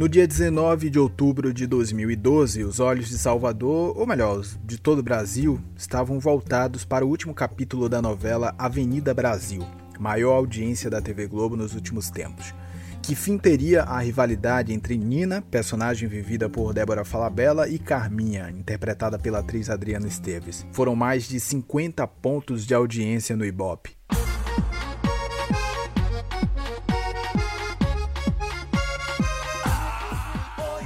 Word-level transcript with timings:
No 0.00 0.08
dia 0.08 0.26
19 0.26 0.88
de 0.88 0.98
outubro 0.98 1.52
de 1.52 1.66
2012, 1.66 2.64
os 2.64 2.80
olhos 2.80 3.10
de 3.10 3.18
Salvador, 3.18 3.92
ou 3.94 4.06
melhor, 4.06 4.42
de 4.64 4.80
todo 4.80 5.00
o 5.00 5.02
Brasil, 5.02 5.60
estavam 5.76 6.18
voltados 6.18 6.86
para 6.86 7.04
o 7.04 7.08
último 7.10 7.34
capítulo 7.34 7.86
da 7.86 8.00
novela 8.00 8.54
Avenida 8.56 9.12
Brasil, 9.12 9.62
maior 9.98 10.36
audiência 10.36 10.88
da 10.88 11.02
TV 11.02 11.26
Globo 11.26 11.54
nos 11.54 11.74
últimos 11.74 12.08
tempos. 12.08 12.54
Que 13.02 13.14
fim 13.14 13.36
teria 13.36 13.82
a 13.82 13.98
rivalidade 13.98 14.72
entre 14.72 14.96
Nina, 14.96 15.42
personagem 15.42 16.08
vivida 16.08 16.48
por 16.48 16.72
Débora 16.72 17.04
Falabella, 17.04 17.68
e 17.68 17.78
Carminha, 17.78 18.50
interpretada 18.50 19.18
pela 19.18 19.40
atriz 19.40 19.68
Adriana 19.68 20.08
Esteves? 20.08 20.66
Foram 20.72 20.96
mais 20.96 21.28
de 21.28 21.38
50 21.38 22.06
pontos 22.06 22.64
de 22.64 22.72
audiência 22.72 23.36
no 23.36 23.44
Ibope. 23.44 24.00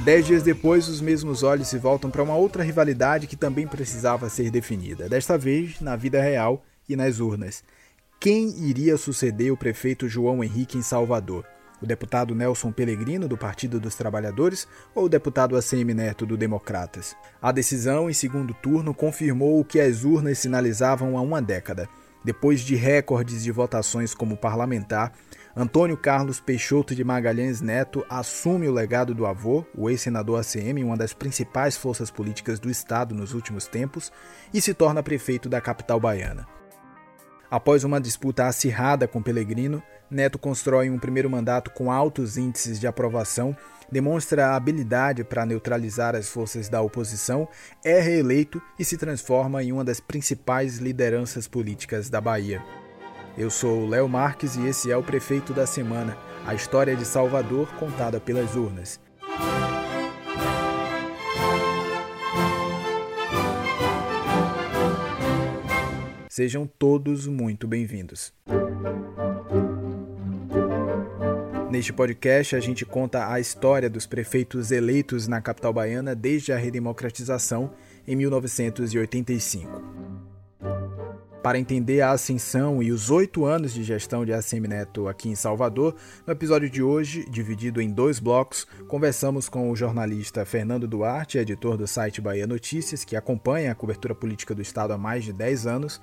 Dez 0.05 0.27
dias 0.27 0.43
depois, 0.43 0.87
os 0.87 1.01
mesmos 1.01 1.43
olhos 1.43 1.69
se 1.69 1.79
voltam 1.79 2.11
para 2.11 2.23
uma 2.23 2.37
outra 2.37 2.63
rivalidade 2.63 3.27
que 3.27 3.37
também 3.37 3.67
precisava 3.67 4.29
ser 4.29 4.51
definida, 4.51 5.09
desta 5.09 5.39
vez 5.39 5.81
na 5.81 5.97
vida 5.97 6.21
real 6.21 6.63
e 6.87 6.95
nas 6.95 7.21
urnas. 7.21 7.65
Quem 8.21 8.51
iria 8.69 8.99
suceder 8.99 9.51
o 9.51 9.57
prefeito 9.57 10.07
João 10.07 10.45
Henrique 10.45 10.77
em 10.77 10.83
Salvador? 10.83 11.47
O 11.81 11.87
deputado 11.87 12.35
Nelson 12.35 12.71
Pellegrino, 12.71 13.27
do 13.27 13.39
Partido 13.39 13.81
dos 13.81 13.95
Trabalhadores, 13.95 14.69
ou 14.95 15.07
o 15.07 15.09
deputado 15.09 15.57
ACM 15.57 15.95
Neto, 15.95 16.27
do 16.27 16.37
Democratas? 16.37 17.17
A 17.41 17.51
decisão, 17.51 18.11
em 18.11 18.15
segundo 18.15 18.53
turno, 18.53 18.93
confirmou 18.93 19.59
o 19.59 19.65
que 19.65 19.81
as 19.81 20.05
urnas 20.05 20.39
sinalizavam 20.39 21.17
há 21.17 21.23
uma 21.23 21.41
década. 21.41 21.89
Depois 22.23 22.61
de 22.61 22.75
recordes 22.75 23.43
de 23.43 23.51
votações 23.51 24.15
como 24.15 24.37
parlamentar, 24.37 25.15
Antônio 25.57 25.97
Carlos 25.97 26.41
Peixoto 26.41 26.97
de 26.97 27.05
Magalhães 27.05 27.61
Neto 27.61 28.05
assume 28.09 28.67
o 28.67 28.73
legado 28.73 29.15
do 29.15 29.25
avô, 29.25 29.65
o 29.73 29.89
ex-senador 29.89 30.41
ACM, 30.41 30.83
uma 30.83 30.97
das 30.97 31.13
principais 31.13 31.77
forças 31.77 32.11
políticas 32.11 32.59
do 32.59 32.69
estado 32.69 33.15
nos 33.15 33.33
últimos 33.35 33.69
tempos, 33.69 34.11
e 34.53 34.61
se 34.61 34.75
torna 34.75 35.01
prefeito 35.01 35.49
da 35.49 35.61
capital 35.61 36.01
baiana. 36.01 36.45
Após 37.49 37.85
uma 37.85 38.01
disputa 38.01 38.47
acirrada 38.47 39.07
com 39.07 39.23
Pellegrino, 39.23 39.81
Neto 40.11 40.41
constrói 40.41 40.91
um 40.91 40.99
primeiro 40.99 41.31
mandato 41.31 41.71
com 41.71 41.91
altos 41.91 42.37
índices 42.37 42.81
de 42.81 42.89
aprovação, 42.89 43.57
demonstra 43.93 44.57
habilidade 44.57 45.23
para 45.23 45.47
neutralizar 45.47 46.17
as 46.17 46.29
forças 46.29 46.69
da 46.69 46.83
oposição, 46.83 47.47
é 47.85 48.01
reeleito 48.01 48.61
e 48.77 48.85
se 48.85 48.97
transforma 48.97 49.63
em 49.63 49.71
uma 49.71 49.85
das 49.85 50.01
principais 50.01 50.79
lideranças 50.79 51.47
políticas 51.47 52.11
da 52.11 52.21
Bahia. 52.21 52.61
Eu 53.37 53.51
sou 53.51 53.89
Léo 53.89 54.09
Marques 54.09 54.55
e 54.55 54.65
esse 54.65 54.93
é 54.93 54.97
o 54.97 55.03
Prefeito 55.03 55.53
da 55.53 55.67
Semana, 55.67 56.17
a 56.47 56.55
história 56.55 56.95
de 56.95 57.05
Salvador 57.05 57.67
contada 57.75 58.21
pelas 58.21 58.55
urnas. 58.55 59.01
Sejam 66.29 66.65
todos 66.65 67.27
muito 67.27 67.67
bem-vindos. 67.67 68.33
Neste 71.69 71.93
podcast, 71.93 72.55
a 72.55 72.61
gente 72.61 72.87
conta 72.87 73.33
a 73.33 73.41
história 73.41 73.91
dos 73.91 74.07
prefeitos 74.07 74.71
eleitos 74.71 75.27
na 75.27 75.41
capital 75.41 75.73
baiana 75.73 76.15
desde 76.15 76.53
a 76.53 76.57
redemocratização 76.57 77.73
em 78.07 78.15
1985 78.15 80.04
para 81.45 81.59
entender 81.59 82.01
a 82.01 82.13
ascensão 82.13 82.83
e 82.83 82.91
os 82.91 83.11
oito 83.11 83.45
anos 83.45 83.75
de 83.75 83.85
gestão 83.85 84.25
de 84.25 84.33
ACM 84.33 84.67
Neto 84.67 85.07
aqui 85.07 85.29
em 85.29 85.35
Salvador, 85.35 85.95
no 86.27 86.33
episódio 86.33 86.71
de 86.71 86.83
hoje, 86.83 87.27
dividido 87.29 87.83
em 87.83 87.91
dois 87.91 88.19
blocos, 88.19 88.67
conversamos 88.89 89.47
com 89.47 89.71
o 89.71 89.77
jornalista 89.77 90.47
Fernando 90.47 90.89
Duarte, 90.89 91.37
editor 91.37 91.77
do 91.77 91.87
site 91.87 92.19
Bahia 92.19 92.47
Notícias, 92.47 93.05
que 93.05 93.15
acompanha 93.15 93.71
a 93.71 93.75
cobertura 93.75 94.15
política 94.15 94.55
do 94.55 94.63
Estado 94.63 94.95
há 94.95 94.97
mais 94.97 95.23
de 95.23 95.35
10 95.35 95.67
anos, 95.67 96.01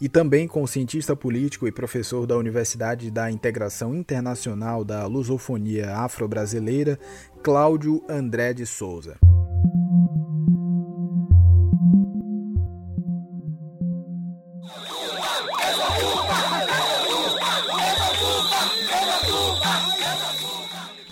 e 0.00 0.08
também 0.08 0.48
com 0.48 0.60
o 0.60 0.66
cientista 0.66 1.14
político 1.14 1.68
e 1.68 1.72
professor 1.72 2.26
da 2.26 2.36
Universidade 2.36 3.12
da 3.12 3.30
Integração 3.30 3.94
Internacional 3.94 4.82
da 4.84 5.06
Lusofonia 5.06 5.94
Afro-Brasileira, 5.98 6.98
Cláudio 7.44 8.02
André 8.08 8.52
de 8.52 8.66
Souza. 8.66 9.29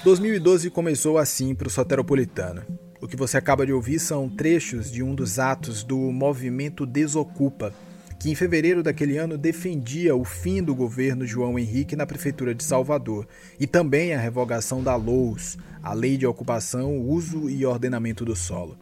2012 0.09 0.71
começou 0.71 1.19
assim 1.19 1.55
para 1.55 1.69
o 1.69 1.71
soteropolitano. 1.71 2.63
O 2.99 3.07
que 3.07 3.15
você 3.15 3.37
acaba 3.37 3.67
de 3.67 3.75
ouvir 3.75 3.99
são 3.99 4.27
trechos 4.27 4.91
de 4.91 5.03
um 5.03 5.15
dos 5.15 5.39
atos 5.39 5.85
do 5.85 5.99
movimento 5.99 6.87
Desocupa, 6.87 7.75
que 8.19 8.31
em 8.31 8.35
fevereiro 8.35 8.83
daquele 8.83 9.19
ano 9.19 9.37
defendia 9.37 10.17
o 10.17 10.25
fim 10.25 10.63
do 10.63 10.75
governo 10.75 11.27
João 11.27 11.59
Henrique 11.59 11.95
na 11.95 12.07
prefeitura 12.07 12.55
de 12.55 12.65
Salvador 12.65 13.29
e 13.61 13.67
também 13.67 14.15
a 14.15 14.19
revogação 14.19 14.83
da 14.83 14.97
LOUS, 14.97 15.59
a 15.83 15.93
Lei 15.93 16.17
de 16.17 16.27
Ocupação, 16.27 16.99
Uso 17.03 17.51
e 17.51 17.67
Ordenamento 17.67 18.25
do 18.25 18.35
Solo. 18.35 18.79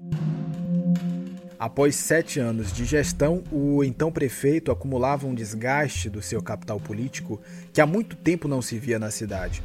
Após 1.59 1.97
sete 1.97 2.39
anos 2.39 2.73
de 2.73 2.85
gestão, 2.85 3.43
o 3.51 3.83
então 3.83 4.13
prefeito 4.13 4.71
acumulava 4.71 5.27
um 5.27 5.35
desgaste 5.35 6.09
do 6.09 6.23
seu 6.23 6.41
capital 6.41 6.79
político 6.79 7.41
que 7.73 7.81
há 7.81 7.87
muito 7.87 8.15
tempo 8.15 8.47
não 8.47 8.63
se 8.63 8.79
via 8.79 9.01
na 9.01 9.11
cidade. 9.11 9.61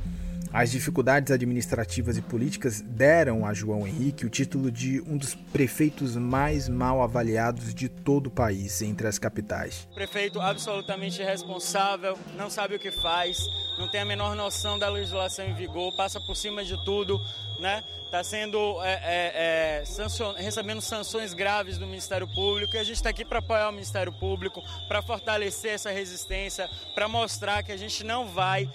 As 0.54 0.70
dificuldades 0.70 1.32
administrativas 1.32 2.18
e 2.18 2.22
políticas 2.22 2.82
deram 2.82 3.46
a 3.46 3.54
João 3.54 3.88
Henrique 3.88 4.26
o 4.26 4.30
título 4.30 4.70
de 4.70 5.00
um 5.08 5.16
dos 5.16 5.34
prefeitos 5.34 6.18
mais 6.18 6.68
mal 6.68 7.02
avaliados 7.02 7.74
de 7.74 7.88
todo 7.88 8.28
o 8.28 8.30
país 8.30 8.82
entre 8.82 9.08
as 9.08 9.18
capitais. 9.18 9.88
Prefeito 9.96 10.42
absolutamente 10.42 11.22
irresponsável, 11.22 12.20
não 12.36 12.50
sabe 12.50 12.76
o 12.76 12.80
que 12.80 12.92
faz, 12.92 13.40
não 13.80 13.90
tem 13.90 14.02
a 14.02 14.06
menor 14.06 14.36
noção 14.36 14.78
da 14.78 14.90
legislação 14.90 15.46
em 15.46 15.54
vigor, 15.54 15.96
passa 15.96 16.20
por 16.20 16.36
cima 16.36 16.66
de 16.66 16.76
tudo, 16.84 17.18
né? 17.62 17.82
Está 18.04 18.22
sendo 18.26 18.84
é, 18.84 18.92
é, 18.92 19.80
é, 19.82 19.86
sancion... 19.86 20.34
recebendo 20.34 20.82
sanções 20.82 21.34
graves 21.34 21.78
do 21.78 21.88
Ministério 21.88 22.28
Público 22.28 22.76
e 22.76 22.78
a 22.78 22.84
gente 22.84 22.98
está 22.98 23.10
aqui 23.10 23.24
para 23.24 23.40
apoiar 23.40 23.70
o 23.70 23.72
Ministério 23.72 24.12
Público, 24.12 24.62
para 24.90 25.02
fortalecer 25.02 25.76
essa 25.76 25.92
resistência, 25.92 26.70
para 26.94 27.08
mostrar 27.08 27.64
que 27.64 27.72
a 27.72 27.78
gente 27.78 28.04
não 28.04 28.28
vai 28.28 28.70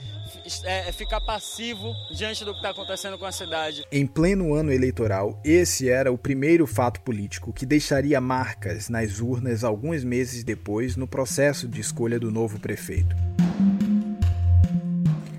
é, 0.64 0.88
é, 0.88 0.92
ficar 0.92 1.20
passivo 1.20 1.92
diante 2.10 2.44
do 2.44 2.52
que 2.52 2.58
está 2.58 2.70
acontecendo 2.70 3.18
com 3.18 3.24
a 3.24 3.32
cidade. 3.32 3.84
Em 3.90 4.06
pleno 4.06 4.54
ano 4.54 4.72
eleitoral, 4.72 5.40
esse 5.44 5.88
era 5.90 6.12
o 6.12 6.18
primeiro 6.18 6.66
fato 6.66 7.00
político 7.00 7.52
que 7.52 7.66
deixaria 7.66 8.20
marcas 8.20 8.88
nas 8.88 9.20
urnas 9.20 9.64
alguns 9.64 10.04
meses 10.04 10.44
depois 10.44 10.96
no 10.96 11.06
processo 11.06 11.66
de 11.66 11.80
escolha 11.80 12.18
do 12.18 12.30
novo 12.30 12.60
prefeito. 12.60 13.16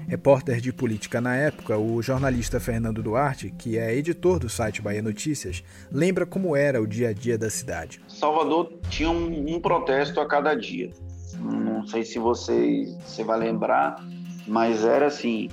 Repórter 0.07 0.62
de 0.62 0.72
política 0.72 1.19
na 1.19 1.35
época, 1.35 1.78
o 1.78 2.01
jornalista 2.01 2.62
Fernando 2.62 3.03
Duarte, 3.03 3.53
que 3.57 3.78
é 3.78 3.94
editor 3.94 4.39
do 4.39 4.47
site 4.47 4.81
Bahia 4.81 5.01
Notícias, 5.01 5.62
lembra 5.91 6.25
como 6.25 6.56
era 6.56 6.81
o 6.81 6.88
dia 6.88 7.09
a 7.09 7.13
dia 7.13 7.38
da 7.38 7.50
cidade. 7.50 8.01
Salvador 8.07 8.72
tinha 8.89 9.09
um, 9.09 9.56
um 9.56 9.59
protesto 9.59 10.22
a 10.22 10.25
cada 10.25 10.56
dia. 10.56 10.91
Não 11.39 11.85
sei 11.85 12.06
se 12.06 12.19
você, 12.19 12.85
você 13.06 13.24
vai 13.24 13.38
lembrar, 13.38 14.01
mas 14.47 14.84
era 14.85 15.08
assim, 15.08 15.50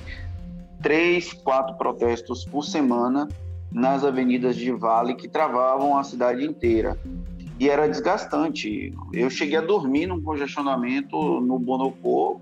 três, 0.83 1.33
quatro 1.33 1.75
protestos 1.77 2.45
por 2.45 2.63
semana 2.63 3.29
nas 3.73 4.05
avenidas 4.05 4.57
de 4.57 4.71
Vale 4.71 5.15
que 5.15 5.29
travavam 5.29 5.99
a 5.99 6.05
cidade 6.05 6.45
inteira. 6.45 6.99
E 7.59 7.69
era 7.69 7.89
desgastante. 7.89 8.93
Eu 9.13 9.31
cheguei 9.31 9.59
a 9.59 9.61
dormir 9.61 10.07
num 10.07 10.21
congestionamento 10.21 11.41
no 11.41 11.59
Bonocô 11.59 12.41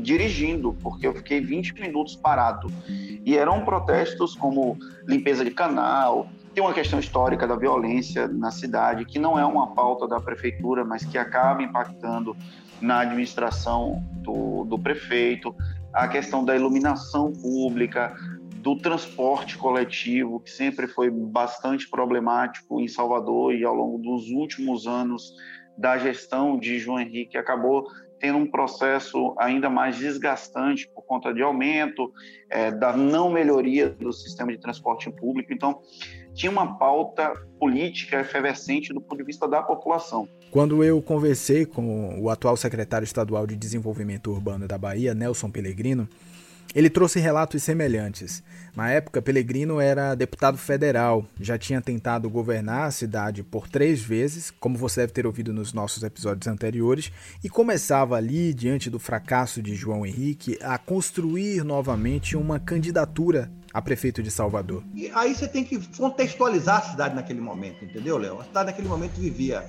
dirigindo, 0.00 0.76
porque 0.82 1.06
eu 1.06 1.14
fiquei 1.14 1.40
20 1.40 1.74
minutos 1.74 2.14
parado. 2.16 2.70
E 3.24 3.36
eram 3.36 3.64
protestos 3.64 4.34
como 4.34 4.76
limpeza 5.06 5.44
de 5.44 5.50
canal, 5.50 6.28
tem 6.54 6.62
uma 6.62 6.74
questão 6.74 6.98
histórica 6.98 7.46
da 7.46 7.56
violência 7.56 8.28
na 8.28 8.50
cidade, 8.50 9.04
que 9.06 9.18
não 9.18 9.38
é 9.38 9.44
uma 9.44 9.68
pauta 9.68 10.06
da 10.06 10.20
prefeitura, 10.20 10.84
mas 10.84 11.04
que 11.04 11.16
acaba 11.16 11.62
impactando 11.62 12.36
na 12.82 13.00
administração 13.00 14.02
do, 14.22 14.64
do 14.64 14.78
prefeito, 14.78 15.54
a 15.92 16.08
questão 16.08 16.44
da 16.44 16.56
iluminação 16.56 17.32
pública, 17.32 18.14
do 18.62 18.76
transporte 18.76 19.58
coletivo, 19.58 20.40
que 20.40 20.50
sempre 20.50 20.86
foi 20.86 21.10
bastante 21.10 21.88
problemático 21.88 22.80
em 22.80 22.86
Salvador 22.86 23.54
e 23.54 23.64
ao 23.64 23.74
longo 23.74 23.98
dos 23.98 24.30
últimos 24.30 24.86
anos 24.86 25.34
da 25.76 25.98
gestão 25.98 26.58
de 26.58 26.78
João 26.78 27.00
Henrique 27.00 27.36
acabou 27.36 27.86
tendo 28.20 28.38
um 28.38 28.46
processo 28.46 29.34
ainda 29.36 29.68
mais 29.68 29.96
desgastante 29.96 30.88
por 30.94 31.02
conta 31.02 31.34
de 31.34 31.42
aumento, 31.42 32.12
é, 32.48 32.70
da 32.70 32.96
não 32.96 33.28
melhoria 33.28 33.90
do 33.90 34.12
sistema 34.12 34.52
de 34.52 34.58
transporte 34.58 35.10
público. 35.10 35.52
Então, 35.52 35.80
tinha 36.34 36.50
uma 36.50 36.78
pauta 36.78 37.32
política 37.58 38.20
efervescente 38.20 38.92
do 38.92 39.00
ponto 39.00 39.18
de 39.18 39.24
vista 39.24 39.48
da 39.48 39.62
população. 39.62 40.28
Quando 40.50 40.82
eu 40.84 41.00
conversei 41.00 41.64
com 41.64 42.20
o 42.20 42.28
atual 42.28 42.56
secretário 42.56 43.04
estadual 43.04 43.46
de 43.46 43.56
Desenvolvimento 43.56 44.30
Urbano 44.30 44.68
da 44.68 44.76
Bahia, 44.76 45.14
Nelson 45.14 45.50
Pellegrino, 45.50 46.08
Ele 46.74 46.88
trouxe 46.88 47.20
relatos 47.20 47.62
semelhantes. 47.62 48.42
Na 48.74 48.90
época, 48.90 49.20
Pellegrino 49.20 49.78
era 49.78 50.14
deputado 50.14 50.56
federal, 50.56 51.26
já 51.38 51.58
tinha 51.58 51.82
tentado 51.82 52.30
governar 52.30 52.86
a 52.86 52.90
cidade 52.90 53.42
por 53.42 53.68
três 53.68 54.00
vezes, 54.00 54.50
como 54.50 54.78
você 54.78 55.02
deve 55.02 55.12
ter 55.12 55.26
ouvido 55.26 55.52
nos 55.52 55.74
nossos 55.74 56.02
episódios 56.02 56.46
anteriores, 56.46 57.12
e 57.44 57.48
começava 57.50 58.16
ali, 58.16 58.54
diante 58.54 58.88
do 58.88 58.98
fracasso 58.98 59.62
de 59.62 59.74
João 59.74 60.06
Henrique, 60.06 60.58
a 60.62 60.78
construir 60.78 61.62
novamente 61.62 62.38
uma 62.38 62.58
candidatura 62.58 63.50
a 63.72 63.80
prefeito 63.80 64.22
de 64.22 64.30
Salvador. 64.30 64.82
E 64.94 65.10
aí 65.14 65.34
você 65.34 65.48
tem 65.48 65.64
que 65.64 65.78
contextualizar 65.96 66.78
a 66.78 66.90
cidade 66.90 67.14
naquele 67.14 67.40
momento, 67.40 67.84
entendeu, 67.84 68.18
Léo? 68.18 68.40
A 68.40 68.44
cidade 68.44 68.66
naquele 68.66 68.88
momento 68.88 69.14
vivia 69.14 69.68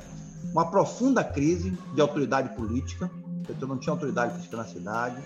uma 0.52 0.70
profunda 0.70 1.24
crise 1.24 1.78
de 1.94 2.02
autoridade 2.02 2.56
política, 2.56 3.10
então 3.50 3.68
não 3.68 3.78
tinha 3.78 3.94
autoridade 3.94 4.32
política 4.32 4.58
na 4.58 4.66
cidade, 4.66 5.22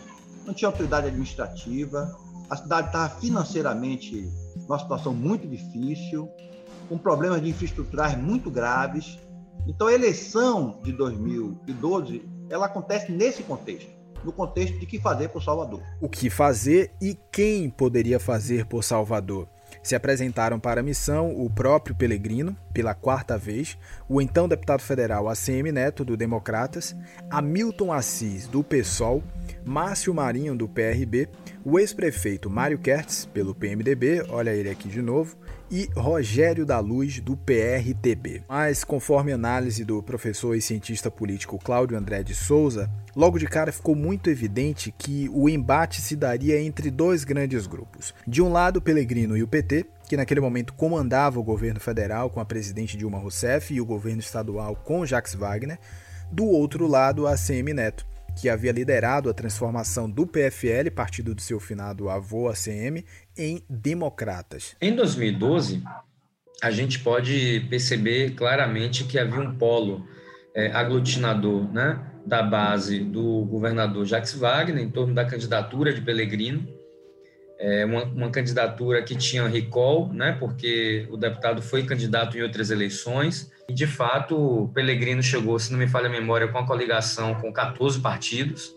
não 0.45 0.53
tinha 0.53 0.69
autoridade 0.69 1.07
administrativa, 1.07 2.15
a 2.49 2.55
cidade 2.55 2.87
estava 2.87 3.09
financeiramente 3.19 4.31
numa 4.55 4.79
situação 4.79 5.13
muito 5.13 5.47
difícil, 5.47 6.29
com 6.87 6.97
problemas 6.97 7.41
de 7.41 7.49
infraestruturais 7.49 8.17
muito 8.17 8.49
graves. 8.49 9.19
Então, 9.67 9.87
a 9.87 9.93
eleição 9.93 10.79
de 10.83 10.93
2012 10.93 12.23
ela 12.49 12.67
acontece 12.67 13.11
nesse 13.11 13.43
contexto, 13.43 13.89
no 14.27 14.33
contexto 14.33 14.77
de 14.77 14.85
que 14.85 14.99
fazer 14.99 15.29
por 15.29 15.41
Salvador. 15.41 15.81
O 16.01 16.09
que 16.09 16.29
fazer 16.29 16.91
e 17.01 17.17
quem 17.31 17.69
poderia 17.69 18.19
fazer 18.19 18.65
por 18.65 18.83
Salvador? 18.83 19.47
Se 19.81 19.95
apresentaram 19.95 20.59
para 20.59 20.81
a 20.81 20.83
missão 20.83 21.33
o 21.33 21.49
próprio 21.49 21.95
Pelegrino, 21.95 22.53
pela 22.73 22.93
quarta 22.93 23.37
vez, 23.37 23.77
o 24.09 24.21
então 24.21 24.45
deputado 24.45 24.81
federal 24.81 25.29
ACM 25.29 25.71
Neto, 25.71 26.03
do 26.03 26.17
Democratas, 26.17 26.93
Hamilton 27.29 27.93
Assis, 27.93 28.47
do 28.47 28.61
PSOL, 28.61 29.23
Márcio 29.63 30.13
Marinho, 30.13 30.57
do 30.57 30.67
PRB, 30.67 31.29
o 31.63 31.79
ex-prefeito 31.79 32.49
Mário 32.49 32.77
Kertz, 32.77 33.25
pelo 33.25 33.55
PMDB, 33.55 34.25
olha 34.27 34.53
ele 34.53 34.69
aqui 34.69 34.89
de 34.89 35.01
novo, 35.01 35.37
e 35.69 35.89
Rogério 35.95 36.65
da 36.65 36.79
Luz, 36.79 37.19
do 37.19 37.35
PRTB. 37.35 38.43
Mas, 38.47 38.83
conforme 38.83 39.31
análise 39.31 39.83
do 39.83 40.01
professor 40.01 40.55
e 40.55 40.61
cientista 40.61 41.11
político 41.11 41.59
Cláudio 41.59 41.97
André 41.97 42.23
de 42.23 42.33
Souza, 42.33 42.89
logo 43.15 43.37
de 43.37 43.47
cara 43.47 43.71
ficou 43.71 43.95
muito 43.95 44.29
evidente 44.29 44.93
que 44.97 45.29
o 45.33 45.49
embate 45.49 46.01
se 46.01 46.15
daria 46.15 46.61
entre 46.61 46.89
dois 46.89 47.23
grandes 47.23 47.67
grupos. 47.67 48.13
De 48.27 48.41
um 48.41 48.51
lado, 48.51 48.81
Pelegrino 48.81 49.35
e 49.35 49.43
o 49.43 49.47
PT, 49.47 49.85
que 50.07 50.17
naquele 50.17 50.39
momento 50.39 50.73
comandava 50.73 51.39
o 51.39 51.43
governo 51.43 51.79
federal 51.79 52.29
com 52.29 52.39
a 52.39 52.45
presidente 52.45 52.97
Dilma 52.97 53.17
Rousseff 53.17 53.73
e 53.73 53.81
o 53.81 53.85
governo 53.85 54.21
estadual 54.21 54.75
com 54.75 55.05
Jacques 55.05 55.35
Wagner. 55.35 55.77
Do 56.31 56.45
outro 56.45 56.87
lado, 56.87 57.27
a 57.27 57.33
ACM 57.33 57.73
Neto, 57.73 58.05
que 58.39 58.49
havia 58.49 58.71
liderado 58.71 59.29
a 59.29 59.33
transformação 59.33 60.09
do 60.09 60.27
PFL, 60.27 60.91
partido 60.93 61.33
do 61.33 61.41
seu 61.41 61.59
finado 61.59 62.09
avô 62.09 62.47
ACM, 62.47 63.03
em 63.35 63.63
democratas. 63.67 64.75
Em 64.79 64.95
2012, 64.95 65.83
a 66.61 66.71
gente 66.71 66.99
pode 66.99 67.65
perceber 67.69 68.35
claramente 68.35 69.03
que 69.03 69.17
havia 69.17 69.39
um 69.39 69.55
polo 69.55 70.07
é, 70.55 70.71
aglutinador 70.71 71.71
né, 71.71 71.99
da 72.25 72.43
base 72.43 72.99
do 72.99 73.45
governador 73.45 74.05
Jacques 74.05 74.33
Wagner 74.33 74.83
em 74.83 74.89
torno 74.89 75.13
da 75.13 75.25
candidatura 75.25 75.93
de 75.93 76.01
Pellegrino, 76.01 76.67
é 77.59 77.85
uma, 77.85 78.03
uma, 78.03 78.29
candidatura 78.29 79.01
que 79.01 79.15
tinha 79.15 79.47
recall, 79.47 80.13
né, 80.13 80.37
porque 80.39 81.07
o 81.09 81.17
deputado 81.17 81.59
foi 81.59 81.83
candidato 81.83 82.37
em 82.37 82.43
outras 82.43 82.69
eleições, 82.69 83.51
e 83.69 83.73
de 83.73 83.85
fato 83.85 84.35
o 84.35 84.69
Pellegrino 84.69 85.21
chegou, 85.21 85.59
se 85.59 85.71
não 85.71 85.79
me 85.79 85.87
falha 85.87 86.07
a 86.07 86.11
memória, 86.11 86.47
com 86.47 86.57
a 86.57 86.65
coligação 86.65 87.35
com 87.35 87.51
14 87.51 87.99
partidos, 87.99 88.75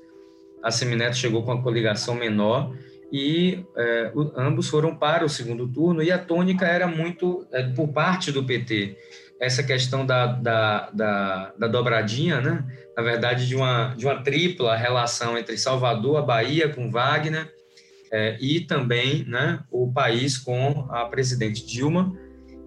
a 0.62 0.70
Semineto 0.70 1.16
chegou 1.16 1.42
com 1.42 1.52
a 1.52 1.62
coligação 1.62 2.14
menor, 2.14 2.74
e 3.12 3.64
é, 3.76 4.12
ambos 4.36 4.68
foram 4.68 4.94
para 4.94 5.24
o 5.24 5.28
segundo 5.28 5.66
turno, 5.66 6.02
e 6.02 6.12
a 6.12 6.18
tônica 6.18 6.66
era 6.66 6.86
muito 6.86 7.46
é, 7.52 7.62
por 7.62 7.88
parte 7.88 8.30
do 8.30 8.44
PT, 8.44 8.96
essa 9.40 9.62
questão 9.62 10.04
da, 10.04 10.26
da, 10.26 10.90
da, 10.90 11.54
da 11.58 11.66
dobradinha, 11.66 12.40
né, 12.40 12.64
na 12.96 13.02
verdade 13.02 13.48
de 13.48 13.56
uma, 13.56 13.94
de 13.96 14.04
uma 14.04 14.22
tripla 14.22 14.76
relação 14.76 15.38
entre 15.38 15.56
Salvador, 15.56 16.18
a 16.18 16.22
Bahia 16.22 16.68
com 16.68 16.90
Wagner, 16.90 17.50
é, 18.12 18.36
e 18.40 18.60
também 18.60 19.24
né, 19.26 19.60
o 19.70 19.90
país 19.92 20.36
com 20.36 20.86
a 20.90 21.04
presidente 21.06 21.64
Dilma, 21.64 22.12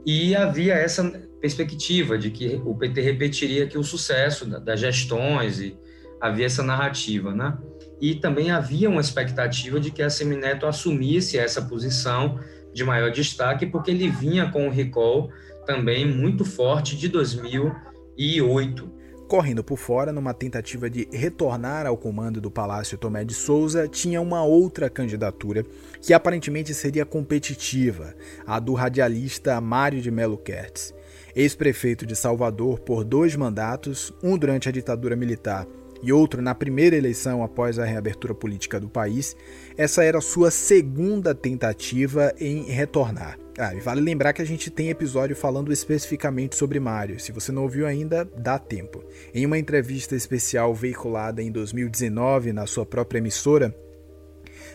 e 0.06 0.36
havia 0.36 0.74
essa 0.74 1.04
perspectiva 1.44 2.18
de 2.18 2.32
que 2.32 2.62
o 2.64 2.74
PT 2.74 3.02
repetiria 3.02 3.66
aqui 3.66 3.78
o 3.78 3.84
sucesso 3.84 4.46
das 4.62 4.80
gestões, 4.80 5.60
e 5.60 5.78
havia 6.22 6.46
essa 6.46 6.64
narrativa, 6.64 7.36
né? 7.36 7.58
E 8.00 8.16
também 8.16 8.50
havia 8.50 8.90
uma 8.90 9.02
expectativa 9.02 9.78
de 9.78 9.92
que 9.92 10.02
a 10.02 10.10
Semineto 10.10 10.66
assumisse 10.66 11.38
essa 11.38 11.62
posição 11.62 12.40
de 12.74 12.86
maior 12.86 13.12
destaque, 13.12 13.66
porque 13.66 13.92
ele 13.92 14.10
vinha 14.10 14.50
com 14.52 14.70
o 14.70 14.72
recall 14.72 15.30
também 15.66 16.08
muito 16.08 16.46
forte 16.46 16.96
de 16.96 17.10
2008 17.10 19.04
correndo 19.28 19.64
por 19.64 19.78
fora 19.78 20.14
numa 20.14 20.32
tentativa 20.32 20.88
de 20.88 21.08
retornar 21.12 21.88
ao 21.88 21.98
comando 21.98 22.40
do 22.40 22.52
Palácio 22.52 23.00
Tomé 23.00 23.26
de 23.26 23.34
Souza, 23.34 23.88
tinha 23.88 24.22
uma 24.22 24.44
outra 24.44 24.92
candidatura 24.92 25.66
que 26.00 26.14
aparentemente 26.14 26.72
seria 26.72 27.04
competitiva, 27.04 28.14
a 28.46 28.60
do 28.60 28.76
radialista 28.76 29.60
Mário 29.60 30.04
de 30.04 30.12
Melo 30.12 30.38
Kertz. 30.38 30.94
Ex-prefeito 31.36 32.06
de 32.06 32.16
Salvador 32.16 32.80
por 32.80 33.04
dois 33.04 33.36
mandatos, 33.36 34.14
um 34.22 34.38
durante 34.38 34.70
a 34.70 34.72
ditadura 34.72 35.16
militar 35.16 35.68
e 36.04 36.12
outro 36.12 36.42
na 36.42 36.54
primeira 36.54 36.98
eleição 36.98 37.42
após 37.42 37.80
a 37.80 37.86
reabertura 37.86 38.36
política 38.36 38.78
do 38.80 38.90
país, 38.90 39.36
essa 39.78 40.04
era 40.04 40.20
sua 40.20 40.52
segunda 40.52 41.34
tentativa 41.34 42.34
em 42.38 42.64
retornar. 42.64 43.40
Ah, 43.58 43.74
e 43.74 43.80
vale 43.80 44.02
lembrar 44.02 44.34
que 44.34 44.42
a 44.42 44.46
gente 44.46 44.70
tem 44.70 44.90
episódio 44.90 45.36
falando 45.36 45.72
especificamente 45.72 46.56
sobre 46.56 46.80
Mario. 46.80 47.20
Se 47.20 47.32
você 47.32 47.52
não 47.52 47.64
ouviu 47.64 47.86
ainda, 47.86 48.26
dá 48.36 48.60
tempo. 48.60 49.04
Em 49.34 49.46
uma 49.46 49.58
entrevista 49.58 50.16
especial 50.16 50.74
veiculada 50.74 51.42
em 51.42 51.52
2019 51.52 52.52
na 52.52 52.66
sua 52.66 52.86
própria 52.86 53.20
emissora, 53.20 53.74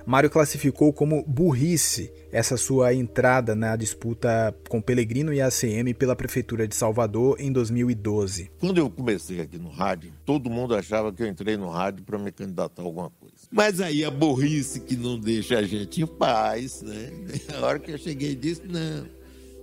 Mário 0.08 0.31
classificou 0.31 0.90
como 0.90 1.22
burrice 1.22 2.10
essa 2.32 2.56
sua 2.56 2.94
entrada 2.94 3.55
na 3.55 3.76
disputa 3.76 4.56
com 4.66 4.81
Pelegrino 4.81 5.34
e 5.34 5.43
ACM 5.43 5.93
pela 5.93 6.16
Prefeitura 6.16 6.66
de 6.66 6.75
Salvador 6.75 7.37
em 7.38 7.52
2012. 7.52 8.50
Quando 8.58 8.78
eu 8.78 8.88
comecei 8.88 9.38
aqui 9.38 9.58
no 9.58 9.69
rádio, 9.69 10.10
todo 10.25 10.49
mundo 10.49 10.75
achava 10.75 11.12
que 11.12 11.22
eu 11.22 11.26
entrei 11.26 11.58
no 11.58 11.69
rádio 11.69 12.06
para 12.06 12.19
me 12.19 12.32
candidatar 12.32 12.81
a 12.81 12.87
alguma 12.87 13.10
coisa. 13.10 13.34
Mas 13.50 13.82
aí 13.82 14.02
a 14.02 14.10
burrice 14.10 14.81
que 14.81 14.96
não 14.96 15.20
deixa 15.20 15.58
a 15.58 15.62
gente 15.62 16.00
em 16.00 16.06
paz, 16.06 16.81
né? 16.81 17.10
A 17.55 17.66
hora 17.66 17.78
que 17.78 17.90
eu 17.90 17.99
cheguei 17.99 18.34
disse, 18.34 18.62
não, 18.67 19.06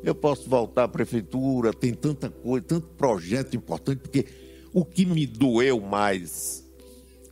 eu 0.04 0.14
posso 0.14 0.48
voltar 0.48 0.84
à 0.84 0.88
prefeitura, 0.88 1.74
tem 1.74 1.92
tanta 1.92 2.30
coisa, 2.30 2.64
tanto 2.68 2.86
projeto 2.90 3.56
importante, 3.56 3.98
porque 3.98 4.28
o 4.72 4.86
que 4.86 5.08
me 5.08 5.25
doeu 5.25 5.82
mais 5.82 6.64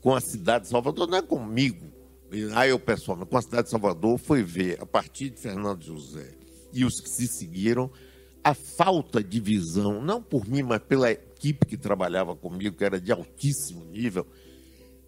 com 0.02 0.16
a 0.16 0.20
cidade 0.20 0.64
de 0.64 0.72
Salvador 0.72 1.08
não 1.08 1.20
é 1.20 1.22
comigo, 1.22 1.93
Aí 2.56 2.70
eu, 2.70 2.80
pessoalmente, 2.80 3.30
com 3.30 3.38
a 3.38 3.42
cidade 3.42 3.64
de 3.66 3.70
Salvador, 3.70 4.18
foi 4.18 4.44
ver, 4.44 4.82
a 4.82 4.86
partir 4.86 5.30
de 5.30 5.40
Fernando 5.40 5.84
José 5.84 6.32
e 6.74 6.84
os 6.84 7.00
que 7.00 7.10
se 7.10 7.28
seguiram, 7.28 7.92
a 8.44 8.54
falta 8.54 9.24
de 9.24 9.40
visão, 9.40 10.02
não 10.02 10.22
por 10.22 10.48
mim, 10.48 10.64
mas 10.64 10.80
pela 10.80 11.12
equipe 11.12 11.66
que 11.66 11.78
trabalhava 11.78 12.36
comigo, 12.36 12.76
que 12.76 12.84
era 12.84 13.00
de 13.00 13.12
altíssimo 13.12 13.86
nível, 13.86 14.26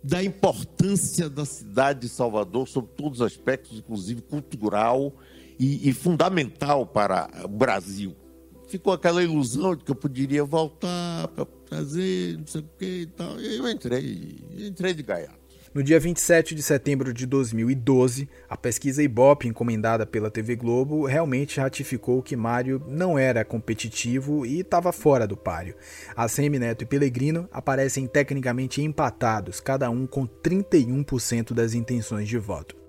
da 0.03 0.23
importância 0.23 1.29
da 1.29 1.45
cidade 1.45 2.01
de 2.01 2.09
Salvador 2.09 2.67
sobre 2.67 2.91
todos 2.95 3.19
os 3.19 3.25
aspectos, 3.25 3.77
inclusive 3.77 4.21
cultural 4.21 5.11
e, 5.59 5.89
e 5.89 5.93
fundamental 5.93 6.85
para 6.85 7.27
o 7.43 7.47
Brasil. 7.47 8.15
Ficou 8.67 8.93
aquela 8.93 9.23
ilusão 9.23 9.75
de 9.75 9.83
que 9.83 9.91
eu 9.91 9.95
poderia 9.95 10.43
voltar 10.43 11.27
para 11.29 11.45
trazer, 11.65 12.37
não 12.37 12.47
sei 12.47 12.61
o 12.61 12.69
que 12.77 12.85
e 13.01 13.05
tal. 13.07 13.39
E 13.39 13.57
eu 13.57 13.69
entrei, 13.69 14.37
entrei 14.57 14.93
de 14.93 15.03
gaiato. 15.03 15.44
No 15.75 15.83
dia 15.83 15.99
27 15.99 16.55
de 16.55 16.63
setembro 16.63 17.13
de 17.13 17.25
2012, 17.25 18.29
a 18.47 18.55
pesquisa 18.55 19.03
Ibope, 19.03 19.45
encomendada 19.45 20.05
pela 20.05 20.31
TV 20.31 20.55
Globo, 20.55 21.05
realmente 21.05 21.59
ratificou 21.59 22.23
que 22.23 22.33
Mário 22.33 22.81
não 22.87 23.19
era 23.19 23.43
competitivo 23.43 24.45
e 24.45 24.61
estava 24.61 24.93
fora 24.93 25.27
do 25.27 25.35
páreo. 25.35 25.75
A 26.15 26.27
Neto 26.57 26.83
e 26.83 26.85
Pellegrino 26.85 27.49
aparecem 27.51 28.07
tecnicamente 28.07 28.81
empatados, 28.81 29.59
cada 29.59 29.89
um 29.89 30.07
com 30.07 30.25
31% 30.25 31.53
das 31.53 31.73
intenções 31.73 32.29
de 32.29 32.37
voto. 32.37 32.84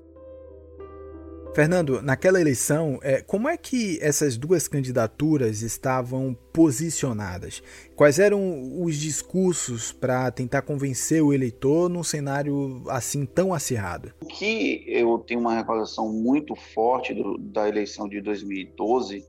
Fernando, 1.57 2.03
naquela 2.03 2.39
eleição, 2.39 2.99
é, 3.03 3.23
como 3.23 3.49
é 3.49 3.57
que 3.57 3.99
essas 4.03 4.37
duas 4.37 4.69
candidaturas 4.69 5.63
estavam 5.63 6.37
posicionadas? 6.53 7.63
Quais 7.95 8.19
eram 8.19 8.83
os 8.83 8.95
discursos 8.99 9.91
para 9.91 10.31
tentar 10.31 10.61
convencer 10.61 11.23
o 11.23 11.33
eleitor 11.33 11.89
num 11.89 12.03
cenário 12.03 12.83
assim 12.91 13.25
tão 13.25 13.55
acirrado? 13.55 14.13
O 14.21 14.27
que 14.27 14.85
eu 14.87 15.17
tenho 15.21 15.41
uma 15.41 15.55
recordação 15.55 16.13
muito 16.13 16.55
forte 16.55 17.15
do, 17.15 17.39
da 17.39 17.67
eleição 17.67 18.07
de 18.07 18.21
2012 18.21 19.25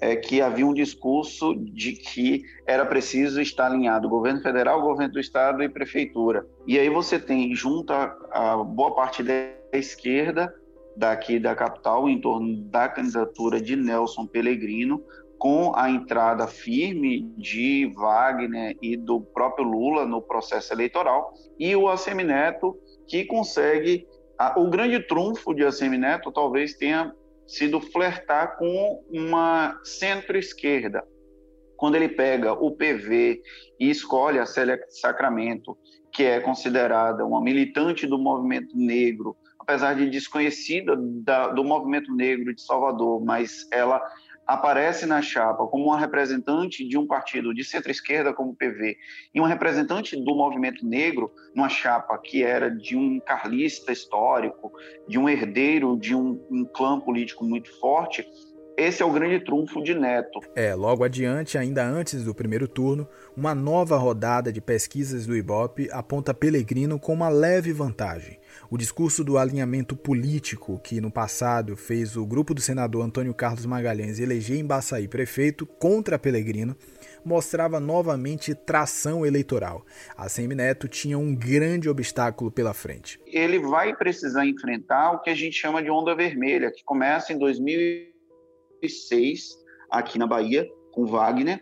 é 0.00 0.16
que 0.16 0.40
havia 0.40 0.66
um 0.66 0.72
discurso 0.72 1.54
de 1.54 1.92
que 1.92 2.44
era 2.66 2.86
preciso 2.86 3.42
estar 3.42 3.66
alinhado 3.66 4.08
governo 4.08 4.40
federal, 4.40 4.80
governo 4.80 5.12
do 5.12 5.20
estado 5.20 5.62
e 5.62 5.68
prefeitura. 5.68 6.46
E 6.66 6.78
aí 6.78 6.88
você 6.88 7.18
tem 7.18 7.54
junto 7.54 7.92
a, 7.92 8.16
a 8.30 8.56
boa 8.56 8.94
parte 8.94 9.22
da 9.22 9.34
esquerda 9.70 10.50
daqui 10.98 11.38
da 11.38 11.54
capital 11.54 12.08
em 12.08 12.20
torno 12.20 12.56
da 12.64 12.88
candidatura 12.88 13.60
de 13.60 13.76
Nelson 13.76 14.26
Pellegrino, 14.26 15.02
com 15.38 15.72
a 15.76 15.88
entrada 15.88 16.48
firme 16.48 17.32
de 17.36 17.92
Wagner 17.94 18.76
e 18.82 18.96
do 18.96 19.20
próprio 19.20 19.64
Lula 19.64 20.04
no 20.04 20.20
processo 20.20 20.72
eleitoral, 20.72 21.32
e 21.58 21.74
o 21.76 21.88
Assemineto, 21.88 22.76
que 23.06 23.24
consegue. 23.24 24.06
A, 24.36 24.58
o 24.58 24.68
grande 24.68 25.00
trunfo 25.00 25.54
de 25.54 25.64
Assemineto 25.64 26.32
talvez 26.32 26.74
tenha 26.74 27.14
sido 27.46 27.80
flertar 27.80 28.56
com 28.56 29.02
uma 29.10 29.80
centro-esquerda. 29.84 31.04
Quando 31.76 31.94
ele 31.94 32.08
pega 32.08 32.52
o 32.52 32.72
PV 32.72 33.40
e 33.78 33.88
escolhe 33.88 34.38
a 34.40 34.46
Célia 34.46 34.78
Sacramento, 34.88 35.78
que 36.12 36.24
é 36.24 36.40
considerada 36.40 37.24
uma 37.24 37.40
militante 37.40 38.06
do 38.06 38.18
movimento 38.18 38.76
negro, 38.76 39.36
apesar 39.68 39.94
de 39.94 40.08
desconhecida 40.08 40.96
da, 40.96 41.48
do 41.48 41.62
movimento 41.62 42.10
negro 42.14 42.54
de 42.54 42.62
Salvador, 42.62 43.22
mas 43.22 43.68
ela 43.70 44.00
aparece 44.46 45.04
na 45.04 45.20
chapa 45.20 45.66
como 45.66 45.84
uma 45.84 46.00
representante 46.00 46.88
de 46.88 46.96
um 46.96 47.06
partido 47.06 47.52
de 47.52 47.62
centro-esquerda 47.62 48.32
como 48.32 48.52
o 48.52 48.56
PV 48.56 48.96
e 49.34 49.38
uma 49.38 49.46
representante 49.46 50.16
do 50.16 50.34
movimento 50.34 50.86
negro 50.86 51.30
numa 51.54 51.68
chapa 51.68 52.16
que 52.16 52.42
era 52.42 52.70
de 52.70 52.96
um 52.96 53.20
carlista 53.20 53.92
histórico, 53.92 54.72
de 55.06 55.18
um 55.18 55.28
herdeiro 55.28 55.98
de 55.98 56.14
um, 56.14 56.42
um 56.50 56.64
clã 56.64 56.98
político 56.98 57.44
muito 57.44 57.70
forte, 57.78 58.26
esse 58.78 59.02
é 59.02 59.04
o 59.04 59.12
grande 59.12 59.44
trunfo 59.44 59.82
de 59.82 59.92
Neto. 59.92 60.38
É, 60.54 60.72
logo 60.72 61.02
adiante, 61.02 61.58
ainda 61.58 61.84
antes 61.84 62.22
do 62.22 62.32
primeiro 62.32 62.68
turno, 62.68 63.08
uma 63.36 63.52
nova 63.52 63.98
rodada 63.98 64.52
de 64.52 64.60
pesquisas 64.60 65.26
do 65.26 65.36
Ibope 65.36 65.90
aponta 65.90 66.32
Pellegrino 66.32 66.98
com 66.98 67.12
uma 67.12 67.28
leve 67.28 67.72
vantagem. 67.72 68.37
O 68.70 68.76
discurso 68.76 69.24
do 69.24 69.38
alinhamento 69.38 69.96
político 69.96 70.78
que 70.78 71.00
no 71.00 71.10
passado 71.10 71.76
fez 71.76 72.16
o 72.16 72.26
grupo 72.26 72.54
do 72.54 72.60
senador 72.60 73.04
Antônio 73.04 73.34
Carlos 73.34 73.66
Magalhães 73.66 74.18
eleger 74.18 74.58
Embaçaí 74.58 75.08
prefeito 75.08 75.66
contra 75.66 76.18
Pellegrino 76.18 76.76
mostrava 77.24 77.80
novamente 77.80 78.54
tração 78.54 79.26
eleitoral. 79.26 79.84
A 80.16 80.28
Semineto 80.28 80.88
tinha 80.88 81.18
um 81.18 81.34
grande 81.34 81.88
obstáculo 81.88 82.50
pela 82.50 82.72
frente. 82.72 83.20
Ele 83.26 83.58
vai 83.58 83.94
precisar 83.94 84.46
enfrentar 84.46 85.12
o 85.12 85.20
que 85.20 85.30
a 85.30 85.34
gente 85.34 85.56
chama 85.56 85.82
de 85.82 85.90
onda 85.90 86.14
vermelha, 86.14 86.70
que 86.70 86.84
começa 86.84 87.32
em 87.32 87.38
2000 87.38 88.08
2006, 88.80 89.58
aqui 89.90 90.18
na 90.18 90.26
Bahia, 90.26 90.68
com 90.92 91.04
Wagner. 91.04 91.60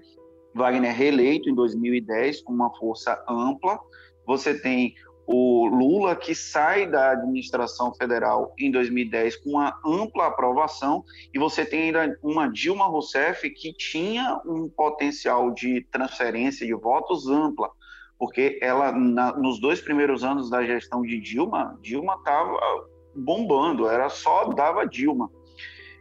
Wagner 0.55 0.95
reeleito 0.95 1.49
em 1.50 1.55
2010 1.55 2.43
com 2.43 2.52
uma 2.52 2.75
força 2.76 3.23
ampla. 3.28 3.78
Você 4.26 4.59
tem 4.59 4.95
o 5.26 5.66
Lula, 5.66 6.14
que 6.14 6.35
sai 6.35 6.87
da 6.87 7.11
administração 7.11 7.92
federal 7.92 8.54
em 8.56 8.71
2010 8.71 9.37
com 9.37 9.50
uma 9.50 9.76
ampla 9.85 10.26
aprovação, 10.26 11.04
e 11.35 11.38
você 11.38 11.66
tem 11.66 11.83
ainda 11.83 12.16
uma 12.23 12.49
Dilma 12.49 12.87
Rousseff 12.87 13.49
que 13.50 13.73
tinha 13.73 14.40
um 14.47 14.68
potencial 14.68 15.50
de 15.50 15.85
transferência 15.90 16.64
de 16.64 16.75
votos 16.75 17.28
ampla, 17.28 17.71
porque 18.16 18.59
ela, 18.62 18.92
na, 18.92 19.33
nos 19.37 19.61
dois 19.61 19.80
primeiros 19.80 20.23
anos 20.23 20.49
da 20.49 20.64
gestão 20.64 21.02
de 21.02 21.21
Dilma, 21.21 21.76
Dilma 21.83 22.14
estava 22.14 22.56
bombando, 23.14 23.88
era 23.88 24.09
só 24.09 24.45
dava 24.45 24.87
Dilma. 24.87 25.28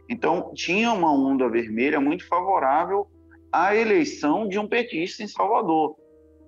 Então, 0.08 0.52
tinha 0.54 0.92
uma 0.92 1.12
onda 1.12 1.48
vermelha 1.48 2.00
muito 2.00 2.26
favorável 2.28 3.08
à 3.50 3.74
eleição 3.74 4.46
de 4.46 4.56
um 4.56 4.68
petista 4.68 5.24
em 5.24 5.28
Salvador. 5.28 5.96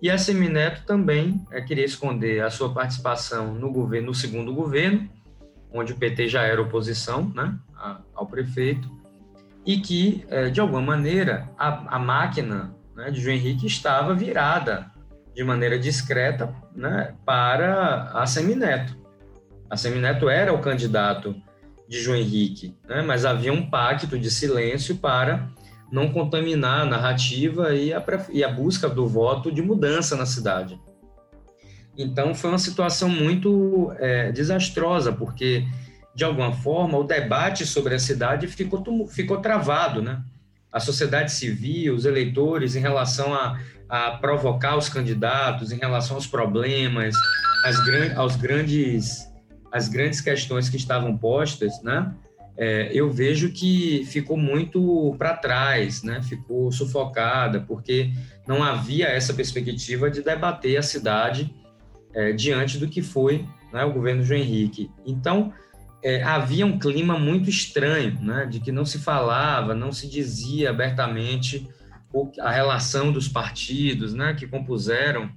e 0.02 0.10
a 0.10 0.18
Semineto 0.18 0.84
também 0.86 1.46
é, 1.52 1.62
queria 1.62 1.86
esconder 1.86 2.44
a 2.44 2.50
sua 2.50 2.74
participação 2.74 3.54
no 3.54 3.72
governo, 3.72 4.08
no 4.08 4.14
segundo 4.14 4.54
governo, 4.54 5.10
onde 5.72 5.94
o 5.94 5.96
PT 5.96 6.28
já 6.28 6.44
era 6.44 6.62
oposição, 6.62 7.32
né, 7.34 7.58
ao 8.14 8.28
prefeito, 8.28 8.90
e 9.66 9.80
que 9.80 10.26
é, 10.28 10.50
de 10.50 10.60
alguma 10.60 10.82
maneira 10.82 11.50
a, 11.58 11.96
a 11.96 12.00
máquina 12.00 12.76
né, 12.96 13.12
de 13.12 13.22
João 13.22 13.36
Henrique 13.36 13.68
estava 13.68 14.14
virada 14.14 14.91
de 15.34 15.44
maneira 15.44 15.80
discreta 15.80 16.54
né, 16.76 17.16
para 17.26 18.12
a 18.14 18.26
Semineto. 18.26 18.98
A 19.70 19.78
Semineto 19.78 20.30
era 20.30 20.54
o 20.54 20.60
candidato 20.60 21.36
de 21.88 22.02
João 22.02 22.18
Henrique, 22.18 22.76
né, 22.88 23.02
mas 23.02 23.26
havia 23.26 23.54
um 23.54 23.70
pacto 23.70 24.18
de 24.18 24.30
silêncio 24.30 24.98
para 24.98 25.50
não 25.92 26.12
contaminar 26.12 26.82
a 26.82 26.86
narrativa 26.86 27.74
e 27.76 27.94
a, 27.94 28.04
e 28.32 28.44
a 28.44 28.50
busca 28.50 28.88
do 28.88 29.08
voto 29.08 29.52
de 29.52 29.62
mudança 29.62 30.16
na 30.16 30.26
cidade. 30.26 30.80
Então, 31.98 32.34
foi 32.34 32.50
uma 32.50 32.60
situação 32.60 33.10
muito 33.10 33.92
é, 33.98 34.32
desastrosa, 34.32 35.12
porque, 35.12 35.68
de 36.16 36.24
alguma 36.24 36.54
forma, 36.54 36.98
o 36.98 37.04
debate 37.04 37.66
sobre 37.66 37.94
a 37.94 38.00
cidade 38.00 38.48
ficou, 38.48 39.08
ficou 39.08 39.42
travado, 39.42 40.02
né? 40.02 40.24
A 40.72 40.80
sociedade 40.80 41.34
civil, 41.34 41.94
os 41.94 42.06
eleitores, 42.06 42.78
em 42.78 42.80
relação 42.80 43.34
a, 43.34 43.60
a 43.92 44.12
provocar 44.12 44.78
os 44.78 44.88
candidatos, 44.88 45.72
em 45.72 45.78
relação 45.78 46.16
aos 46.16 46.26
problemas, 46.26 47.14
as, 47.66 47.78
aos 48.16 48.36
grandes, 48.38 49.30
as 49.72 49.90
grandes 49.90 50.22
questões 50.22 50.70
que 50.70 50.78
estavam 50.78 51.18
postas, 51.18 51.84
né? 51.84 52.12
é, 52.58 52.92
eu 52.94 53.12
vejo 53.12 53.52
que 53.52 54.06
ficou 54.06 54.38
muito 54.38 55.16
para 55.18 55.36
trás, 55.36 56.04
né? 56.04 56.22
ficou 56.22 56.72
sufocada, 56.72 57.60
porque 57.60 58.12
não 58.48 58.64
havia 58.64 59.08
essa 59.08 59.34
perspectiva 59.34 60.10
de 60.10 60.22
debater 60.22 60.78
a 60.78 60.84
cidade 60.84 61.54
é, 62.14 62.32
diante 62.32 62.78
do 62.78 62.88
que 62.88 63.02
foi 63.02 63.46
né, 63.74 63.84
o 63.84 63.92
governo 63.92 64.24
João 64.24 64.40
Henrique. 64.40 64.92
Então, 65.06 65.52
é, 66.04 66.22
havia 66.24 66.66
um 66.66 66.78
clima 66.78 67.18
muito 67.18 67.50
estranho, 67.50 68.20
né, 68.22 68.46
de 68.46 68.60
que 68.60 68.72
não 68.72 68.86
se 68.86 69.00
falava, 69.00 69.74
não 69.74 69.92
se 69.92 70.08
dizia 70.08 70.70
abertamente 70.70 71.68
a 72.40 72.52
relação 72.52 73.12
dos 73.12 73.28
partidos 73.28 74.14
né, 74.14 74.34
que 74.34 74.48
compuseram 74.48 75.30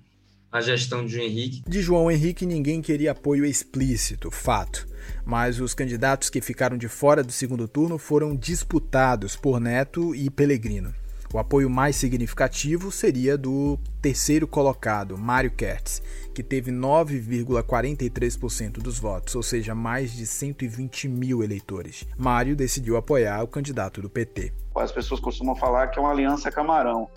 a 0.50 0.60
gestão 0.60 1.04
de 1.04 1.12
João 1.12 1.24
Henrique. 1.26 1.62
De 1.68 1.82
João 1.82 2.10
Henrique, 2.10 2.46
ninguém 2.46 2.80
queria 2.80 3.10
apoio 3.10 3.44
explícito, 3.44 4.30
fato 4.30 4.86
mas 5.24 5.60
os 5.60 5.74
candidatos 5.74 6.30
que 6.30 6.40
ficaram 6.40 6.76
de 6.76 6.88
fora 6.88 7.22
do 7.22 7.32
segundo 7.32 7.66
turno 7.66 7.98
foram 7.98 8.36
disputados 8.36 9.36
por 9.36 9.60
Neto 9.60 10.14
e 10.14 10.30
Pellegrino. 10.30 10.94
O 11.34 11.38
apoio 11.40 11.68
mais 11.68 11.96
significativo 11.96 12.92
seria 12.92 13.36
do 13.36 13.76
terceiro 14.00 14.46
colocado, 14.46 15.18
Mário 15.18 15.50
Kertz, 15.50 16.00
que 16.32 16.44
teve 16.44 16.70
9,43% 16.70 18.74
dos 18.74 19.00
votos, 19.00 19.34
ou 19.34 19.42
seja, 19.42 19.74
mais 19.74 20.12
de 20.12 20.26
120 20.26 21.08
mil 21.08 21.42
eleitores. 21.42 22.06
Mário 22.16 22.54
decidiu 22.54 22.96
apoiar 22.96 23.42
o 23.42 23.48
candidato 23.48 24.00
do 24.00 24.08
PT. 24.08 24.52
As 24.76 24.92
pessoas 24.92 25.18
costumam 25.18 25.56
falar 25.56 25.88
que 25.88 25.98
é 25.98 26.02
uma 26.02 26.12
aliança 26.12 26.52
camarão, 26.52 27.08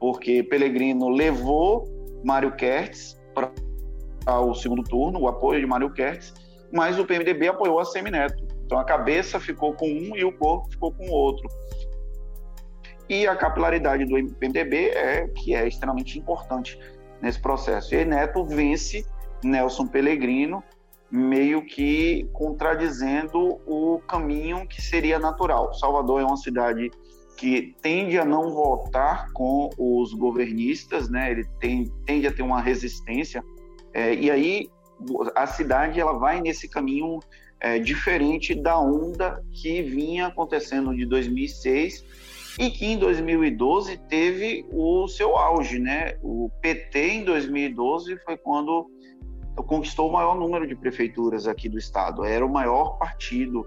porque 0.00 0.42
Pellegrino 0.42 1.10
levou 1.10 1.86
Mário 2.24 2.56
Kertz 2.56 3.20
para 3.34 3.52
o 4.40 4.54
segundo 4.54 4.82
turno, 4.82 5.20
o 5.20 5.28
apoio 5.28 5.60
de 5.60 5.66
Mário 5.66 5.92
Kertz, 5.92 6.32
mas 6.72 6.98
o 6.98 7.04
PMDB 7.04 7.48
apoiou 7.48 7.78
a 7.78 7.84
Semineto. 7.84 8.42
Então 8.64 8.78
a 8.78 8.84
cabeça 8.84 9.38
ficou 9.38 9.74
com 9.74 9.90
um 9.90 10.16
e 10.16 10.24
o 10.24 10.32
corpo 10.32 10.70
ficou 10.70 10.90
com 10.90 11.06
o 11.06 11.12
outro. 11.12 11.46
E 13.08 13.26
a 13.26 13.34
capilaridade 13.34 14.04
do 14.04 14.14
MDB 14.16 14.90
é 14.90 15.28
que 15.28 15.54
é 15.54 15.66
extremamente 15.66 16.18
importante 16.18 16.78
nesse 17.20 17.40
processo. 17.40 17.94
E 17.94 18.04
Neto 18.04 18.44
vence 18.44 19.04
Nelson 19.42 19.86
Pellegrino, 19.86 20.62
meio 21.10 21.64
que 21.64 22.28
contradizendo 22.32 23.58
o 23.66 24.00
caminho 24.06 24.66
que 24.66 24.82
seria 24.82 25.18
natural. 25.18 25.72
Salvador 25.74 26.20
é 26.20 26.24
uma 26.24 26.36
cidade 26.36 26.90
que 27.36 27.74
tende 27.80 28.18
a 28.18 28.24
não 28.24 28.52
votar 28.52 29.32
com 29.32 29.70
os 29.78 30.12
governistas, 30.12 31.08
né? 31.08 31.30
Ele 31.30 31.44
tem, 31.60 31.90
tende 32.04 32.26
a 32.26 32.32
ter 32.32 32.42
uma 32.42 32.60
resistência 32.60 33.42
é, 33.94 34.14
e 34.14 34.30
aí 34.30 34.70
a 35.34 35.46
cidade 35.46 36.00
ela 36.00 36.12
vai 36.12 36.40
nesse 36.40 36.68
caminho 36.68 37.20
é, 37.60 37.78
diferente 37.78 38.54
da 38.54 38.78
onda 38.78 39.42
que 39.52 39.82
vinha 39.82 40.26
acontecendo 40.26 40.94
de 40.94 41.06
2006 41.06 42.04
e 42.58 42.70
que 42.70 42.86
em 42.86 42.98
2012 42.98 43.96
teve 44.08 44.66
o 44.72 45.06
seu 45.06 45.36
auge, 45.36 45.78
né? 45.78 46.18
O 46.22 46.50
PT 46.60 46.98
em 46.98 47.24
2012 47.24 48.18
foi 48.24 48.36
quando 48.36 48.90
conquistou 49.56 50.08
o 50.08 50.12
maior 50.12 50.36
número 50.36 50.66
de 50.66 50.74
prefeituras 50.74 51.46
aqui 51.46 51.68
do 51.68 51.78
estado. 51.78 52.24
Era 52.24 52.44
o 52.44 52.50
maior 52.50 52.98
partido 52.98 53.66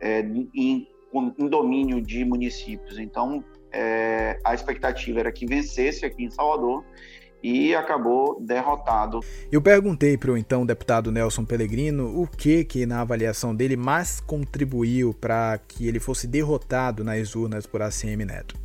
é, 0.00 0.20
em, 0.20 0.50
em, 0.54 1.48
domínio 1.48 2.00
de 2.00 2.24
municípios. 2.24 2.98
Então, 2.98 3.44
é, 3.72 4.38
a 4.44 4.52
expectativa 4.52 5.20
era 5.20 5.32
que 5.32 5.46
vencesse 5.46 6.04
aqui 6.04 6.24
em 6.24 6.30
Salvador 6.30 6.84
e 7.44 7.74
acabou 7.74 8.40
derrotado. 8.40 9.20
Eu 9.52 9.60
perguntei 9.60 10.16
para 10.16 10.32
o 10.32 10.38
então 10.38 10.64
deputado 10.64 11.12
Nelson 11.12 11.44
Pellegrino 11.44 12.18
o 12.18 12.26
que 12.26 12.64
que 12.64 12.86
na 12.86 13.02
avaliação 13.02 13.54
dele 13.54 13.76
mais 13.76 14.18
contribuiu 14.18 15.12
para 15.12 15.58
que 15.58 15.86
ele 15.86 16.00
fosse 16.00 16.26
derrotado 16.26 17.04
nas 17.04 17.36
urnas 17.36 17.66
por 17.66 17.82
ACM 17.82 18.24
Neto. 18.24 18.56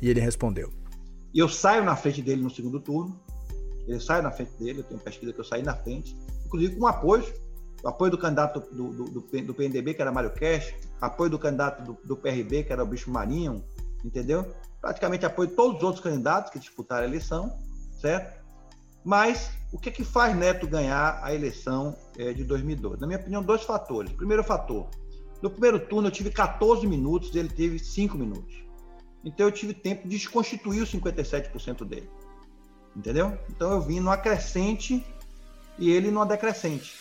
E 0.00 0.08
ele 0.08 0.18
respondeu: 0.18 0.72
Eu 1.34 1.46
saio 1.46 1.84
na 1.84 1.94
frente 1.94 2.22
dele 2.22 2.40
no 2.40 2.48
segundo 2.48 2.80
turno. 2.80 3.20
Ele 3.86 4.00
sai 4.00 4.22
na 4.22 4.30
frente 4.30 4.52
dele, 4.58 4.78
eu 4.78 4.84
tenho 4.84 5.00
pesquisa 5.00 5.32
que 5.32 5.40
eu 5.40 5.44
saí 5.44 5.62
na 5.62 5.74
frente, 5.74 6.16
inclusive 6.46 6.76
com 6.76 6.86
apoio, 6.86 7.24
o 7.82 7.88
apoio 7.88 8.12
do 8.12 8.16
candidato 8.16 8.60
do, 8.60 8.92
do, 8.92 9.04
do, 9.10 9.20
do 9.20 9.54
PNDB, 9.54 9.92
que 9.92 10.00
era 10.00 10.12
Mário 10.12 10.30
Cash, 10.30 10.72
apoio 11.00 11.28
do 11.28 11.38
candidato 11.38 11.82
do, 11.82 11.98
do 12.02 12.16
PRB, 12.16 12.62
que 12.62 12.72
era 12.72 12.82
o 12.82 12.86
Bicho 12.86 13.10
Marinho, 13.10 13.62
entendeu? 14.04 14.54
Praticamente 14.80 15.26
apoio 15.26 15.48
de 15.48 15.56
todos 15.56 15.78
os 15.78 15.82
outros 15.82 16.02
candidatos 16.02 16.52
que 16.52 16.60
disputaram 16.60 17.02
a 17.02 17.08
eleição 17.08 17.52
certo? 18.02 18.42
Mas 19.04 19.50
o 19.72 19.78
que, 19.78 19.88
é 19.88 19.92
que 19.92 20.04
faz 20.04 20.36
Neto 20.36 20.66
ganhar 20.66 21.20
a 21.22 21.34
eleição 21.34 21.96
é, 22.18 22.32
de 22.32 22.44
2012? 22.44 23.00
Na 23.00 23.06
minha 23.06 23.18
opinião, 23.18 23.42
dois 23.42 23.62
fatores. 23.62 24.12
Primeiro 24.12 24.44
fator, 24.44 24.88
no 25.40 25.50
primeiro 25.50 25.80
turno 25.80 26.08
eu 26.08 26.12
tive 26.12 26.30
14 26.30 26.86
minutos, 26.86 27.34
ele 27.34 27.48
teve 27.48 27.78
5 27.78 28.18
minutos. 28.18 28.62
Então 29.24 29.46
eu 29.46 29.52
tive 29.52 29.72
tempo 29.72 30.06
de 30.06 30.16
desconstituir 30.16 30.82
os 30.82 30.92
57% 30.92 31.84
dele. 31.84 32.10
Entendeu? 32.94 33.38
Então 33.48 33.72
eu 33.72 33.80
vim 33.80 34.00
numa 34.00 34.16
crescente 34.16 35.04
e 35.78 35.90
ele 35.90 36.10
numa 36.10 36.26
decrescente. 36.26 36.94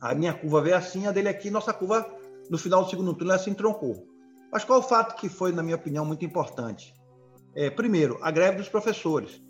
A 0.00 0.14
minha 0.14 0.32
curva 0.32 0.62
veio 0.62 0.76
assim, 0.76 1.06
a 1.06 1.12
dele 1.12 1.28
aqui, 1.28 1.50
nossa 1.50 1.74
curva 1.74 2.06
no 2.48 2.56
final 2.56 2.82
do 2.82 2.90
segundo 2.90 3.12
turno 3.12 3.32
ela 3.32 3.42
se 3.42 3.50
entroncou. 3.50 4.06
Mas 4.50 4.64
qual 4.64 4.80
o 4.80 4.82
fato 4.82 5.14
que 5.14 5.28
foi, 5.28 5.52
na 5.52 5.62
minha 5.62 5.76
opinião, 5.76 6.04
muito 6.04 6.24
importante? 6.24 6.94
É, 7.54 7.68
primeiro, 7.68 8.18
a 8.22 8.30
greve 8.30 8.56
dos 8.56 8.68
professores. 8.68 9.40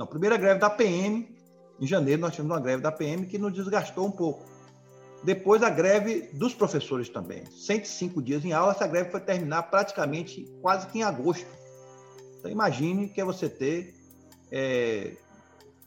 Não, 0.00 0.06
primeira 0.06 0.38
greve 0.38 0.58
da 0.58 0.70
PM, 0.70 1.28
em 1.78 1.86
janeiro 1.86 2.22
nós 2.22 2.30
tivemos 2.30 2.56
uma 2.56 2.62
greve 2.62 2.82
da 2.82 2.90
PM 2.90 3.26
que 3.26 3.36
nos 3.36 3.52
desgastou 3.52 4.06
um 4.06 4.10
pouco. 4.10 4.42
Depois 5.22 5.62
a 5.62 5.68
greve 5.68 6.30
dos 6.32 6.54
professores 6.54 7.10
também. 7.10 7.44
105 7.44 8.22
dias 8.22 8.42
em 8.42 8.54
aula, 8.54 8.72
essa 8.72 8.86
greve 8.86 9.10
foi 9.10 9.20
terminar 9.20 9.64
praticamente 9.64 10.50
quase 10.62 10.86
que 10.86 11.00
em 11.00 11.02
agosto. 11.02 11.46
Então 12.38 12.50
imagine 12.50 13.10
que 13.10 13.20
é 13.20 13.24
você 13.26 13.46
ter 13.46 13.94
é, 14.50 15.16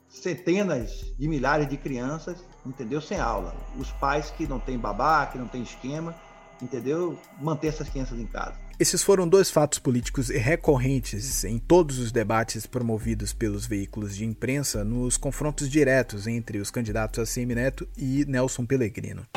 centenas 0.08 1.12
de 1.18 1.28
milhares 1.28 1.68
de 1.68 1.76
crianças, 1.76 2.38
entendeu, 2.64 3.02
sem 3.02 3.20
aula. 3.20 3.56
Os 3.80 3.92
pais 3.94 4.30
que 4.30 4.46
não 4.46 4.60
têm 4.60 4.78
babá, 4.78 5.26
que 5.26 5.40
não 5.40 5.48
têm 5.48 5.64
esquema, 5.64 6.16
entendeu, 6.62 7.18
manter 7.42 7.70
essas 7.70 7.90
crianças 7.90 8.20
em 8.20 8.28
casa. 8.28 8.63
Esses 8.80 9.04
foram 9.04 9.28
dois 9.28 9.52
fatos 9.52 9.78
políticos 9.78 10.30
recorrentes 10.30 11.44
em 11.44 11.60
todos 11.60 12.00
os 12.00 12.12
debates 12.12 12.66
promovidos 12.66 13.32
pelos 13.32 13.68
veículos 13.68 14.16
de 14.16 14.26
imprensa 14.26 14.84
nos 14.84 15.16
confrontos 15.16 15.70
diretos 15.70 16.26
entre 16.26 16.58
os 16.58 16.72
candidatos 16.72 17.20
a 17.20 17.26
Semineto 17.26 17.88
e 17.96 18.26
Nelson 18.26 18.66
Pellegrino. 18.66 19.28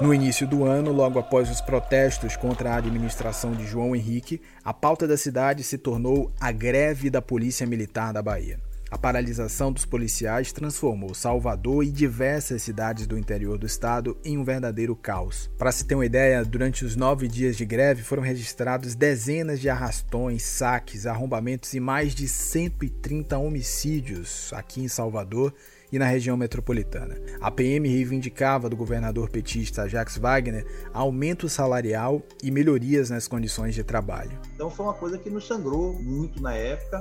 No 0.00 0.12
início 0.12 0.48
do 0.48 0.64
ano, 0.64 0.92
logo 0.92 1.20
após 1.20 1.48
os 1.48 1.60
protestos 1.60 2.36
contra 2.36 2.72
a 2.72 2.76
administração 2.78 3.52
de 3.52 3.64
João 3.64 3.94
Henrique, 3.94 4.42
a 4.64 4.74
pauta 4.74 5.06
da 5.06 5.16
cidade 5.16 5.62
se 5.62 5.78
tornou 5.78 6.32
a 6.40 6.50
greve 6.50 7.08
da 7.08 7.22
Polícia 7.22 7.64
Militar 7.64 8.12
da 8.12 8.20
Bahia. 8.20 8.58
A 8.94 8.98
paralisação 8.98 9.72
dos 9.72 9.84
policiais 9.84 10.52
transformou 10.52 11.14
Salvador 11.14 11.82
e 11.82 11.90
diversas 11.90 12.62
cidades 12.62 13.08
do 13.08 13.18
interior 13.18 13.58
do 13.58 13.66
estado 13.66 14.16
em 14.24 14.38
um 14.38 14.44
verdadeiro 14.44 14.94
caos. 14.94 15.50
Para 15.58 15.72
se 15.72 15.84
ter 15.84 15.96
uma 15.96 16.06
ideia, 16.06 16.44
durante 16.44 16.84
os 16.84 16.94
nove 16.94 17.26
dias 17.26 17.56
de 17.56 17.64
greve 17.64 18.04
foram 18.04 18.22
registrados 18.22 18.94
dezenas 18.94 19.58
de 19.58 19.68
arrastões, 19.68 20.44
saques, 20.44 21.06
arrombamentos 21.06 21.74
e 21.74 21.80
mais 21.80 22.14
de 22.14 22.28
130 22.28 23.36
homicídios 23.36 24.52
aqui 24.52 24.84
em 24.84 24.86
Salvador 24.86 25.52
e 25.90 25.98
na 25.98 26.06
região 26.06 26.36
metropolitana. 26.36 27.16
A 27.40 27.50
PM 27.50 27.88
reivindicava 27.88 28.70
do 28.70 28.76
governador 28.76 29.28
petista 29.28 29.88
Jacques 29.88 30.18
Wagner 30.18 30.64
aumento 30.92 31.48
salarial 31.48 32.22
e 32.44 32.48
melhorias 32.48 33.10
nas 33.10 33.26
condições 33.26 33.74
de 33.74 33.82
trabalho. 33.82 34.38
Então 34.54 34.70
foi 34.70 34.86
uma 34.86 34.94
coisa 34.94 35.18
que 35.18 35.30
nos 35.30 35.48
sangrou 35.48 36.00
muito 36.00 36.40
na 36.40 36.54
época 36.54 37.00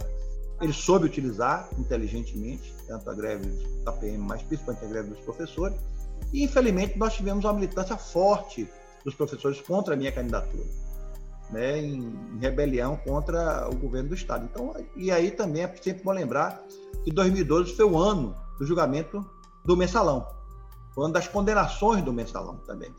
ele 0.64 0.74
soube 0.74 1.06
utilizar 1.06 1.68
inteligentemente, 1.78 2.74
tanto 2.88 3.10
a 3.10 3.14
greve 3.14 3.50
da 3.84 3.92
PM, 3.92 4.20
mas 4.20 4.42
principalmente 4.44 4.86
a 4.86 4.88
greve 4.88 5.10
dos 5.10 5.20
professores. 5.20 5.78
E, 6.32 6.44
infelizmente, 6.44 6.98
nós 6.98 7.14
tivemos 7.14 7.44
uma 7.44 7.54
militância 7.54 7.98
forte 7.98 8.68
dos 9.04 9.14
professores 9.14 9.60
contra 9.60 9.94
a 9.94 9.98
minha 9.98 10.12
candidatura, 10.12 10.64
né, 11.50 11.80
em, 11.80 12.16
em 12.34 12.40
rebelião 12.40 12.96
contra 12.96 13.70
o 13.70 13.76
governo 13.76 14.10
do 14.10 14.16
Estado. 14.16 14.48
Então, 14.50 14.74
e 14.96 15.12
aí 15.12 15.32
também 15.32 15.64
é 15.64 15.76
sempre 15.76 16.02
bom 16.02 16.12
lembrar 16.12 16.64
que 17.04 17.12
2012 17.12 17.76
foi 17.76 17.86
o 17.86 17.98
ano 17.98 18.34
do 18.58 18.66
julgamento 18.66 19.26
do 19.66 19.76
mensalão, 19.76 20.26
o 20.96 21.02
ano 21.04 21.14
das 21.14 21.28
condenações 21.28 22.02
do 22.04 22.14
mensalão 22.14 22.58
também. 22.66 22.94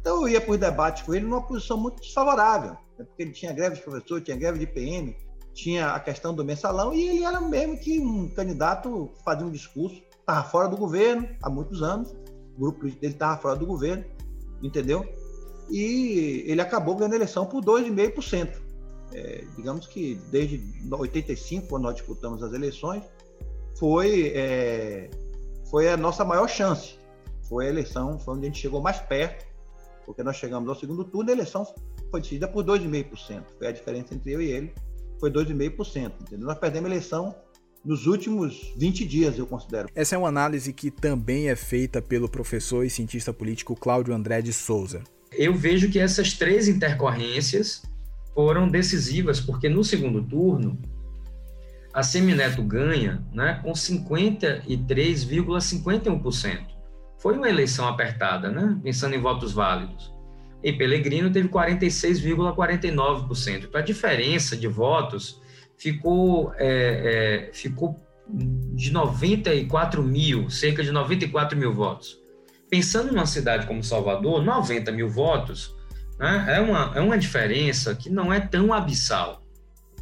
Então, 0.00 0.22
eu 0.22 0.28
ia 0.28 0.40
para 0.40 0.52
os 0.52 0.58
debates 0.58 1.02
com 1.02 1.14
ele 1.14 1.26
numa 1.26 1.42
posição 1.42 1.76
muito 1.76 2.00
desfavorável, 2.00 2.70
né, 2.98 3.04
porque 3.04 3.22
ele 3.22 3.32
tinha 3.32 3.52
greve 3.52 3.76
de 3.76 3.82
professor, 3.82 4.22
tinha 4.22 4.36
greve 4.36 4.58
de 4.58 4.66
PM, 4.66 5.14
tinha 5.56 5.92
a 5.92 5.98
questão 5.98 6.34
do 6.34 6.44
mensalão 6.44 6.92
e 6.92 7.08
ele 7.08 7.24
era 7.24 7.40
mesmo 7.40 7.78
que 7.78 7.98
um 7.98 8.28
candidato 8.28 9.10
fazia 9.24 9.46
um 9.46 9.50
discurso, 9.50 10.02
estava 10.20 10.46
fora 10.46 10.68
do 10.68 10.76
governo 10.76 11.26
há 11.42 11.48
muitos 11.48 11.82
anos, 11.82 12.14
o 12.56 12.60
grupo 12.60 12.82
dele 12.84 13.14
estava 13.14 13.40
fora 13.40 13.56
do 13.56 13.64
governo, 13.64 14.04
entendeu? 14.62 15.08
E 15.70 16.44
ele 16.46 16.60
acabou 16.60 16.94
ganhando 16.94 17.14
a 17.14 17.16
eleição 17.16 17.46
por 17.46 17.64
2,5%. 17.64 18.66
É, 19.14 19.44
digamos 19.56 19.86
que 19.86 20.16
desde 20.30 20.62
85, 20.92 21.68
quando 21.68 21.84
nós 21.84 21.94
disputamos 21.94 22.42
as 22.42 22.52
eleições, 22.52 23.02
foi, 23.78 24.32
é, 24.34 25.08
foi 25.70 25.88
a 25.88 25.96
nossa 25.96 26.22
maior 26.22 26.48
chance. 26.48 26.98
Foi 27.48 27.66
a 27.66 27.70
eleição, 27.70 28.20
foi 28.20 28.34
onde 28.34 28.46
a 28.46 28.48
gente 28.50 28.60
chegou 28.60 28.82
mais 28.82 28.98
perto, 28.98 29.46
porque 30.04 30.22
nós 30.22 30.36
chegamos 30.36 30.68
ao 30.68 30.74
segundo 30.74 31.02
turno 31.02 31.30
e 31.30 31.32
a 31.32 31.34
eleição 31.36 31.66
foi 32.10 32.20
decidida 32.20 32.46
por 32.46 32.62
2,5%. 32.62 33.42
Foi 33.56 33.66
a 33.68 33.72
diferença 33.72 34.14
entre 34.14 34.32
eu 34.32 34.42
e 34.42 34.50
ele 34.50 34.85
foi 35.18 35.30
2,5%. 35.30 36.12
Entendeu? 36.20 36.46
Nós 36.46 36.58
perdemos 36.58 36.90
a 36.90 36.92
eleição 36.92 37.34
nos 37.84 38.06
últimos 38.06 38.72
20 38.76 39.04
dias, 39.04 39.36
eu 39.38 39.46
considero. 39.46 39.88
Essa 39.94 40.16
é 40.16 40.18
uma 40.18 40.28
análise 40.28 40.72
que 40.72 40.90
também 40.90 41.48
é 41.48 41.56
feita 41.56 42.02
pelo 42.02 42.28
professor 42.28 42.84
e 42.84 42.90
cientista 42.90 43.32
político 43.32 43.76
Cláudio 43.76 44.12
André 44.12 44.42
de 44.42 44.52
Souza. 44.52 45.04
Eu 45.32 45.54
vejo 45.54 45.88
que 45.90 46.00
essas 46.00 46.32
três 46.32 46.66
intercorrências 46.66 47.82
foram 48.34 48.68
decisivas, 48.68 49.38
porque 49.40 49.68
no 49.68 49.84
segundo 49.84 50.20
turno, 50.22 50.76
a 51.94 52.02
Semineto 52.02 52.60
ganha 52.62 53.24
né, 53.32 53.60
com 53.62 53.70
53,51%. 53.72 56.66
Foi 57.18 57.36
uma 57.36 57.48
eleição 57.48 57.86
apertada, 57.88 58.50
né, 58.50 58.78
pensando 58.82 59.14
em 59.14 59.20
votos 59.20 59.52
válidos 59.52 60.15
e 60.62 60.72
Pellegrino 60.72 61.30
teve 61.30 61.48
46,49%. 61.48 63.64
Então, 63.64 63.80
a 63.80 63.84
diferença 63.84 64.56
de 64.56 64.66
votos 64.66 65.40
ficou, 65.76 66.52
é, 66.56 67.48
é, 67.48 67.50
ficou 67.52 67.94
de 68.28 68.90
94 68.90 70.02
mil, 70.02 70.50
cerca 70.50 70.82
de 70.82 70.90
94 70.90 71.56
mil 71.56 71.72
votos. 71.72 72.18
Pensando 72.68 73.12
numa 73.12 73.26
cidade 73.26 73.66
como 73.66 73.84
Salvador, 73.84 74.42
90 74.42 74.90
mil 74.90 75.08
votos 75.08 75.76
né, 76.18 76.46
é, 76.48 76.60
uma, 76.60 76.92
é 76.94 77.00
uma 77.00 77.16
diferença 77.16 77.94
que 77.94 78.10
não 78.10 78.32
é 78.32 78.40
tão 78.40 78.72
abissal, 78.72 79.46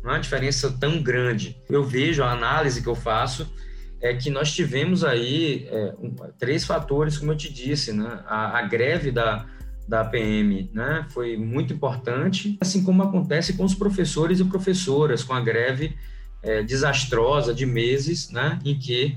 não 0.03 0.13
é 0.13 0.15
uma 0.15 0.21
diferença 0.21 0.75
tão 0.81 1.03
grande. 1.03 1.61
Eu 1.69 1.85
vejo 1.85 2.23
a 2.23 2.31
análise 2.31 2.81
que 2.81 2.89
eu 2.89 2.95
faço 2.95 3.53
é 4.01 4.15
que 4.15 4.31
nós 4.31 4.53
tivemos 4.53 5.03
aí 5.03 5.67
é, 5.71 5.95
um, 5.99 6.15
três 6.39 6.65
fatores, 6.65 7.19
como 7.19 7.33
eu 7.33 7.37
te 7.37 7.53
disse, 7.53 7.93
né? 7.93 8.23
A, 8.27 8.59
a, 8.59 8.63
greve 8.63 9.11
da, 9.11 9.47
da 9.87 10.05
PM 10.05 10.71
né? 10.73 11.07
foi 11.11 11.37
muito 11.37 11.73
importante, 11.73 12.57
assim 12.61 12.83
como 12.83 13.03
acontece 13.03 13.53
com 13.55 13.65
os 13.65 13.75
professores 13.75 14.41
e 14.41 14.45
professoras, 14.45 15.23
com 15.23 15.35
a 15.35 15.41
greve 15.41 15.95
é, 16.43 16.63
desastrosa 16.63 17.55
de 17.55 17.67
meses, 17.67 18.31
né? 18.31 18.59
em 18.65 18.79
que 18.79 19.17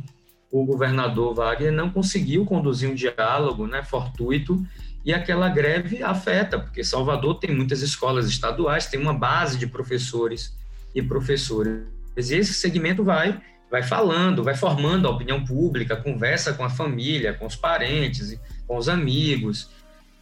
o 0.51 0.65
governador 0.65 1.33
Wagner 1.33 1.71
não 1.71 1.89
conseguiu 1.89 2.45
conduzir 2.45 2.89
um 2.89 2.95
diálogo 2.95 3.67
né, 3.67 3.83
fortuito 3.83 4.65
e 5.03 5.13
aquela 5.13 5.49
greve 5.49 6.01
afeta, 6.01 6.59
porque 6.59 6.83
Salvador 6.83 7.35
tem 7.35 7.53
muitas 7.53 7.81
escolas 7.81 8.27
estaduais, 8.27 8.87
tem 8.87 8.99
uma 8.99 9.13
base 9.13 9.57
de 9.57 9.67
professores 9.67 10.55
e 10.93 11.01
professoras. 11.01 11.81
E 12.15 12.19
esse 12.19 12.53
segmento 12.53 13.03
vai 13.03 13.39
vai 13.69 13.83
falando, 13.83 14.43
vai 14.43 14.55
formando 14.55 15.07
a 15.07 15.11
opinião 15.11 15.43
pública, 15.43 15.95
conversa 15.95 16.53
com 16.53 16.63
a 16.63 16.69
família, 16.69 17.33
com 17.33 17.45
os 17.45 17.55
parentes, 17.55 18.39
com 18.65 18.77
os 18.77 18.87
amigos. 18.87 19.69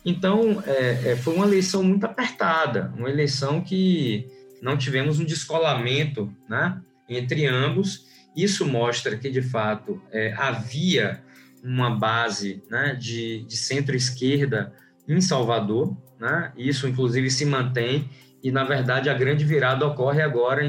Então, 0.06 0.62
é, 0.68 1.12
é, 1.12 1.16
foi 1.16 1.36
uma 1.36 1.48
eleição 1.48 1.84
muito 1.84 2.06
apertada, 2.06 2.94
uma 2.96 3.10
eleição 3.10 3.60
que 3.60 4.30
não 4.62 4.78
tivemos 4.78 5.20
um 5.20 5.26
descolamento 5.26 6.32
né, 6.48 6.80
entre 7.10 7.48
ambos. 7.48 8.06
Isso 8.38 8.66
mostra 8.68 9.18
que, 9.18 9.32
de 9.32 9.42
fato, 9.42 10.00
é, 10.12 10.32
havia 10.34 11.24
uma 11.64 11.90
base 11.90 12.64
né, 12.70 12.94
de, 12.94 13.44
de 13.46 13.58
centro-esquerda 13.58 14.72
em 15.08 15.20
Salvador, 15.20 15.98
né? 16.20 16.52
isso, 16.56 16.88
inclusive, 16.88 17.30
se 17.32 17.46
mantém 17.46 18.08
e, 18.44 18.52
na 18.52 18.64
verdade, 18.64 19.10
a 19.10 19.14
grande 19.16 19.44
virada 19.44 19.88
ocorre 19.88 20.22
agora, 20.22 20.62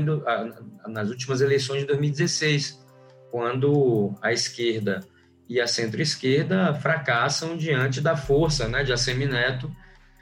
nas 0.88 1.10
últimas 1.10 1.42
eleições 1.42 1.80
de 1.80 1.86
2016, 1.88 2.82
quando 3.30 4.14
a 4.22 4.32
esquerda 4.32 5.00
e 5.48 5.60
a 5.60 5.66
centro-esquerda 5.66 6.74
fracassam 6.74 7.56
diante 7.56 8.00
da 8.00 8.16
força 8.16 8.68
né, 8.68 8.82
de 8.82 8.92
Assemineto, 8.92 9.70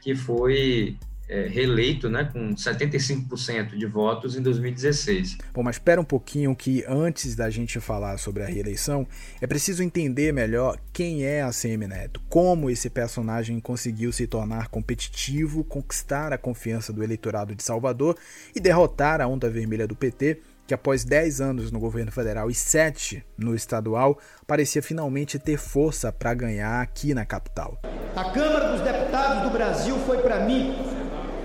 que 0.00 0.14
foi 0.14 0.98
é, 1.28 1.46
reeleito 1.46 2.08
né, 2.10 2.28
com 2.30 2.54
75% 2.54 3.76
de 3.76 3.86
votos 3.86 4.36
em 4.36 4.42
2016. 4.42 5.38
Bom, 5.52 5.62
mas 5.62 5.76
espera 5.76 6.00
um 6.00 6.04
pouquinho 6.04 6.54
que 6.54 6.84
antes 6.86 7.34
da 7.34 7.48
gente 7.48 7.80
falar 7.80 8.18
sobre 8.18 8.42
a 8.42 8.46
reeleição, 8.46 9.06
é 9.40 9.46
preciso 9.46 9.82
entender 9.82 10.32
melhor 10.32 10.78
quem 10.92 11.24
é 11.24 11.42
a 11.42 11.50
Neto, 11.88 12.20
como 12.28 12.70
esse 12.70 12.90
personagem 12.90 13.58
conseguiu 13.60 14.12
se 14.12 14.26
tornar 14.26 14.68
competitivo, 14.68 15.64
conquistar 15.64 16.32
a 16.32 16.38
confiança 16.38 16.92
do 16.92 17.02
eleitorado 17.02 17.54
de 17.54 17.62
Salvador 17.62 18.16
e 18.54 18.60
derrotar 18.60 19.20
a 19.20 19.26
onda 19.26 19.48
vermelha 19.48 19.86
do 19.86 19.96
PT, 19.96 20.40
que 20.66 20.74
após 20.74 21.04
10 21.04 21.40
anos 21.40 21.70
no 21.70 21.78
governo 21.78 22.10
federal 22.10 22.50
e 22.50 22.54
7 22.54 23.24
no 23.36 23.54
estadual, 23.54 24.18
parecia 24.46 24.82
finalmente 24.82 25.38
ter 25.38 25.58
força 25.58 26.10
para 26.10 26.32
ganhar 26.32 26.80
aqui 26.80 27.12
na 27.12 27.24
capital. 27.24 27.78
A 28.16 28.30
Câmara 28.30 28.72
dos 28.72 28.80
Deputados 28.80 29.42
do 29.42 29.50
Brasil 29.50 29.96
foi 30.06 30.18
para 30.18 30.40
mim 30.40 30.74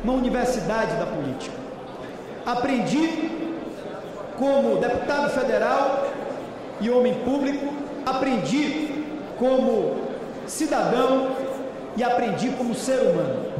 uma 0.04 0.14
universidade 0.14 0.96
da 0.96 1.06
política. 1.06 1.56
Aprendi 2.46 3.30
como 4.38 4.80
deputado 4.80 5.30
federal 5.32 6.14
e 6.80 6.90
homem 6.90 7.14
público, 7.26 7.74
aprendi 8.06 9.06
como 9.38 10.08
cidadão 10.48 11.36
e 11.98 12.04
aprendi 12.04 12.50
como 12.52 12.74
ser 12.74 13.00
humano. 13.02 13.60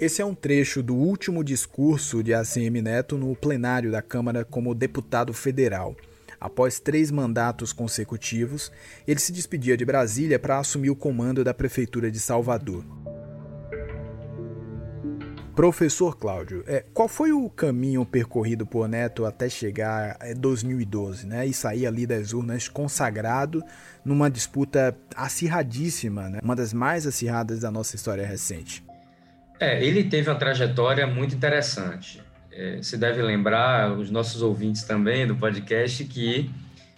Esse 0.00 0.22
é 0.22 0.24
um 0.24 0.34
trecho 0.34 0.82
do 0.82 0.94
último 0.94 1.44
discurso 1.44 2.22
de 2.22 2.32
ACM 2.32 2.80
Neto 2.80 3.18
no 3.18 3.36
plenário 3.36 3.92
da 3.92 4.00
Câmara 4.00 4.46
como 4.46 4.74
deputado 4.74 5.34
federal. 5.34 5.94
Após 6.40 6.80
três 6.80 7.10
mandatos 7.10 7.70
consecutivos, 7.70 8.72
ele 9.06 9.20
se 9.20 9.30
despedia 9.30 9.76
de 9.76 9.84
Brasília 9.84 10.38
para 10.38 10.58
assumir 10.58 10.88
o 10.88 10.96
comando 10.96 11.44
da 11.44 11.52
Prefeitura 11.52 12.10
de 12.10 12.18
Salvador. 12.18 12.82
Professor 15.54 16.16
Cláudio, 16.16 16.64
é, 16.66 16.82
qual 16.94 17.06
foi 17.06 17.32
o 17.32 17.50
caminho 17.50 18.06
percorrido 18.06 18.64
por 18.64 18.88
Neto 18.88 19.26
até 19.26 19.50
chegar 19.50 20.16
em 20.24 20.34
2012 20.34 21.26
né, 21.26 21.46
e 21.46 21.52
sair 21.52 21.86
ali 21.86 22.06
das 22.06 22.32
urnas 22.32 22.68
consagrado 22.68 23.62
numa 24.02 24.30
disputa 24.30 24.96
acirradíssima, 25.14 26.30
né, 26.30 26.38
uma 26.42 26.56
das 26.56 26.72
mais 26.72 27.06
acirradas 27.06 27.60
da 27.60 27.70
nossa 27.70 27.96
história 27.96 28.26
recente? 28.26 28.82
É, 29.60 29.84
ele 29.84 30.04
teve 30.04 30.30
uma 30.30 30.36
trajetória 30.36 31.06
muito 31.06 31.34
interessante. 31.34 32.22
É, 32.50 32.78
se 32.82 32.96
deve 32.96 33.20
lembrar, 33.20 33.92
os 33.92 34.10
nossos 34.10 34.40
ouvintes 34.40 34.84
também 34.84 35.26
do 35.26 35.36
podcast, 35.36 36.02
que 36.06 36.50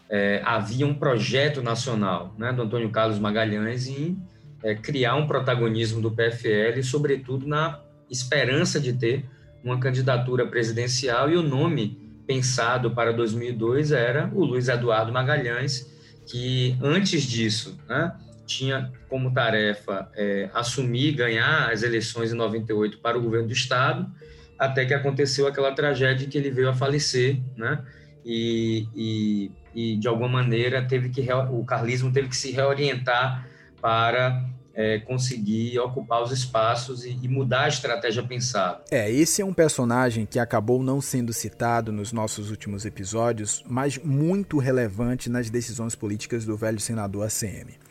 é, 0.09 0.41
havia 0.45 0.87
um 0.87 0.95
projeto 0.95 1.61
nacional 1.61 2.33
né, 2.39 2.53
do 2.53 2.63
Antônio 2.63 2.89
Carlos 2.91 3.19
Magalhães 3.19 3.89
em 3.89 4.17
é, 4.63 4.77
criar 4.77 5.17
um 5.17 5.27
protagonismo 5.27 6.01
do 6.01 6.13
PFL, 6.13 6.81
sobretudo 6.85 7.49
na 7.49 7.81
esperança 8.09 8.79
de 8.79 8.93
ter 8.93 9.25
uma 9.65 9.81
candidatura 9.81 10.47
presidencial, 10.47 11.29
e 11.29 11.37
o 11.37 11.43
nome 11.43 11.99
pensado 12.27 12.93
para 12.93 13.13
2002 13.13 13.91
era 13.91 14.31
o 14.33 14.45
Luiz 14.45 14.69
Eduardo 14.69 15.13
Magalhães, 15.13 15.91
que 16.31 16.77
antes 16.81 17.23
disso, 17.25 17.77
né, 17.89 18.13
tinha 18.47 18.93
como 19.09 19.33
tarefa 19.33 20.11
é, 20.15 20.51
assumir, 20.53 21.13
ganhar 21.13 21.71
as 21.71 21.83
eleições 21.83 22.33
em 22.33 22.37
98 22.37 22.99
para 22.99 23.19
o 23.19 23.23
governo 23.23 23.47
do 23.47 23.53
estado, 23.53 24.11
até 24.59 24.85
que 24.85 24.95
aconteceu 24.95 25.47
aquela 25.47 25.73
tragédia 25.73 26.29
que 26.29 26.39
ele 26.39 26.51
veio 26.51 26.69
a 26.69 26.75
falecer, 26.75 27.41
né? 27.57 27.85
E, 28.25 28.87
e, 28.95 29.51
e 29.75 29.97
de 29.97 30.07
alguma 30.07 30.29
maneira 30.29 30.83
teve 30.83 31.09
que 31.09 31.27
o 31.51 31.65
carlismo 31.65 32.13
teve 32.13 32.29
que 32.29 32.37
se 32.37 32.53
reorientar 32.53 33.49
para 33.81 34.45
é, 34.75 34.99
conseguir 35.01 35.79
ocupar 35.79 36.23
os 36.23 36.31
espaços 36.31 37.05
e, 37.05 37.19
e, 37.23 37.29
mudar 37.29 37.65
a 37.65 37.69
estratégia 37.69 38.23
pensada. 38.23 38.83
É, 38.91 39.11
esse 39.11 39.43
é 39.43 39.45
um 39.45 39.53
personagem 39.53 40.25
que 40.25 40.39
acabou 40.39 40.83
não 40.83 41.01
sendo 41.01 41.33
citado 41.33 41.93
nos 41.93 42.13
nossos 42.13 42.51
últimos 42.51 42.85
episódios, 42.85 43.63
mas 43.67 43.99
muito 43.99 44.59
relevante 44.59 45.29
nas 45.29 45.51
decisões 45.51 45.95
políticas 45.95 46.45
do 46.45 46.57
velho 46.57 46.81
senador 46.81 47.27
ACM. 47.27 47.82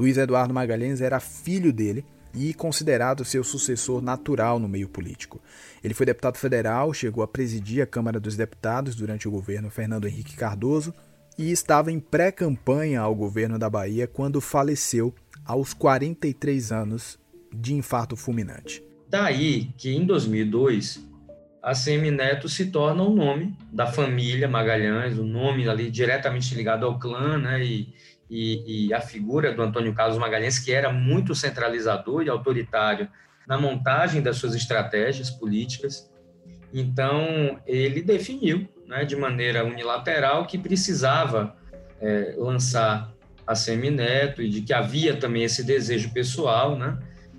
Luiz 0.00 0.16
Eduardo 0.16 0.54
Magalhães 0.54 1.02
era 1.02 1.20
filho 1.20 1.74
dele 1.74 2.06
e 2.34 2.54
considerado 2.54 3.22
seu 3.22 3.44
sucessor 3.44 4.00
natural 4.00 4.58
no 4.58 4.66
meio 4.66 4.88
político. 4.88 5.42
Ele 5.84 5.92
foi 5.92 6.06
deputado 6.06 6.38
federal, 6.38 6.94
chegou 6.94 7.22
a 7.22 7.28
presidir 7.28 7.82
a 7.82 7.86
Câmara 7.86 8.18
dos 8.18 8.34
Deputados 8.34 8.94
durante 8.94 9.28
o 9.28 9.30
governo 9.30 9.68
Fernando 9.68 10.08
Henrique 10.08 10.36
Cardoso 10.36 10.94
e 11.36 11.52
estava 11.52 11.92
em 11.92 12.00
pré-campanha 12.00 13.02
ao 13.02 13.14
governo 13.14 13.58
da 13.58 13.68
Bahia 13.68 14.06
quando 14.06 14.40
faleceu 14.40 15.14
aos 15.44 15.74
43 15.74 16.72
anos 16.72 17.18
de 17.52 17.74
infarto 17.74 18.16
fulminante. 18.16 18.82
Daí 19.06 19.68
que 19.76 19.94
em 19.94 20.06
2002 20.06 21.10
a 21.62 21.74
CM 21.74 22.10
Neto 22.10 22.48
se 22.48 22.70
torna 22.70 23.02
o 23.02 23.14
nome 23.14 23.54
da 23.70 23.86
família 23.86 24.48
Magalhães, 24.48 25.18
o 25.18 25.24
nome 25.24 25.68
ali 25.68 25.90
diretamente 25.90 26.54
ligado 26.54 26.86
ao 26.86 26.98
clã, 26.98 27.36
né? 27.36 27.62
E, 27.62 27.92
e, 28.30 28.86
e, 28.86 28.94
a 28.94 29.00
figura 29.00 29.52
do 29.52 29.60
Antônio 29.60 29.92
Carlos 29.92 30.16
Magalhães, 30.16 30.58
que 30.58 30.72
era 30.72 30.92
muito 30.92 31.34
centralizador 31.34 32.22
e 32.22 32.30
autoritário 32.30 33.08
na 33.46 33.58
montagem 33.58 34.22
das 34.22 34.36
suas 34.36 34.54
estratégias 34.54 35.28
políticas. 35.28 36.08
Então, 36.72 37.60
ele 37.66 38.00
definiu, 38.00 38.68
né, 38.86 39.04
de 39.04 39.16
maneira 39.16 39.64
unilateral, 39.64 40.46
que 40.46 40.56
precisava 40.56 41.56
é, 42.00 42.34
lançar 42.38 43.12
a 43.44 43.56
Semineto 43.56 44.40
e 44.40 44.48
de 44.48 44.62
que 44.62 44.72
havia 44.72 45.16
também 45.16 45.42
esse 45.42 45.64
desejo 45.64 46.12
pessoal, 46.12 46.78
né? 46.78 46.98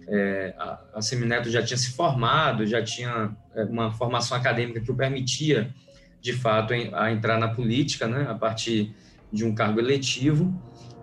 É, 0.09 0.53
a, 0.57 0.81
a 0.95 1.01
Semineto 1.01 1.49
já 1.49 1.63
tinha 1.63 1.77
se 1.77 1.91
formado, 1.91 2.67
já 2.67 2.83
tinha 2.83 3.31
é, 3.55 3.63
uma 3.63 3.93
formação 3.93 4.35
acadêmica 4.35 4.81
que 4.81 4.91
o 4.91 4.95
permitia, 4.95 5.73
de 6.19 6.33
fato, 6.33 6.73
a 6.93 7.11
entrar 7.13 7.39
na 7.39 7.47
política, 7.47 8.07
né? 8.07 8.27
A 8.29 8.35
partir 8.35 8.93
de 9.31 9.45
um 9.45 9.53
cargo 9.53 9.79
eletivo 9.79 10.53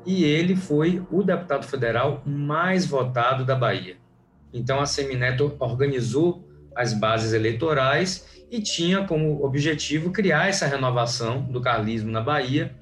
e 0.06 0.24
ele 0.24 0.56
foi 0.56 1.02
o 1.10 1.22
deputado 1.22 1.66
federal 1.66 2.22
mais 2.24 2.86
votado 2.86 3.44
da 3.44 3.54
Bahia. 3.54 3.96
Então, 4.52 4.80
a 4.80 4.86
Semineto 4.86 5.54
organizou 5.58 6.48
as 6.74 6.92
bases 6.92 7.32
eleitorais 7.32 8.26
e 8.50 8.60
tinha 8.60 9.04
como 9.04 9.44
objetivo 9.44 10.10
criar 10.10 10.48
essa 10.48 10.66
renovação 10.66 11.42
do 11.42 11.60
carlismo 11.60 12.10
na 12.10 12.22
Bahia, 12.22 12.74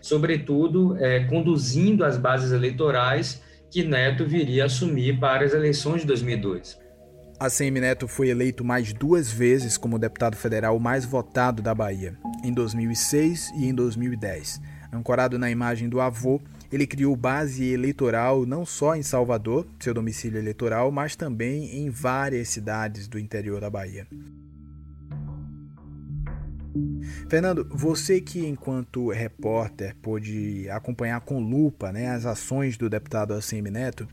sobretudo 0.00 0.96
é, 0.98 1.24
conduzindo 1.24 2.04
as 2.04 2.16
bases 2.16 2.50
eleitorais 2.50 3.40
que 3.70 3.84
Neto 3.84 4.26
viria 4.26 4.64
a 4.64 4.66
assumir 4.66 5.18
para 5.20 5.44
as 5.44 5.54
eleições 5.54 6.00
de 6.00 6.06
2002. 6.08 6.82
A 7.38 7.48
Neto 7.70 8.06
foi 8.06 8.28
eleito 8.28 8.64
mais 8.64 8.92
duas 8.92 9.30
vezes 9.30 9.76
como 9.76 9.98
deputado 9.98 10.36
federal 10.36 10.78
mais 10.78 11.04
votado 11.04 11.62
da 11.62 11.74
Bahia, 11.74 12.16
em 12.44 12.52
2006 12.52 13.50
e 13.56 13.66
em 13.66 13.74
2010. 13.74 14.60
Ancorado 14.92 15.38
na 15.38 15.50
imagem 15.50 15.88
do 15.88 16.00
avô, 16.00 16.40
ele 16.70 16.86
criou 16.86 17.16
base 17.16 17.64
eleitoral 17.64 18.44
não 18.44 18.66
só 18.66 18.94
em 18.94 19.02
Salvador, 19.02 19.66
seu 19.80 19.94
domicílio 19.94 20.38
eleitoral, 20.38 20.92
mas 20.92 21.16
também 21.16 21.78
em 21.78 21.88
várias 21.88 22.48
cidades 22.48 23.08
do 23.08 23.18
interior 23.18 23.60
da 23.60 23.70
Bahia. 23.70 24.06
Fernando, 27.28 27.66
você 27.70 28.20
que 28.20 28.46
enquanto 28.46 29.08
repórter 29.08 29.96
pôde 30.02 30.68
acompanhar 30.68 31.20
com 31.22 31.40
lupa 31.40 31.90
né, 31.90 32.08
as 32.08 32.26
ações 32.26 32.76
do 32.76 32.90
deputado 32.90 33.32
ACM 33.32 33.70
Neto, 33.70 34.06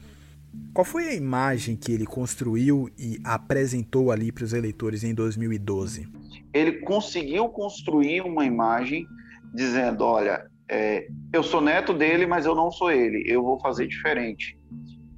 qual 0.73 0.85
foi 0.85 1.09
a 1.09 1.13
imagem 1.13 1.75
que 1.75 1.91
ele 1.91 2.05
construiu 2.05 2.89
e 2.97 3.19
apresentou 3.23 4.11
ali 4.11 4.31
para 4.31 4.45
os 4.45 4.53
eleitores 4.53 5.03
em 5.03 5.13
2012? 5.13 6.07
Ele 6.53 6.79
conseguiu 6.79 7.49
construir 7.49 8.21
uma 8.21 8.45
imagem 8.45 9.05
dizendo: 9.53 10.03
olha, 10.03 10.48
é, 10.69 11.07
eu 11.33 11.41
sou 11.41 11.59
neto 11.59 11.93
dele, 11.93 12.25
mas 12.27 12.45
eu 12.45 12.53
não 12.53 12.71
sou 12.71 12.91
ele, 12.91 13.23
eu 13.25 13.43
vou 13.43 13.59
fazer 13.59 13.87
diferente. 13.87 14.57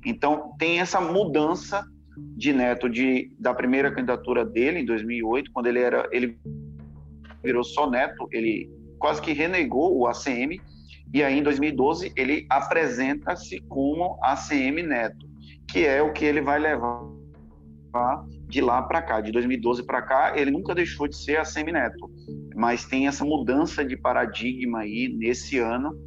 Então, 0.06 0.54
tem 0.58 0.80
essa 0.80 1.02
mudança 1.02 1.86
de 2.38 2.54
neto 2.54 2.90
de, 2.90 3.32
da 3.38 3.54
primeira 3.54 3.92
candidatura 3.92 4.46
dele, 4.46 4.80
em 4.80 4.86
2008, 4.86 5.52
quando 5.52 5.68
ele 5.68 5.80
era 5.80 6.08
ele 6.12 6.38
virou 7.44 7.64
só 7.64 7.90
neto, 7.90 8.28
ele 8.32 8.70
quase 9.00 9.22
que 9.22 9.34
renegou 9.34 9.98
o 9.98 10.08
ACM, 10.08 10.62
e 11.14 11.24
aí 11.24 11.40
em 11.40 11.44
2012 11.44 12.14
ele 12.16 12.46
apresenta-se 12.50 13.60
como 13.62 14.18
ACM 14.22 14.84
neto, 14.84 15.28
que 15.68 15.86
é 15.86 16.02
o 16.02 16.14
que 16.14 16.24
ele 16.24 16.42
vai 16.42 16.60
levar 16.60 17.10
de 18.48 18.62
lá 18.62 18.82
para 18.84 19.02
cá, 19.02 19.20
de 19.20 19.32
2012 19.32 19.84
para 19.84 20.02
cá, 20.02 20.34
ele 20.36 20.52
nunca 20.52 20.74
deixou 20.74 21.08
de 21.08 21.16
ser 21.18 21.38
ACM 21.38 21.72
neto, 21.72 22.10
mas 22.56 22.86
tem 22.86 23.08
essa 23.08 23.24
mudança 23.24 23.84
de 23.84 23.96
paradigma 23.98 24.80
aí 24.80 25.08
nesse 25.08 25.58
ano, 25.58 25.98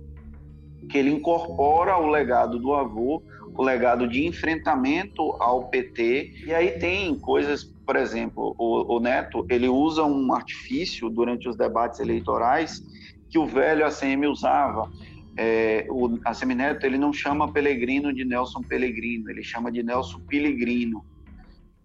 que 0.88 0.98
ele 0.98 1.11
incorpora 1.11 1.96
o 1.98 2.09
legado 2.09 2.59
do 2.59 2.74
avô, 2.74 3.22
o 3.54 3.62
legado 3.62 4.09
de 4.09 4.26
enfrentamento 4.26 5.22
ao 5.40 5.68
PT, 5.68 6.44
e 6.46 6.54
aí 6.54 6.72
tem 6.72 7.14
coisas 7.18 7.74
por 7.85 7.96
exemplo, 7.96 8.54
o, 8.59 8.96
o, 8.96 9.00
Neto, 9.00 9.46
ele 9.48 9.68
usa 9.68 10.04
um 10.04 10.33
artifício 10.33 11.11
durante 11.11 11.48
os 11.48 11.57
debates 11.57 12.00
eleitorais 12.00 12.83
que 13.28 13.38
o 13.38 13.46
velho 13.46 13.85
ACM 13.85 14.26
usava. 14.26 14.90
É, 15.37 15.87
o 15.90 16.18
ACM 16.24 16.54
Neto, 16.54 16.87
ele 16.87 16.96
não 16.96 17.12
chama 17.12 17.52
Pelegrino 17.52 18.12
de 18.12 18.24
Nelson 18.24 18.62
Pelegrino, 18.62 19.30
ele 19.30 19.42
chama 19.42 19.70
de 19.70 19.83
Nelson 19.83 20.20
Pelegrino. 20.20 21.04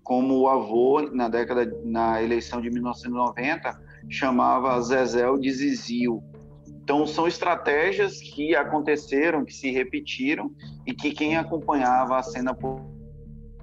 Como 0.02 0.40
o 0.40 0.48
avô, 0.48 1.02
na 1.12 1.28
década, 1.28 1.72
na 1.84 2.22
eleição 2.24 2.62
de 2.62 2.70
1990, 2.70 3.89
chamava 4.08 4.80
Zezéu 4.82 5.38
de 5.38 5.52
Zizio. 5.52 6.22
Então, 6.68 7.06
são 7.06 7.28
estratégias 7.28 8.20
que 8.20 8.56
aconteceram, 8.56 9.46
que 9.46 9.54
se 9.54 9.72
repetiram 9.72 10.52
e 10.86 10.94
que 10.94 11.12
quem 11.12 11.38
acompanhava 11.38 12.18
a 12.18 12.24
cena 12.24 12.54
política 12.54 13.00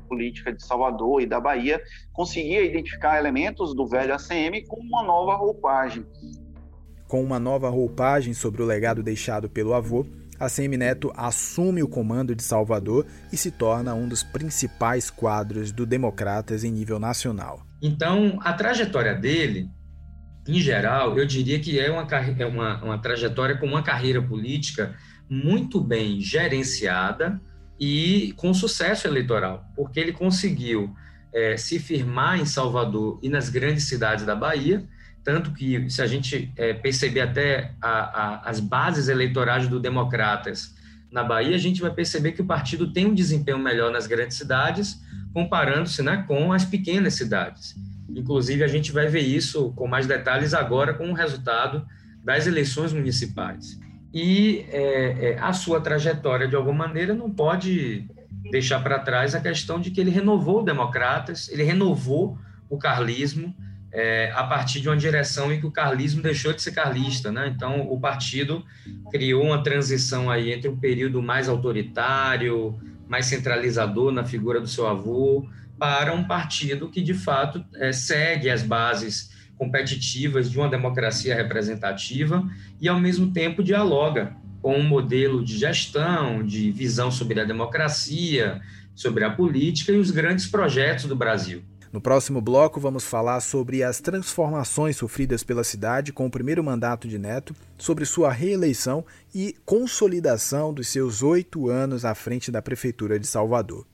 política 0.06 0.52
de 0.52 0.64
Salvador 0.64 1.20
e 1.20 1.26
da 1.26 1.40
Bahia, 1.40 1.82
conseguia 2.12 2.64
identificar 2.64 3.18
elementos 3.18 3.74
do 3.74 3.86
velho 3.86 4.14
ACM 4.14 4.64
com 4.66 4.80
uma 4.80 5.02
nova 5.02 5.34
roupagem. 5.34 6.06
Com 7.06 7.22
uma 7.22 7.38
nova 7.38 7.68
roupagem 7.68 8.32
sobre 8.32 8.62
o 8.62 8.66
legado 8.66 9.02
deixado 9.02 9.48
pelo 9.48 9.74
avô, 9.74 10.06
ACM 10.38 10.76
Neto 10.76 11.12
assume 11.16 11.82
o 11.82 11.88
comando 11.88 12.34
de 12.34 12.42
Salvador 12.42 13.06
e 13.32 13.36
se 13.36 13.50
torna 13.50 13.94
um 13.94 14.08
dos 14.08 14.22
principais 14.22 15.10
quadros 15.10 15.72
do 15.72 15.86
Democratas 15.86 16.64
em 16.64 16.70
nível 16.70 16.98
nacional. 16.98 17.62
Então, 17.82 18.38
a 18.42 18.52
trajetória 18.52 19.14
dele, 19.14 19.68
em 20.46 20.60
geral, 20.60 21.18
eu 21.18 21.26
diria 21.26 21.58
que 21.58 21.78
é 21.78 21.90
uma, 21.90 22.06
é 22.38 22.46
uma, 22.46 22.82
uma 22.82 22.98
trajetória 22.98 23.56
com 23.56 23.66
uma 23.66 23.82
carreira 23.82 24.22
política 24.22 24.94
muito 25.28 25.80
bem 25.80 26.20
gerenciada, 26.20 27.40
e 27.78 28.32
com 28.36 28.52
sucesso 28.54 29.06
eleitoral, 29.06 29.70
porque 29.74 30.00
ele 30.00 30.12
conseguiu 30.12 30.94
é, 31.32 31.56
se 31.56 31.78
firmar 31.78 32.40
em 32.40 32.46
Salvador 32.46 33.18
e 33.22 33.28
nas 33.28 33.48
grandes 33.48 33.84
cidades 33.84 34.24
da 34.24 34.34
Bahia, 34.34 34.84
tanto 35.22 35.52
que, 35.52 35.90
se 35.90 36.00
a 36.00 36.06
gente 36.06 36.52
é, 36.56 36.72
perceber 36.72 37.20
até 37.20 37.72
a, 37.82 37.88
a, 37.88 38.48
as 38.48 38.60
bases 38.60 39.08
eleitorais 39.08 39.68
do 39.68 39.80
Democratas 39.80 40.74
na 41.10 41.22
Bahia, 41.22 41.54
a 41.54 41.58
gente 41.58 41.80
vai 41.80 41.90
perceber 41.90 42.32
que 42.32 42.42
o 42.42 42.46
partido 42.46 42.92
tem 42.92 43.06
um 43.06 43.14
desempenho 43.14 43.58
melhor 43.58 43.90
nas 43.90 44.06
grandes 44.06 44.36
cidades, 44.36 45.00
comparando-se 45.34 46.02
né, 46.02 46.24
com 46.26 46.52
as 46.52 46.64
pequenas 46.64 47.14
cidades. 47.14 47.74
Inclusive, 48.08 48.62
a 48.62 48.68
gente 48.68 48.92
vai 48.92 49.06
ver 49.06 49.20
isso 49.20 49.72
com 49.74 49.86
mais 49.86 50.06
detalhes 50.06 50.54
agora 50.54 50.94
com 50.94 51.10
o 51.10 51.14
resultado 51.14 51.86
das 52.24 52.46
eleições 52.46 52.92
municipais 52.92 53.78
e 54.18 54.64
é, 54.70 55.32
é, 55.32 55.38
a 55.38 55.52
sua 55.52 55.78
trajetória, 55.78 56.48
de 56.48 56.56
alguma 56.56 56.88
maneira, 56.88 57.12
não 57.12 57.30
pode 57.30 58.08
deixar 58.50 58.80
para 58.80 58.98
trás 58.98 59.34
a 59.34 59.40
questão 59.42 59.78
de 59.78 59.90
que 59.90 60.00
ele 60.00 60.10
renovou 60.10 60.60
o 60.60 60.64
Democratas, 60.64 61.50
ele 61.50 61.62
renovou 61.62 62.38
o 62.70 62.78
carlismo 62.78 63.54
é, 63.92 64.32
a 64.34 64.42
partir 64.44 64.80
de 64.80 64.88
uma 64.88 64.96
direção 64.96 65.52
em 65.52 65.60
que 65.60 65.66
o 65.66 65.70
carlismo 65.70 66.22
deixou 66.22 66.54
de 66.54 66.62
ser 66.62 66.72
carlista. 66.72 67.30
Né? 67.30 67.52
Então, 67.54 67.92
o 67.92 68.00
partido 68.00 68.64
criou 69.10 69.44
uma 69.44 69.62
transição 69.62 70.30
aí 70.30 70.50
entre 70.50 70.70
um 70.70 70.76
período 70.78 71.20
mais 71.20 71.46
autoritário, 71.46 72.74
mais 73.06 73.26
centralizador 73.26 74.10
na 74.12 74.24
figura 74.24 74.62
do 74.62 74.66
seu 74.66 74.86
avô, 74.86 75.46
para 75.78 76.12
um 76.12 76.24
partido 76.24 76.88
que, 76.88 77.02
de 77.02 77.14
fato, 77.14 77.64
é, 77.74 77.92
segue 77.92 78.50
as 78.50 78.62
bases 78.62 79.30
competitivas 79.56 80.50
de 80.50 80.58
uma 80.58 80.68
democracia 80.68 81.34
representativa 81.34 82.46
e, 82.80 82.88
ao 82.88 83.00
mesmo 83.00 83.32
tempo, 83.32 83.62
dialoga 83.62 84.36
com 84.60 84.74
um 84.76 84.82
modelo 84.82 85.44
de 85.44 85.56
gestão, 85.56 86.42
de 86.42 86.70
visão 86.70 87.10
sobre 87.10 87.40
a 87.40 87.44
democracia, 87.44 88.60
sobre 88.94 89.24
a 89.24 89.30
política 89.30 89.92
e 89.92 89.98
os 89.98 90.10
grandes 90.10 90.46
projetos 90.46 91.04
do 91.04 91.16
Brasil. 91.16 91.62
No 91.92 92.00
próximo 92.00 92.40
bloco, 92.40 92.80
vamos 92.80 93.04
falar 93.04 93.40
sobre 93.40 93.82
as 93.82 94.00
transformações 94.00 94.96
sofridas 94.96 95.42
pela 95.42 95.64
cidade 95.64 96.12
com 96.12 96.26
o 96.26 96.30
primeiro 96.30 96.62
mandato 96.62 97.08
de 97.08 97.18
Neto, 97.18 97.54
sobre 97.78 98.04
sua 98.04 98.30
reeleição 98.30 99.04
e 99.34 99.54
consolidação 99.64 100.74
dos 100.74 100.88
seus 100.88 101.22
oito 101.22 101.70
anos 101.70 102.04
à 102.04 102.14
frente 102.14 102.50
da 102.50 102.60
Prefeitura 102.60 103.18
de 103.18 103.26
Salvador. 103.26 103.86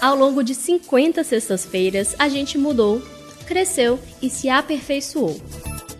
Ao 0.00 0.16
longo 0.16 0.42
de 0.42 0.54
50 0.54 1.24
sextas-feiras, 1.24 2.14
a 2.18 2.28
gente 2.28 2.58
mudou 2.58 3.02
cresceu 3.44 4.00
e 4.20 4.28
se 4.28 4.48
aperfeiçoou. 4.48 5.40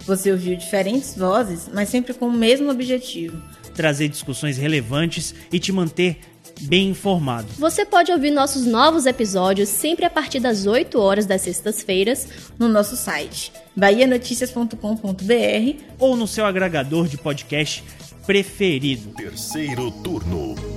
Você 0.07 0.33
ouviu 0.33 0.57
diferentes 0.57 1.17
vozes, 1.17 1.71
mas 1.73 1.89
sempre 1.89 2.13
com 2.13 2.29
o 2.29 2.33
mesmo 2.33 2.71
objetivo: 2.71 3.41
trazer 3.75 4.09
discussões 4.09 4.57
relevantes 4.57 5.35
e 5.53 5.59
te 5.59 5.73
manter 5.73 6.19
bem 6.63 6.91
informado. 6.91 7.49
Você 7.59 7.85
pode 7.85 8.13
ouvir 8.13 8.31
nossos 8.31 8.65
novos 8.65 9.07
episódios 9.07 9.69
sempre 9.69 10.05
a 10.05 10.11
partir 10.11 10.41
das 10.41 10.67
8 10.67 11.01
horas 11.01 11.27
das 11.27 11.43
sextas-feiras 11.43 12.29
no 12.59 12.69
nosso 12.69 12.97
site 12.97 13.53
bahianoticias.com.br 13.75 15.83
ou 15.99 16.17
no 16.17 16.29
seu 16.29 16.47
agregador 16.47 17.09
de 17.09 17.17
podcast 17.17 17.83
preferido. 18.25 19.13
Terceiro 19.15 19.91
turno. 19.91 20.74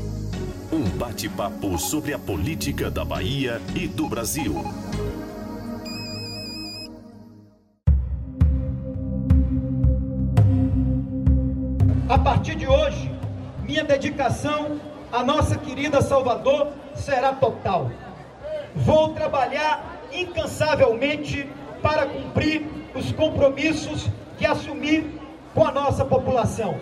Bate-papo 0.97 1.77
sobre 1.77 2.11
a 2.11 2.17
política 2.17 2.89
da 2.89 3.05
Bahia 3.05 3.61
e 3.75 3.87
do 3.87 4.07
Brasil. 4.09 4.65
A 12.09 12.17
partir 12.17 12.55
de 12.55 12.65
hoje, 12.65 13.11
minha 13.61 13.83
dedicação 13.83 14.79
à 15.11 15.23
nossa 15.23 15.55
querida 15.55 16.01
Salvador 16.01 16.69
será 16.95 17.31
total. 17.31 17.91
Vou 18.75 19.09
trabalhar 19.09 19.99
incansavelmente 20.11 21.47
para 21.79 22.07
cumprir 22.07 22.65
os 22.95 23.11
compromissos 23.11 24.09
que 24.35 24.47
assumi 24.47 25.19
com 25.53 25.63
a 25.63 25.71
nossa 25.71 26.03
população. 26.03 26.75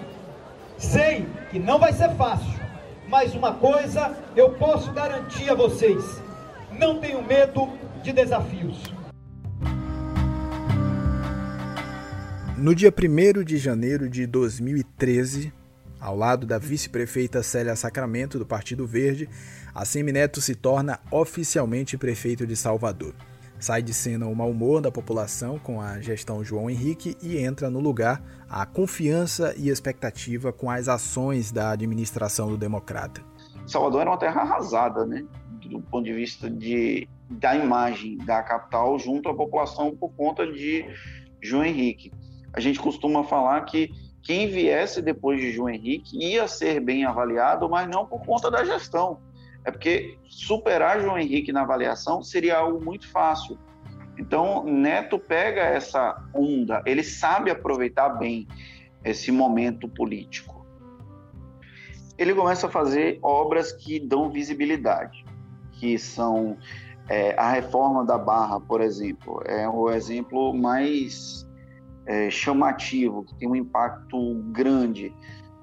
Sei 0.77 1.27
que 1.51 1.59
não 1.59 1.77
vai 1.77 1.91
ser 1.91 2.15
fácil, 2.15 2.64
mas 3.07 3.33
uma 3.33 3.53
coisa 3.53 4.15
eu 4.35 4.51
posso 4.51 4.91
garantir 4.91 5.49
a 5.49 5.53
vocês: 5.53 6.21
não 6.71 6.99
tenho 6.99 7.21
medo 7.21 7.69
de 8.03 8.11
desafios. 8.11 8.93
No 12.57 12.73
dia 12.73 12.91
1 12.91 13.43
de 13.43 13.57
janeiro 13.57 14.09
de 14.09 14.25
2013, 14.25 15.51
ao 15.99 16.15
lado 16.15 16.45
da 16.45 16.57
vice-prefeita 16.57 17.43
Célia 17.43 17.75
Sacramento, 17.75 18.39
do 18.39 18.45
Partido 18.45 18.87
Verde, 18.87 19.27
a 19.73 19.83
Semineto 19.83 20.39
se 20.39 20.55
torna 20.55 20.99
oficialmente 21.11 21.97
prefeito 21.97 22.47
de 22.47 22.55
Salvador. 22.55 23.13
Sai 23.59 23.81
de 23.81 23.93
cena 23.93 24.27
o 24.27 24.35
mau 24.35 24.51
humor 24.51 24.81
da 24.81 24.91
população 24.91 25.57
com 25.57 25.79
a 25.81 25.99
gestão 26.01 26.43
João 26.43 26.69
Henrique 26.69 27.17
e 27.21 27.37
entra 27.37 27.69
no 27.69 27.79
lugar 27.79 28.21
a 28.49 28.65
confiança 28.65 29.53
e 29.57 29.69
expectativa 29.69 30.51
com 30.51 30.69
as 30.69 30.87
ações 30.87 31.51
da 31.51 31.71
administração 31.71 32.49
do 32.49 32.57
democrata. 32.57 33.21
Salvador 33.65 34.01
era 34.01 34.09
uma 34.11 34.17
terra 34.17 34.41
arrasada, 34.41 35.05
né? 35.05 35.25
Do 35.65 35.81
ponto 35.81 36.05
de 36.05 36.13
vista 36.13 36.49
de, 36.49 37.07
da 37.29 37.55
imagem 37.55 38.17
da 38.19 38.43
capital 38.43 38.99
junto 38.99 39.29
à 39.29 39.33
população 39.33 39.95
por 39.95 40.09
conta 40.13 40.45
de 40.45 40.85
João 41.41 41.65
Henrique 41.65 42.11
a 42.55 42.61
gente 42.61 42.79
costuma 42.79 43.23
falar 43.25 43.61
que 43.65 43.91
quem 44.23 44.47
viesse 44.47 45.01
depois 45.01 45.39
de 45.39 45.51
João 45.51 45.69
Henrique 45.69 46.17
ia 46.17 46.47
ser 46.47 46.79
bem 46.79 47.03
avaliado, 47.03 47.69
mas 47.69 47.87
não 47.89 48.05
por 48.05 48.25
conta 48.25 48.49
da 48.49 48.63
gestão. 48.63 49.19
É 49.65 49.71
porque 49.71 50.17
superar 50.27 51.01
João 51.01 51.17
Henrique 51.17 51.51
na 51.51 51.63
avaliação 51.63 52.21
seria 52.21 52.57
algo 52.57 52.83
muito 52.83 53.09
fácil. 53.09 53.57
Então, 54.17 54.63
Neto 54.63 55.19
pega 55.19 55.61
essa 55.61 56.23
onda, 56.33 56.81
ele 56.85 57.03
sabe 57.03 57.51
aproveitar 57.51 58.09
bem 58.09 58.47
esse 59.03 59.31
momento 59.31 59.87
político. 59.89 60.65
Ele 62.17 62.33
começa 62.33 62.67
a 62.67 62.69
fazer 62.69 63.19
obras 63.21 63.73
que 63.73 63.99
dão 63.99 64.29
visibilidade, 64.29 65.25
que 65.73 65.97
são 65.97 66.57
é, 67.09 67.35
a 67.37 67.51
reforma 67.51 68.05
da 68.05 68.17
Barra, 68.17 68.59
por 68.59 68.81
exemplo, 68.81 69.41
é 69.45 69.67
o 69.67 69.89
exemplo 69.91 70.53
mais 70.53 71.45
é, 72.05 72.29
chamativo, 72.29 73.23
que 73.23 73.35
tem 73.35 73.49
um 73.49 73.55
impacto 73.55 74.35
grande. 74.51 75.13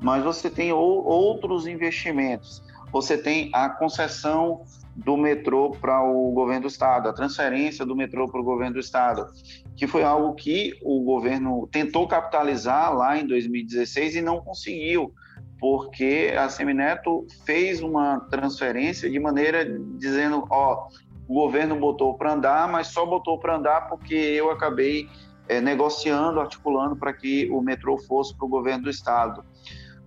Mas 0.00 0.22
você 0.22 0.50
tem 0.50 0.72
ou, 0.72 1.04
outros 1.04 1.66
investimentos. 1.66 2.62
Você 2.92 3.16
tem 3.16 3.50
a 3.52 3.70
concessão 3.70 4.62
do 4.94 5.16
metrô 5.16 5.70
para 5.70 6.02
o 6.02 6.30
governo 6.32 6.62
do 6.62 6.68
estado, 6.68 7.08
a 7.08 7.12
transferência 7.12 7.84
do 7.86 7.96
metrô 7.96 8.28
para 8.28 8.40
o 8.40 8.44
governo 8.44 8.74
do 8.74 8.80
estado, 8.80 9.26
que 9.74 9.86
foi 9.86 10.02
algo 10.02 10.34
que 10.34 10.74
o 10.82 11.02
governo 11.02 11.66
tentou 11.72 12.06
capitalizar 12.06 12.94
lá 12.94 13.16
em 13.16 13.26
2016 13.26 14.16
e 14.16 14.20
não 14.20 14.40
conseguiu, 14.40 15.12
porque 15.58 16.34
a 16.36 16.48
Semineto 16.48 17.26
fez 17.46 17.80
uma 17.80 18.20
transferência 18.30 19.08
de 19.08 19.18
maneira 19.18 19.64
dizendo, 19.96 20.46
ó, 20.50 20.88
o 21.26 21.34
governo 21.34 21.76
botou 21.76 22.14
para 22.14 22.34
andar, 22.34 22.68
mas 22.68 22.88
só 22.88 23.06
botou 23.06 23.38
para 23.38 23.56
andar 23.56 23.88
porque 23.88 24.14
eu 24.14 24.50
acabei 24.50 25.08
é, 25.48 25.60
negociando, 25.60 26.40
articulando 26.40 26.96
para 26.96 27.12
que 27.12 27.48
o 27.50 27.62
metrô 27.62 27.96
fosse 27.96 28.36
para 28.36 28.44
o 28.44 28.48
governo 28.48 28.84
do 28.84 28.90
estado. 28.90 29.42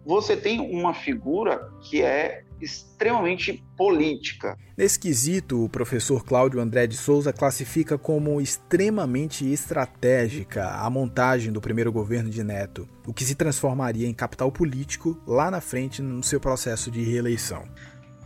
Você 0.06 0.38
tem 0.38 0.60
uma 0.60 0.94
figura 0.94 1.72
que 1.82 2.04
é 2.04 2.44
extremamente 2.60 3.64
política. 3.78 4.58
Nesse 4.78 5.00
quesito, 5.00 5.64
o 5.64 5.70
professor 5.70 6.24
Cláudio 6.24 6.60
André 6.60 6.88
de 6.88 6.96
Souza 6.96 7.32
classifica 7.32 7.98
como 7.98 8.40
extremamente 8.42 9.50
estratégica 9.52 10.70
a 10.70 10.90
montagem 10.90 11.52
do 11.52 11.62
primeiro 11.62 11.92
governo 11.92 12.30
de 12.30 12.44
Neto, 12.44 12.88
o 13.06 13.14
que 13.14 13.24
se 13.24 13.36
transformaria 13.36 14.08
em 14.08 14.14
capital 14.14 14.52
político 14.52 15.22
lá 15.28 15.50
na 15.52 15.62
frente 15.62 16.02
no 16.02 16.24
seu 16.24 16.40
processo 16.40 16.90
de 16.90 17.02
reeleição. 17.02 17.68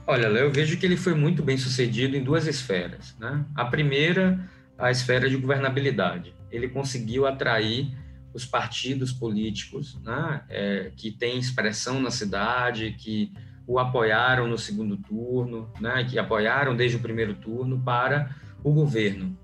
Olha, 0.07 0.25
eu 0.25 0.51
vejo 0.51 0.77
que 0.77 0.85
ele 0.85 0.97
foi 0.97 1.13
muito 1.13 1.43
bem 1.43 1.57
sucedido 1.57 2.17
em 2.17 2.23
duas 2.23 2.47
esferas. 2.47 3.15
Né? 3.19 3.45
A 3.53 3.65
primeira, 3.65 4.39
a 4.77 4.89
esfera 4.89 5.29
de 5.29 5.37
governabilidade. 5.37 6.33
Ele 6.51 6.67
conseguiu 6.67 7.27
atrair 7.27 7.95
os 8.33 8.45
partidos 8.45 9.11
políticos 9.11 9.99
né, 10.03 10.41
é, 10.49 10.91
que 10.95 11.11
têm 11.11 11.37
expressão 11.37 12.01
na 12.01 12.11
cidade, 12.11 12.95
que 12.97 13.31
o 13.69 13.77
apoiaram 13.77 14.47
no 14.47 14.57
segundo 14.57 14.97
turno, 14.97 15.71
né, 15.79 16.03
que 16.09 16.17
apoiaram 16.17 16.75
desde 16.75 16.97
o 16.97 16.99
primeiro 16.99 17.35
turno 17.35 17.79
para 17.79 18.35
o 18.63 18.73
governo. 18.73 19.37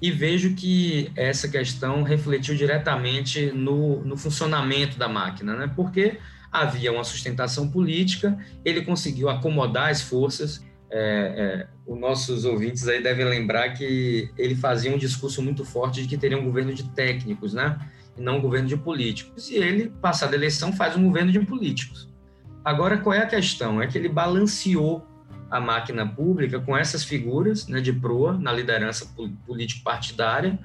E 0.00 0.10
vejo 0.10 0.54
que 0.54 1.12
essa 1.14 1.46
questão 1.46 2.02
refletiu 2.02 2.54
diretamente 2.54 3.52
no, 3.52 4.02
no 4.02 4.16
funcionamento 4.16 4.98
da 4.98 5.10
máquina, 5.10 5.54
né, 5.54 5.70
porque 5.76 6.16
havia 6.50 6.90
uma 6.90 7.04
sustentação 7.04 7.68
política, 7.68 8.34
ele 8.64 8.80
conseguiu 8.80 9.28
acomodar 9.28 9.90
as 9.90 10.00
forças. 10.00 10.64
É, 10.90 10.96
é, 10.98 11.66
os 11.86 12.00
nossos 12.00 12.46
ouvintes 12.46 12.88
aí 12.88 13.02
devem 13.02 13.26
lembrar 13.26 13.74
que 13.74 14.30
ele 14.38 14.54
fazia 14.54 14.92
um 14.92 14.96
discurso 14.96 15.42
muito 15.42 15.66
forte 15.66 16.00
de 16.00 16.08
que 16.08 16.16
teria 16.16 16.38
um 16.38 16.44
governo 16.44 16.72
de 16.72 16.82
técnicos, 16.94 17.52
né? 17.52 17.78
E 18.16 18.22
não 18.22 18.38
um 18.38 18.40
governo 18.40 18.66
de 18.66 18.76
políticos. 18.76 19.50
E 19.50 19.56
ele, 19.56 19.92
passada 20.00 20.34
a 20.34 20.38
eleição, 20.38 20.72
faz 20.72 20.96
um 20.96 21.04
governo 21.04 21.30
de 21.30 21.38
políticos. 21.40 22.09
Agora, 22.70 22.98
qual 22.98 23.12
é 23.12 23.18
a 23.18 23.26
questão? 23.26 23.82
É 23.82 23.88
que 23.88 23.98
ele 23.98 24.08
balanceou 24.08 25.04
a 25.50 25.58
máquina 25.58 26.06
pública 26.06 26.60
com 26.60 26.76
essas 26.76 27.02
figuras 27.02 27.66
né, 27.66 27.80
de 27.80 27.92
proa 27.92 28.34
na 28.34 28.52
liderança 28.52 29.12
político-partidária 29.44 30.56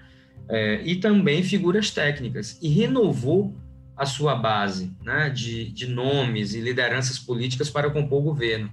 é, 0.47 0.83
e 0.83 0.97
também 0.97 1.41
figuras 1.41 1.89
técnicas, 1.89 2.59
e 2.61 2.69
renovou 2.69 3.57
a 3.97 4.05
sua 4.05 4.35
base 4.35 4.95
né, 5.03 5.31
de, 5.31 5.71
de 5.71 5.87
nomes 5.87 6.53
e 6.53 6.61
lideranças 6.61 7.17
políticas 7.17 7.71
para 7.71 7.89
compor 7.89 8.19
o 8.19 8.25
governo. 8.25 8.69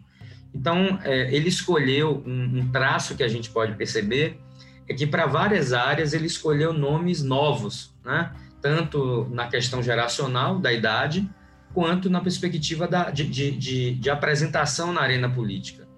Então, 0.54 0.98
é, 1.02 1.34
ele 1.34 1.48
escolheu 1.48 2.22
um, 2.26 2.58
um, 2.58 2.70
traço 2.70 3.16
que 3.16 3.22
a 3.22 3.28
gente 3.28 3.48
pode 3.48 3.74
perceber, 3.76 4.38
é 4.86 4.92
que 4.92 5.06
para 5.06 5.24
várias 5.24 5.72
áreas 5.72 6.12
ele 6.12 6.26
escolheu 6.26 6.74
nomes 6.74 7.22
novos, 7.22 7.94
né, 8.04 8.30
tanto 8.60 9.26
na 9.30 9.46
questão 9.46 9.82
geracional 9.82 10.58
da 10.58 10.70
idade, 10.70 11.26
quanto 11.72 12.10
na 12.10 12.20
perspectiva 12.20 12.86
da, 12.86 13.10
de, 13.10 13.24
de, 13.24 13.94
de, 13.94 14.10
apresentação 14.10 14.92
na 14.92 15.00
arena 15.00 15.28
política. 15.28 15.88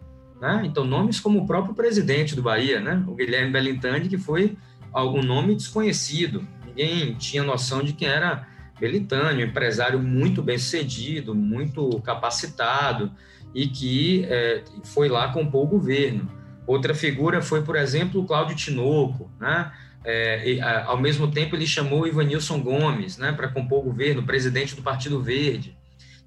Né? 0.41 0.63
Então, 0.65 0.85
nomes 0.85 1.21
como 1.21 1.41
o 1.41 1.47
próprio 1.47 1.75
presidente 1.75 2.35
do 2.35 2.43
Bahia, 2.43 2.81
né? 2.81 3.03
o 3.07 3.15
Guilherme 3.15 3.53
Belintani, 3.53 4.09
que 4.09 4.19
foi 4.19 4.57
algum 4.93 5.23
nome 5.23 5.55
desconhecido, 5.55 6.47
ninguém 6.67 7.15
tinha 7.15 7.43
noção 7.43 7.83
de 7.83 7.93
quem 7.93 8.09
era 8.09 8.47
Belintani, 8.79 9.43
um 9.43 9.47
empresário 9.47 10.01
muito 10.01 10.43
bem 10.43 10.59
sucedido, 10.59 11.35
muito 11.35 12.01
capacitado 12.01 13.13
e 13.55 13.69
que 13.69 14.25
é, 14.29 14.65
foi 14.85 15.09
lá 15.09 15.33
compor 15.33 15.65
o 15.65 15.69
governo. 15.69 16.29
Outra 16.67 16.95
figura 16.95 17.41
foi, 17.41 17.63
por 17.63 17.77
exemplo, 17.77 18.21
o 18.21 18.25
Cláudio 18.25 18.57
Tinoco, 18.57 19.31
né? 19.39 19.71
É, 20.05 20.61
ao 20.85 20.99
mesmo 20.99 21.31
tempo, 21.31 21.57
ele 21.57 21.67
chamou 21.67 22.07
Ivanilson 22.07 22.61
Gomes 22.61 23.17
né, 23.17 23.33
para 23.33 23.49
compor 23.49 23.81
o 23.81 23.83
governo, 23.85 24.25
presidente 24.25 24.77
do 24.77 24.83
Partido 24.83 25.23
Verde. 25.23 25.77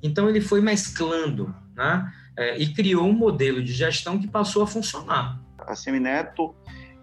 Então, 0.01 0.27
ele 0.27 0.41
foi 0.41 0.61
mesclando 0.61 1.53
né, 1.75 2.11
é, 2.35 2.57
e 2.57 2.73
criou 2.73 3.07
um 3.07 3.13
modelo 3.13 3.63
de 3.63 3.73
gestão 3.73 4.19
que 4.19 4.27
passou 4.27 4.63
a 4.63 4.67
funcionar. 4.67 5.39
A 5.59 5.75
Semineto 5.75 6.55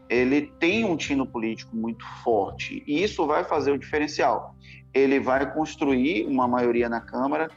ele 0.09 0.53
tem 0.59 0.85
um 0.85 0.97
tino 0.97 1.27
político 1.27 1.75
muito 1.75 2.05
forte 2.23 2.83
e 2.87 3.03
isso 3.03 3.27
vai 3.27 3.45
fazer 3.45 3.73
o 3.73 3.79
diferencial. 3.79 4.55
Ele 4.93 5.19
vai 5.19 5.53
construir 5.53 6.27
uma 6.27 6.47
maioria 6.47 6.89
na 6.89 7.01
Câmara, 7.01 7.51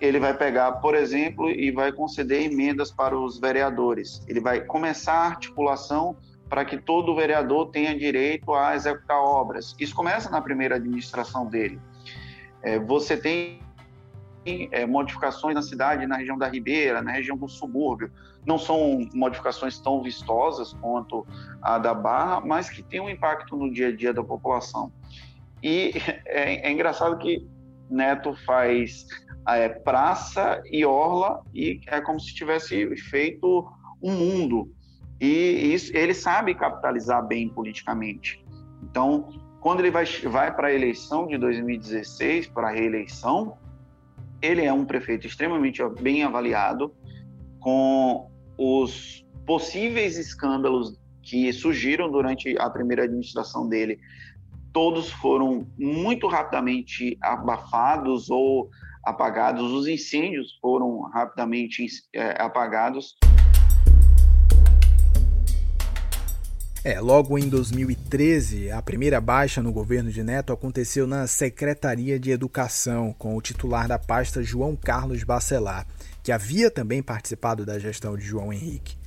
ele 0.00 0.20
vai 0.20 0.36
pegar, 0.36 0.72
por 0.72 0.94
exemplo, 0.94 1.50
e 1.50 1.70
vai 1.70 1.92
conceder 1.92 2.42
emendas 2.42 2.90
para 2.90 3.18
os 3.18 3.40
vereadores. 3.40 4.22
Ele 4.28 4.40
vai 4.40 4.60
começar 4.60 5.14
a 5.14 5.26
articulação 5.26 6.16
para 6.54 6.64
que 6.64 6.78
todo 6.78 7.16
vereador 7.16 7.72
tenha 7.72 7.98
direito 7.98 8.54
a 8.54 8.76
executar 8.76 9.18
obras. 9.18 9.74
Isso 9.76 9.92
começa 9.92 10.30
na 10.30 10.40
primeira 10.40 10.76
administração 10.76 11.46
dele. 11.46 11.80
É, 12.62 12.78
você 12.78 13.16
tem 13.16 13.58
é, 14.70 14.86
modificações 14.86 15.52
na 15.56 15.62
cidade, 15.62 16.06
na 16.06 16.18
região 16.18 16.38
da 16.38 16.46
Ribeira, 16.46 17.02
na 17.02 17.10
região 17.10 17.36
do 17.36 17.48
subúrbio. 17.48 18.08
Não 18.46 18.56
são 18.56 19.00
modificações 19.12 19.80
tão 19.80 20.00
vistosas 20.00 20.72
quanto 20.74 21.26
a 21.60 21.76
da 21.76 21.92
Barra, 21.92 22.40
mas 22.40 22.70
que 22.70 22.84
têm 22.84 23.00
um 23.00 23.10
impacto 23.10 23.56
no 23.56 23.68
dia 23.72 23.88
a 23.88 23.92
dia 23.92 24.14
da 24.14 24.22
população. 24.22 24.92
E 25.60 25.90
é, 26.24 26.68
é 26.68 26.70
engraçado 26.70 27.18
que 27.18 27.44
Neto 27.90 28.32
faz 28.46 29.08
é, 29.48 29.68
praça 29.68 30.62
e 30.70 30.86
orla 30.86 31.42
e 31.52 31.80
é 31.88 32.00
como 32.00 32.20
se 32.20 32.32
tivesse 32.32 32.94
feito 32.94 33.68
um 34.00 34.12
mundo 34.12 34.72
e 35.20 35.72
isso, 35.74 35.96
ele 35.96 36.14
sabe 36.14 36.54
capitalizar 36.54 37.26
bem 37.26 37.48
politicamente. 37.48 38.44
Então, 38.82 39.28
quando 39.60 39.80
ele 39.80 39.90
vai, 39.90 40.04
vai 40.04 40.54
para 40.54 40.68
a 40.68 40.74
eleição 40.74 41.26
de 41.26 41.38
2016, 41.38 42.48
para 42.48 42.68
a 42.68 42.70
reeleição, 42.70 43.56
ele 44.42 44.62
é 44.62 44.72
um 44.72 44.84
prefeito 44.84 45.26
extremamente 45.26 45.82
bem 46.00 46.22
avaliado, 46.22 46.94
com 47.60 48.30
os 48.58 49.24
possíveis 49.46 50.18
escândalos 50.18 50.98
que 51.22 51.50
surgiram 51.52 52.10
durante 52.10 52.54
a 52.58 52.68
primeira 52.68 53.04
administração 53.04 53.66
dele, 53.66 53.98
todos 54.72 55.10
foram 55.10 55.66
muito 55.78 56.26
rapidamente 56.26 57.16
abafados 57.22 58.28
ou 58.28 58.68
apagados, 59.04 59.70
os 59.72 59.86
incêndios 59.86 60.58
foram 60.60 61.02
rapidamente 61.10 61.86
é, 62.12 62.42
apagados. 62.42 63.16
É, 66.86 67.00
logo 67.00 67.38
em 67.38 67.48
2013, 67.48 68.70
a 68.70 68.82
primeira 68.82 69.18
baixa 69.18 69.62
no 69.62 69.72
governo 69.72 70.12
de 70.12 70.22
Neto 70.22 70.52
aconteceu 70.52 71.06
na 71.06 71.26
Secretaria 71.26 72.20
de 72.20 72.30
Educação, 72.30 73.14
com 73.18 73.34
o 73.34 73.40
titular 73.40 73.88
da 73.88 73.98
pasta 73.98 74.42
João 74.42 74.76
Carlos 74.76 75.24
Bacelar, 75.24 75.86
que 76.22 76.30
havia 76.30 76.70
também 76.70 77.02
participado 77.02 77.64
da 77.64 77.78
gestão 77.78 78.18
de 78.18 78.26
João 78.26 78.52
Henrique. 78.52 78.98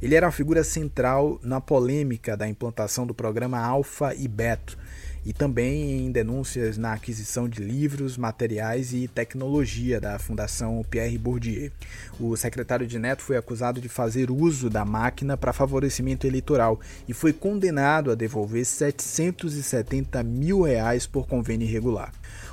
Ele 0.00 0.14
era 0.14 0.24
uma 0.24 0.32
figura 0.32 0.64
central 0.64 1.38
na 1.42 1.60
polêmica 1.60 2.38
da 2.38 2.48
implantação 2.48 3.06
do 3.06 3.12
programa 3.12 3.58
Alfa 3.58 4.14
e 4.14 4.26
Beto, 4.26 4.78
e 5.26 5.32
também 5.32 6.06
em 6.06 6.12
denúncias 6.12 6.78
na 6.78 6.92
aquisição 6.92 7.48
de 7.48 7.60
livros, 7.60 8.16
materiais 8.16 8.94
e 8.94 9.08
tecnologia 9.08 10.00
da 10.00 10.20
Fundação 10.20 10.84
Pierre 10.88 11.18
Bourdieu. 11.18 11.72
O 12.20 12.36
secretário 12.36 12.86
de 12.86 12.96
Neto 12.96 13.22
foi 13.22 13.36
acusado 13.36 13.80
de 13.80 13.88
fazer 13.88 14.30
uso 14.30 14.70
da 14.70 14.84
máquina 14.84 15.36
para 15.36 15.52
favorecimento 15.52 16.28
eleitoral 16.28 16.78
e 17.08 17.12
foi 17.12 17.32
condenado 17.32 18.12
a 18.12 18.14
devolver 18.14 18.64
770 18.64 20.22
mil 20.22 20.62
reais 20.62 21.08
por 21.08 21.26
convênio 21.26 21.66
irregular. 21.66 22.12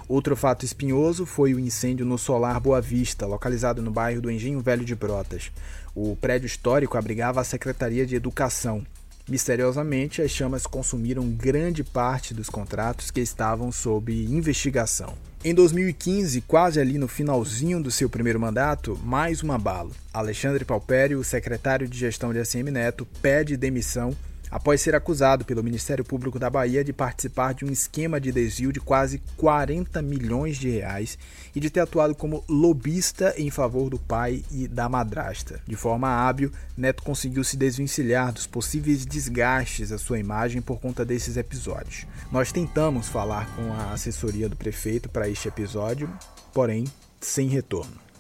Outro 0.09 0.36
fato 0.36 0.65
espinhoso 0.65 1.28
foi 1.28 1.53
o 1.53 1.59
incêndio 1.59 2.07
no 2.07 2.17
Solar 2.17 2.59
Boa 2.59 2.82
Vista, 2.82 3.28
localizado 3.28 3.84
no 3.84 3.91
bairro 3.91 4.19
do 4.19 4.32
Engenho 4.32 4.61
Velho 4.61 4.84
de 4.84 4.95
Brotas. 4.95 5.51
O 5.93 6.15
prédio 6.15 6.47
histórico 6.47 6.97
abrigava 6.97 7.39
a 7.39 7.43
Secretaria 7.43 8.03
de 8.03 8.15
Educação 8.15 8.84
Misteriosamente, 9.28 10.21
as 10.21 10.32
chamas 10.32 10.67
consumiram 10.67 11.30
grande 11.30 11.84
parte 11.84 12.34
dos 12.34 12.49
contratos 12.49 13.09
que 13.09 13.21
estavam 13.21 13.71
sob 13.71 14.13
investigação. 14.26 15.13
Em 15.45 15.53
2015, 15.53 16.41
quase 16.41 16.80
ali 16.80 16.97
no 16.97 17.07
finalzinho 17.07 17.82
do 17.82 17.91
seu 17.91 18.09
primeiro 18.09 18.39
mandato, 18.39 18.99
mais 19.03 19.43
um 19.43 19.51
abalo. 19.51 19.91
Alexandre 20.13 20.63
Palpério, 20.63 21.24
secretário 21.24 21.88
de 21.88 21.97
gestão 21.97 22.32
de 22.32 22.39
ACM 22.39 22.71
Neto, 22.71 23.05
pede 23.21 23.57
demissão 23.57 24.15
após 24.53 24.81
ser 24.81 24.93
acusado 24.93 25.43
pelo 25.43 25.63
Ministério 25.63 26.05
Público 26.05 26.37
da 26.37 26.47
Bahia 26.47 26.83
de 26.83 26.93
participar 26.93 27.55
de 27.55 27.65
um 27.65 27.71
esquema 27.71 28.21
de 28.21 28.31
desvio 28.31 28.71
de 28.71 28.79
quase 28.79 29.19
40 29.35 29.99
milhões 30.03 30.57
de 30.57 30.69
reais 30.69 31.17
e 31.55 31.59
de 31.59 31.71
ter 31.71 31.79
atuado 31.79 32.13
como 32.13 32.43
lobista 32.47 33.33
em 33.35 33.49
favor 33.49 33.89
do 33.89 33.97
pai 33.97 34.43
e 34.51 34.67
da 34.67 34.87
madrasta. 34.87 35.59
De 35.65 35.75
forma 35.75 36.07
hábil, 36.07 36.51
Neto 36.77 37.01
conseguiu 37.01 37.43
se 37.43 37.57
desvencilhar 37.57 38.31
dos 38.31 38.45
possíveis 38.45 39.07
desgastes 39.07 39.91
à 39.91 39.97
sua 39.97 40.19
imagem 40.19 40.61
por 40.61 40.79
conta 40.79 41.03
desses 41.03 41.35
episódios. 41.35 42.05
Nós 42.31 42.51
tentamos 42.51 43.07
falar 43.07 43.47
com 43.55 43.73
a 43.73 43.93
assessoria 43.93 44.47
do 44.47 44.55
prefeito 44.55 45.09
para 45.09 45.27
este 45.27 45.47
episódio, 45.47 46.07
porém 46.53 46.85
sem 47.19 47.47
retorno. 47.47 48.12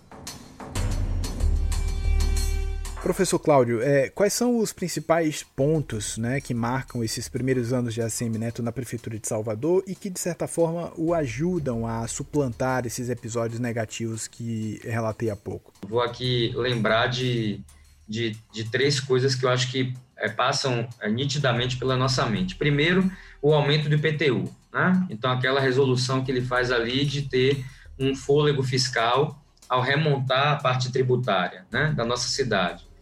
Professor 3.03 3.37
Cláudio, 3.37 3.81
é, 3.81 4.07
quais 4.07 4.31
são 4.31 4.59
os 4.59 4.71
principais 4.71 5.43
pontos 5.43 6.17
né, 6.17 6.39
que 6.39 6.53
marcam 6.53 7.03
esses 7.03 7.27
primeiros 7.27 7.73
anos 7.73 7.93
de 7.93 8.01
ACM 8.01 8.37
Neto 8.37 8.63
na 8.63 8.71
Prefeitura 8.71 9.19
de 9.19 9.27
Salvador 9.27 9.83
e 9.85 9.93
que, 9.93 10.09
de 10.09 10.17
certa 10.17 10.47
forma, 10.47 10.93
o 10.95 11.13
ajudam 11.13 11.85
a 11.85 12.07
suplantar 12.07 12.85
esses 12.85 13.09
episódios 13.09 13.59
negativos 13.59 14.25
que 14.25 14.79
relatei 14.85 15.29
há 15.29 15.35
pouco? 15.35 15.73
Vou 15.85 16.01
aqui 16.01 16.53
lembrar 16.55 17.07
de, 17.07 17.59
de, 18.07 18.37
de 18.53 18.71
três 18.71 19.01
coisas 19.01 19.35
que 19.35 19.45
eu 19.45 19.49
acho 19.49 19.69
que 19.69 19.93
é, 20.15 20.29
passam 20.29 20.87
é, 21.01 21.09
nitidamente 21.11 21.75
pela 21.75 21.97
nossa 21.97 22.25
mente. 22.25 22.55
Primeiro, 22.55 23.11
o 23.41 23.53
aumento 23.53 23.89
do 23.89 23.95
IPTU. 23.95 24.49
Né? 24.71 25.07
Então, 25.09 25.29
aquela 25.29 25.59
resolução 25.59 26.23
que 26.23 26.31
ele 26.31 26.41
faz 26.41 26.71
ali 26.71 27.03
de 27.03 27.23
ter 27.23 27.65
um 27.99 28.15
fôlego 28.15 28.63
fiscal 28.63 29.43
ao 29.67 29.81
remontar 29.81 30.53
a 30.53 30.55
parte 30.55 30.89
tributária 30.89 31.65
né, 31.69 31.93
da 31.97 32.05
nossa 32.05 32.29
cidade. 32.29 32.92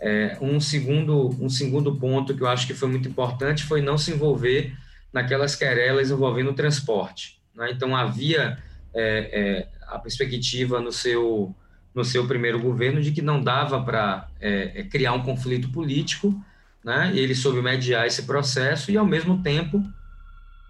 É, 0.00 0.36
um, 0.40 0.60
segundo, 0.60 1.28
um 1.40 1.48
segundo 1.48 1.96
ponto 1.96 2.34
que 2.34 2.42
eu 2.42 2.48
acho 2.48 2.66
que 2.66 2.74
foi 2.74 2.88
muito 2.88 3.08
importante 3.08 3.64
foi 3.64 3.80
não 3.80 3.96
se 3.96 4.12
envolver 4.12 4.76
naquelas 5.12 5.56
querelas 5.56 6.10
envolvendo 6.10 6.50
o 6.50 6.54
transporte. 6.54 7.40
Né? 7.54 7.70
Então, 7.70 7.96
havia 7.96 8.58
é, 8.94 9.30
é, 9.32 9.68
a 9.88 9.98
perspectiva 9.98 10.80
no 10.80 10.92
seu, 10.92 11.54
no 11.94 12.04
seu 12.04 12.26
primeiro 12.26 12.60
governo 12.60 13.00
de 13.00 13.12
que 13.12 13.22
não 13.22 13.42
dava 13.42 13.82
para 13.82 14.28
é, 14.40 14.80
é, 14.80 14.82
criar 14.82 15.14
um 15.14 15.22
conflito 15.22 15.70
político, 15.70 16.38
né? 16.84 17.10
ele 17.14 17.34
soube 17.34 17.62
mediar 17.62 18.06
esse 18.06 18.24
processo 18.24 18.90
e, 18.90 18.96
ao 18.96 19.06
mesmo 19.06 19.42
tempo, 19.42 19.82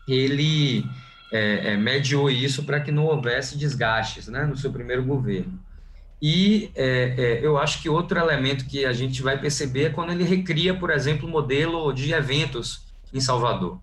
ele 0.07 0.85
é, 1.33 1.77
mediou 1.77 2.31
isso 2.31 2.63
para 2.63 2.81
que 2.81 2.93
não 2.93 3.07
houvesse 3.07 3.59
desgastes 3.59 4.29
né? 4.29 4.47
no 4.47 4.57
seu 4.57 4.73
primeiro 4.73 5.05
governo. 5.05 5.59
E 6.21 6.71
é, 6.75 7.15
é, 7.17 7.47
eu 7.47 7.59
acho 7.59 7.83
que 7.83 7.89
outro 7.89 8.19
elemento 8.19 8.67
que 8.67 8.85
a 8.85 8.93
gente 8.93 9.23
vai 9.23 9.39
perceber 9.39 9.85
é 9.85 9.91
quando 9.91 10.13
ele 10.13 10.25
recria, 10.25 10.75
por 10.75 10.91
exemplo, 10.91 11.29
o 11.29 11.31
modelo 11.31 11.93
de 11.93 12.13
eventos 12.13 12.87
em 13.13 13.21
Salvador. 13.21 13.81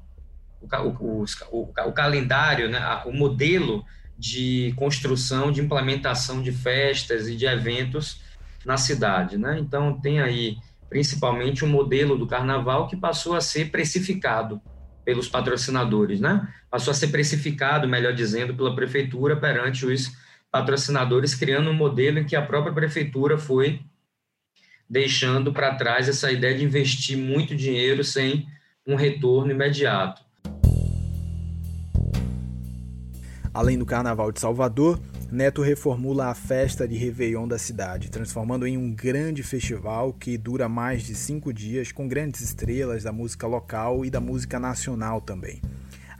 O, 0.62 0.68
o, 0.88 1.26
o, 1.52 1.74
o 1.86 1.92
calendário, 1.92 2.70
né, 2.70 2.80
o 3.06 3.12
modelo 3.12 3.86
de 4.18 4.74
construção, 4.76 5.52
de 5.52 5.62
implementação 5.62 6.42
de 6.42 6.52
festas 6.52 7.28
e 7.28 7.36
de 7.36 7.46
eventos 7.46 8.22
na 8.66 8.78
cidade. 8.78 9.38
Né? 9.38 9.60
Então, 9.60 10.00
tem 10.00 10.20
aí 10.20 10.58
principalmente 10.90 11.64
o 11.64 11.68
um 11.68 11.72
modelo 11.72 12.18
do 12.18 12.28
carnaval 12.28 12.88
que 12.88 12.96
passou 12.96 13.36
a 13.36 13.42
ser 13.42 13.72
precificado 13.72 14.62
pelos 15.04 15.28
patrocinadores, 15.28 16.22
né? 16.22 16.48
passou 16.70 16.92
a 16.92 16.94
ser 16.94 17.08
precificado, 17.08 17.88
melhor 17.88 18.14
dizendo, 18.14 18.54
pela 18.54 18.76
prefeitura 18.76 19.36
perante 19.36 19.86
os 19.86 20.12
patrocinadores, 20.54 21.34
criando 21.34 21.72
um 21.72 21.74
modelo 21.74 22.20
em 22.20 22.26
que 22.26 22.36
a 22.36 22.46
própria 22.46 22.72
prefeitura 22.72 23.40
foi 23.40 23.82
deixando 24.88 25.52
para 25.52 25.74
trás 25.74 26.08
essa 26.08 26.32
ideia 26.32 26.56
de 26.56 26.64
investir 26.64 27.18
muito 27.18 27.56
dinheiro 27.56 28.04
sem 28.04 28.46
um 28.86 28.94
retorno 28.94 29.52
imediato. 29.52 30.22
Além 33.52 33.80
do 33.80 33.86
Carnaval 33.86 34.32
de 34.32 34.40
Salvador, 34.40 35.02
Neto 35.32 35.64
reformula 35.64 36.28
a 36.28 36.36
festa 36.36 36.88
de 36.88 36.96
Réveillon 36.98 37.48
da 37.48 37.58
cidade, 37.58 38.12
transformando 38.12 38.68
em 38.68 38.78
um 38.78 38.94
grande 38.94 39.42
festival 39.42 40.14
que 40.14 40.38
dura 40.38 40.70
mais 40.70 41.02
de 41.02 41.16
cinco 41.16 41.52
dias, 41.52 41.92
com 41.92 42.08
grandes 42.08 42.42
estrelas 42.42 43.02
da 43.02 43.12
música 43.12 43.48
local 43.48 44.06
e 44.06 44.12
da 44.12 44.20
música 44.20 44.60
nacional 44.60 45.20
também. 45.20 45.60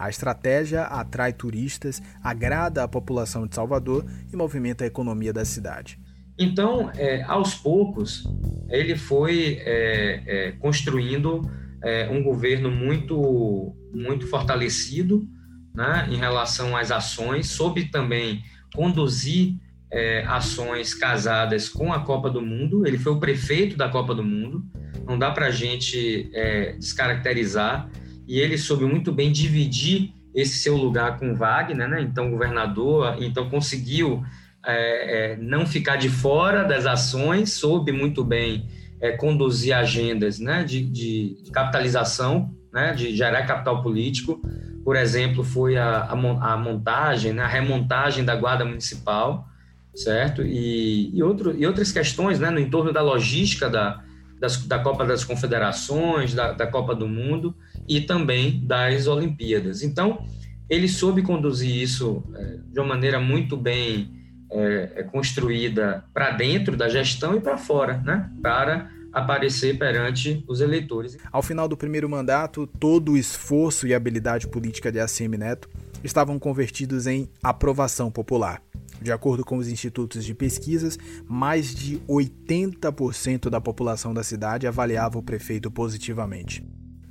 A 0.04 0.10
estratégia 0.10 0.82
atrai 0.82 1.32
turistas, 1.32 2.04
agrada 2.22 2.84
a 2.84 2.88
população 2.90 3.48
de 3.48 3.56
Salvador 3.56 4.06
e 4.34 4.36
movimenta 4.36 4.84
a 4.84 4.88
economia 4.88 5.32
da 5.32 5.46
cidade. 5.46 5.98
Então, 6.38 6.92
é, 6.98 7.24
aos 7.24 7.56
poucos, 7.56 8.26
ele 8.68 8.98
foi 8.98 9.62
é, 9.62 10.24
é, 10.28 10.52
construindo 10.60 11.50
é, 11.82 12.10
um 12.10 12.22
governo 12.22 12.70
muito, 12.70 13.74
muito 13.94 14.28
fortalecido 14.28 15.26
né, 15.74 16.06
em 16.12 16.18
relação 16.18 16.76
às 16.76 16.92
ações, 16.92 17.48
soube 17.48 17.86
também 17.86 18.44
conduzir 18.76 19.56
é, 19.90 20.26
ações 20.28 20.94
casadas 20.94 21.70
com 21.70 21.94
a 21.94 22.02
Copa 22.02 22.30
do 22.30 22.42
Mundo. 22.42 22.86
Ele 22.86 22.98
foi 22.98 23.14
o 23.14 23.22
prefeito 23.22 23.78
da 23.78 23.88
Copa 23.88 24.14
do 24.14 24.24
Mundo. 24.24 24.66
Não 25.08 25.18
dá 25.18 25.32
para 25.32 25.46
a 25.46 25.52
gente 25.52 26.30
é, 26.34 26.74
descaracterizar 26.74 27.90
e 28.28 28.40
ele 28.40 28.58
soube 28.58 28.86
muito 28.86 29.12
bem 29.12 29.32
dividir 29.32 30.14
esse 30.34 30.58
seu 30.58 30.76
lugar 30.76 31.20
com 31.20 31.36
Wagner, 31.36 31.88
né? 31.88 32.02
então 32.02 32.32
governador, 32.32 33.18
então 33.20 33.50
conseguiu 33.50 34.24
é, 34.66 35.34
é, 35.34 35.38
não 35.38 35.66
ficar 35.66 35.98
de 35.98 36.10
fora 36.10 36.64
das 36.64 36.86
ações, 36.86 37.54
soube 37.54 37.92
muito 37.92 38.24
bem 38.24 38.66
é, 39.00 39.12
conduzir 39.12 39.76
agendas 39.76 40.40
né? 40.40 40.64
de, 40.64 40.82
de, 40.82 41.52
capitalização, 41.52 42.54
né? 42.72 42.94
de 42.94 43.16
gerar 43.16 43.46
capital 43.46 43.84
político. 43.84 44.42
Por 44.84 44.96
exemplo, 44.96 45.44
foi 45.44 45.78
a, 45.78 45.98
a, 45.98 46.54
a 46.54 46.58
montagem, 46.58 47.34
né? 47.34 47.44
a 47.44 47.48
remontagem 47.48 48.26
da 48.26 48.36
Guarda 48.36 48.66
Municipal, 48.66 49.48
certo? 49.94 50.42
E, 50.42 51.16
e, 51.16 51.22
outro, 51.22 51.56
e 51.56 51.68
outras 51.68 51.92
questões 51.92 52.40
né? 52.40 52.50
no 52.50 52.60
entorno 52.60 52.92
da 52.92 53.02
logística 53.02 53.70
da, 53.70 54.02
das, 54.40 54.66
da 54.66 54.80
Copa 54.80 55.06
das 55.06 55.24
Confederações, 55.24 56.34
da, 56.34 56.52
da 56.52 56.68
Copa 56.68 56.94
do 56.96 57.08
Mundo 57.08 57.56
e 57.88 58.02
também 58.02 58.66
das 58.66 59.08
Olimpíadas. 59.08 59.82
Então, 59.82 60.26
ele 60.70 60.88
soube 60.88 61.22
conduzir 61.22 61.82
isso 61.82 62.24
é, 62.36 62.58
de 62.72 62.80
uma 62.80 62.90
maneira 62.90 63.20
muito 63.20 63.56
bem 63.58 64.12
é, 64.52 64.94
é 64.98 65.04
construída 65.04 66.06
para 66.14 66.32
dentro 66.32 66.78
da 66.78 66.88
gestão 66.88 67.36
e 67.36 67.42
para 67.42 67.58
fora, 67.58 67.98
né? 68.06 68.30
para 68.42 68.90
aparecer 69.12 69.78
perante 69.78 70.44
os 70.48 70.60
eleitores. 70.60 71.18
Ao 71.32 71.44
final 71.44 71.68
do 71.68 71.78
primeiro 71.78 72.10
mandato, 72.10 72.66
todo 72.66 73.12
o 73.12 73.18
esforço 73.18 73.88
e 73.88 73.94
habilidade 73.94 74.48
política 74.48 74.92
de 74.92 75.00
ACM 75.00 75.38
Neto 75.38 75.70
estavam 76.04 76.40
convertidos 76.40 77.08
em 77.08 77.30
aprovação 77.42 78.12
popular. 78.12 78.62
De 79.04 79.12
acordo 79.12 79.44
com 79.44 79.58
os 79.58 79.68
institutos 79.68 80.24
de 80.24 80.34
pesquisas, 80.34 80.98
mais 81.28 81.76
de 81.76 82.00
80% 82.08 83.50
da 83.50 83.60
população 83.60 84.14
da 84.14 84.24
cidade 84.24 84.66
avaliava 84.66 85.20
o 85.20 85.24
prefeito 85.24 85.70
positivamente. 85.70 86.64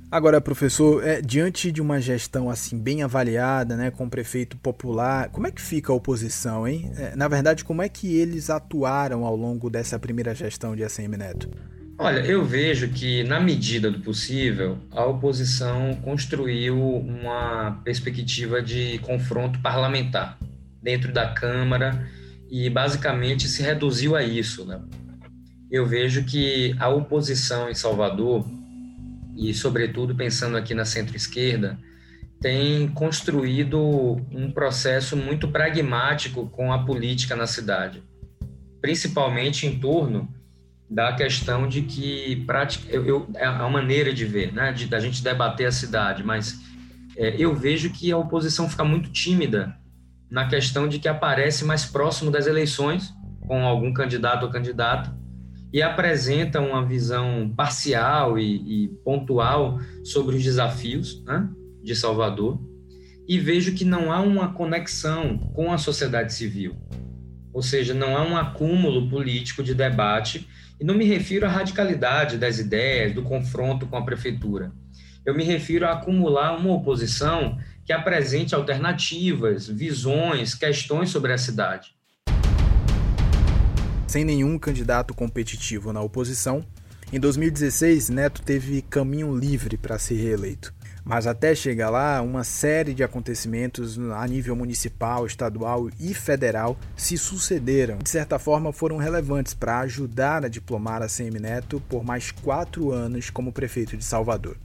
Agora, 0.09 0.39
professor, 0.39 1.03
é, 1.03 1.21
diante 1.21 1.71
de 1.71 1.81
uma 1.81 1.99
gestão 1.99 2.49
assim 2.49 2.77
bem 2.79 3.01
avaliada, 3.01 3.75
né, 3.75 3.89
com 3.89 4.05
o 4.05 4.09
prefeito 4.09 4.57
popular, 4.57 5.29
como 5.29 5.47
é 5.47 5.51
que 5.51 5.61
fica 5.61 5.91
a 5.91 5.95
oposição, 5.95 6.67
hein? 6.67 6.91
É, 6.97 7.15
na 7.15 7.27
verdade, 7.27 7.63
como 7.63 7.81
é 7.81 7.89
que 7.89 8.15
eles 8.15 8.49
atuaram 8.49 9.25
ao 9.25 9.35
longo 9.35 9.69
dessa 9.71 9.97
primeira 9.97 10.35
gestão 10.35 10.75
de 10.75 10.83
ACM 10.83 11.17
Neto? 11.17 11.49
Olha, 11.97 12.19
eu 12.19 12.43
vejo 12.43 12.89
que, 12.89 13.23
na 13.23 13.39
medida 13.39 13.89
do 13.89 14.01
possível, 14.01 14.77
a 14.91 15.05
oposição 15.05 15.95
construiu 16.03 16.75
uma 16.79 17.81
perspectiva 17.83 18.61
de 18.61 18.99
confronto 18.99 19.59
parlamentar 19.61 20.37
dentro 20.83 21.11
da 21.11 21.33
Câmara 21.33 22.07
e 22.51 22.69
basicamente 22.69 23.47
se 23.47 23.63
reduziu 23.63 24.15
a 24.15 24.21
isso. 24.21 24.65
Né? 24.65 24.79
Eu 25.71 25.87
vejo 25.87 26.23
que 26.25 26.75
a 26.77 26.89
oposição 26.89 27.69
em 27.69 27.73
Salvador, 27.73 28.45
e 29.35 29.53
sobretudo 29.53 30.13
pensando 30.13 30.57
aqui 30.57 30.73
na 30.73 30.85
centro-esquerda, 30.85 31.79
tem 32.39 32.89
construído 32.89 33.79
um 34.29 34.51
processo 34.51 35.15
muito 35.15 35.47
pragmático 35.47 36.47
com 36.49 36.73
a 36.73 36.83
política 36.83 37.35
na 37.35 37.47
cidade, 37.47 38.03
principalmente 38.81 39.65
em 39.65 39.79
torno 39.79 40.27
da 40.89 41.13
questão 41.13 41.67
de 41.67 41.83
que 41.83 42.45
eu, 42.89 43.05
eu, 43.05 43.29
é 43.35 43.45
a 43.45 43.67
maneira 43.69 44.13
de 44.13 44.25
ver, 44.25 44.53
né, 44.53 44.73
de 44.73 44.85
da 44.87 44.99
gente 44.99 45.23
debater 45.23 45.65
a 45.65 45.71
cidade, 45.71 46.21
mas 46.21 46.59
é, 47.15 47.35
eu 47.39 47.55
vejo 47.55 47.89
que 47.91 48.11
a 48.11 48.17
oposição 48.17 48.69
fica 48.69 48.83
muito 48.83 49.09
tímida 49.09 49.75
na 50.33 50.47
questão 50.47 50.87
de 50.87 50.97
que 50.97 51.07
aparece 51.07 51.63
mais 51.63 51.85
próximo 51.85 52.31
das 52.31 52.47
eleições, 52.47 53.13
com 53.41 53.63
algum 53.67 53.93
candidato 53.93 54.47
ou 54.47 54.51
candidata, 54.51 55.15
e 55.71 55.79
apresenta 55.79 56.59
uma 56.59 56.83
visão 56.83 57.53
parcial 57.55 58.39
e, 58.39 58.85
e 58.85 58.87
pontual 59.05 59.79
sobre 60.03 60.35
os 60.35 60.43
desafios 60.43 61.23
né, 61.23 61.47
de 61.83 61.95
Salvador, 61.95 62.59
e 63.27 63.37
vejo 63.37 63.75
que 63.75 63.85
não 63.85 64.11
há 64.11 64.21
uma 64.21 64.51
conexão 64.51 65.37
com 65.53 65.71
a 65.71 65.77
sociedade 65.77 66.33
civil, 66.33 66.75
ou 67.53 67.61
seja, 67.61 67.93
não 67.93 68.17
há 68.17 68.23
um 68.23 68.35
acúmulo 68.35 69.07
político 69.11 69.61
de 69.61 69.75
debate, 69.75 70.49
e 70.81 70.83
não 70.83 70.95
me 70.95 71.05
refiro 71.05 71.45
à 71.45 71.49
radicalidade 71.49 72.39
das 72.39 72.57
ideias, 72.57 73.13
do 73.13 73.21
confronto 73.21 73.85
com 73.85 73.97
a 73.97 74.03
prefeitura. 74.03 74.71
Eu 75.23 75.35
me 75.35 75.43
refiro 75.43 75.85
a 75.85 75.91
acumular 75.91 76.57
uma 76.57 76.73
oposição 76.73 77.57
que 77.85 77.93
apresente 77.93 78.55
alternativas, 78.55 79.67
visões, 79.67 80.55
questões 80.55 81.09
sobre 81.09 81.33
a 81.33 81.37
cidade. 81.37 81.95
Sem 84.07 84.23
nenhum 84.23 84.59
candidato 84.59 85.13
competitivo 85.13 85.91
na 85.91 86.01
oposição, 86.01 86.63
em 87.11 87.19
2016 87.19 88.09
Neto 88.09 88.41
teve 88.41 88.81
caminho 88.81 89.35
livre 89.35 89.77
para 89.77 89.99
ser 89.99 90.15
reeleito. 90.15 90.73
Mas 91.05 91.27
até 91.27 91.53
chegar 91.53 91.89
lá, 91.89 92.21
uma 92.21 92.45
série 92.45 92.93
de 92.93 93.03
acontecimentos 93.03 93.99
a 93.99 94.25
nível 94.25 94.55
municipal, 94.55 95.25
estadual 95.25 95.89
e 95.99 96.13
federal 96.13 96.77
se 96.95 97.17
sucederam. 97.17 97.97
De 97.97 98.09
certa 98.09 98.39
forma, 98.39 98.71
foram 98.71 98.97
relevantes 98.97 99.53
para 99.53 99.79
ajudar 99.79 100.45
a 100.45 100.47
diplomar 100.47 101.01
a 101.01 101.09
CM 101.09 101.39
Neto 101.39 101.81
por 101.89 102.05
mais 102.05 102.31
quatro 102.31 102.91
anos 102.91 103.29
como 103.29 103.51
prefeito 103.51 103.97
de 103.97 104.05
Salvador. 104.05 104.55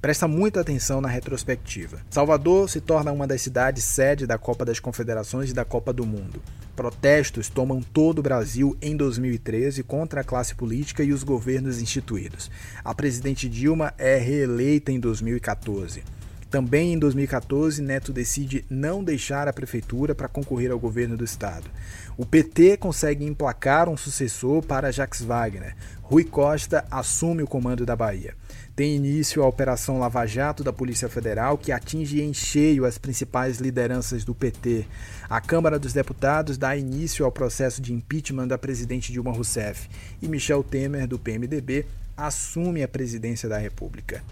Presta 0.00 0.28
muita 0.28 0.60
atenção 0.60 1.00
na 1.00 1.08
retrospectiva. 1.08 1.98
Salvador 2.08 2.70
se 2.70 2.80
torna 2.80 3.10
uma 3.10 3.26
das 3.26 3.42
cidades 3.42 3.82
sede 3.82 4.28
da 4.28 4.38
Copa 4.38 4.64
das 4.64 4.78
Confederações 4.78 5.50
e 5.50 5.54
da 5.54 5.64
Copa 5.64 5.92
do 5.92 6.06
Mundo. 6.06 6.40
Protestos 6.76 7.48
tomam 7.48 7.82
todo 7.82 8.20
o 8.20 8.22
Brasil 8.22 8.76
em 8.80 8.96
2013 8.96 9.82
contra 9.82 10.20
a 10.20 10.24
classe 10.24 10.54
política 10.54 11.02
e 11.02 11.12
os 11.12 11.24
governos 11.24 11.82
instituídos. 11.82 12.48
A 12.84 12.94
presidente 12.94 13.48
Dilma 13.48 13.92
é 13.98 14.16
reeleita 14.16 14.92
em 14.92 15.00
2014. 15.00 16.04
Também 16.48 16.92
em 16.92 16.98
2014, 16.98 17.82
Neto 17.82 18.12
decide 18.12 18.64
não 18.70 19.02
deixar 19.02 19.48
a 19.48 19.52
prefeitura 19.52 20.14
para 20.14 20.28
concorrer 20.28 20.70
ao 20.70 20.78
governo 20.78 21.16
do 21.16 21.24
estado. 21.24 21.68
O 22.16 22.24
PT 22.24 22.76
consegue 22.76 23.24
emplacar 23.24 23.88
um 23.88 23.96
sucessor 23.96 24.62
para 24.62 24.92
Jacques 24.92 25.22
Wagner. 25.22 25.74
Rui 26.00 26.22
Costa 26.22 26.86
assume 26.88 27.42
o 27.42 27.48
comando 27.48 27.84
da 27.84 27.96
Bahia 27.96 28.34
tem 28.78 28.94
início 28.94 29.42
a 29.42 29.46
Operação 29.48 29.98
Lava 29.98 30.24
Jato 30.24 30.62
da 30.62 30.72
Polícia 30.72 31.08
Federal, 31.08 31.58
que 31.58 31.72
atinge 31.72 32.22
em 32.22 32.32
cheio 32.32 32.84
as 32.84 32.96
principais 32.96 33.58
lideranças 33.58 34.24
do 34.24 34.32
PT. 34.32 34.86
A 35.28 35.40
Câmara 35.40 35.80
dos 35.80 35.92
Deputados 35.92 36.56
dá 36.56 36.76
início 36.76 37.24
ao 37.24 37.32
processo 37.32 37.82
de 37.82 37.92
impeachment 37.92 38.46
da 38.46 38.56
presidente 38.56 39.10
Dilma 39.10 39.32
Rousseff. 39.32 39.88
E 40.22 40.28
Michel 40.28 40.62
Temer, 40.62 41.08
do 41.08 41.18
PMDB, 41.18 41.86
assume 42.16 42.84
a 42.84 42.86
presidência 42.86 43.48
da 43.48 43.58
República. 43.58 44.22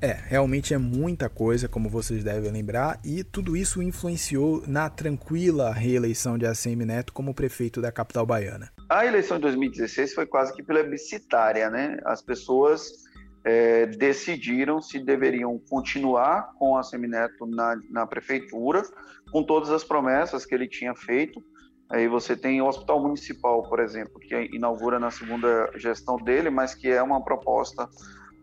É, 0.00 0.16
realmente 0.26 0.74
é 0.74 0.78
muita 0.78 1.28
coisa, 1.28 1.68
como 1.68 1.88
vocês 1.88 2.24
devem 2.24 2.50
lembrar, 2.50 2.98
e 3.04 3.22
tudo 3.22 3.56
isso 3.56 3.80
influenciou 3.80 4.60
na 4.66 4.90
tranquila 4.90 5.72
reeleição 5.72 6.36
de 6.36 6.46
ACM 6.46 6.84
Neto 6.84 7.12
como 7.12 7.32
prefeito 7.32 7.80
da 7.80 7.92
capital 7.92 8.26
baiana. 8.26 8.72
A 8.88 9.06
eleição 9.06 9.36
de 9.36 9.42
2016 9.42 10.14
foi 10.14 10.26
quase 10.26 10.52
que 10.52 10.62
plebiscitária, 10.62 11.68
né? 11.68 11.98
As 12.04 12.22
pessoas 12.22 13.07
é, 13.44 13.86
decidiram 13.86 14.80
se 14.80 14.98
deveriam 14.98 15.60
continuar 15.70 16.52
com 16.58 16.76
a 16.76 16.82
Semineto 16.82 17.46
na, 17.46 17.76
na 17.90 18.06
prefeitura, 18.06 18.82
com 19.30 19.42
todas 19.42 19.70
as 19.70 19.84
promessas 19.84 20.44
que 20.44 20.54
ele 20.54 20.68
tinha 20.68 20.94
feito. 20.94 21.42
Aí 21.90 22.06
você 22.06 22.36
tem 22.36 22.60
o 22.60 22.66
Hospital 22.66 23.00
Municipal, 23.00 23.62
por 23.62 23.80
exemplo, 23.80 24.20
que 24.20 24.34
inaugura 24.52 24.98
na 24.98 25.10
segunda 25.10 25.70
gestão 25.76 26.16
dele, 26.16 26.50
mas 26.50 26.74
que 26.74 26.88
é 26.88 27.02
uma 27.02 27.22
proposta 27.24 27.88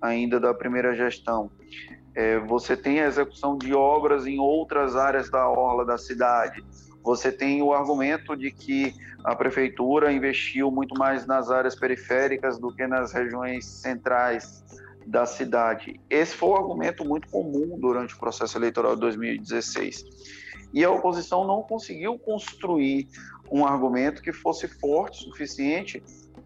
ainda 0.01 0.39
da 0.39 0.53
primeira 0.53 0.95
gestão. 0.95 1.51
É, 2.15 2.39
você 2.39 2.75
tem 2.75 3.01
a 3.01 3.07
execução 3.07 3.57
de 3.57 3.73
obras 3.73 4.25
em 4.25 4.39
outras 4.39 4.95
áreas 4.95 5.29
da 5.29 5.47
orla 5.47 5.85
da 5.85 5.97
cidade. 5.97 6.63
Você 7.03 7.31
tem 7.31 7.61
o 7.61 7.71
argumento 7.71 8.35
de 8.35 8.49
que 8.49 8.93
a 9.23 9.35
prefeitura 9.35 10.11
investiu 10.11 10.71
muito 10.71 10.97
mais 10.97 11.27
nas 11.27 11.51
áreas 11.51 11.75
periféricas 11.75 12.57
do 12.57 12.73
que 12.73 12.87
nas 12.87 13.13
regiões 13.13 13.65
centrais 13.65 14.63
da 15.05 15.25
cidade. 15.25 15.99
Esse 16.09 16.35
foi 16.35 16.49
um 16.49 16.55
argumento 16.55 17.05
muito 17.05 17.27
comum 17.29 17.77
durante 17.79 18.15
o 18.15 18.17
processo 18.17 18.57
eleitoral 18.57 18.95
de 18.95 19.01
2016. 19.01 20.05
E 20.73 20.83
a 20.83 20.91
oposição 20.91 21.45
não 21.45 21.61
conseguiu 21.61 22.17
construir 22.17 23.07
um 23.51 23.65
argumento 23.65 24.21
que 24.21 24.33
fosse 24.33 24.67
forte 24.67 25.21
o 25.21 25.31
suficiente 25.31 26.03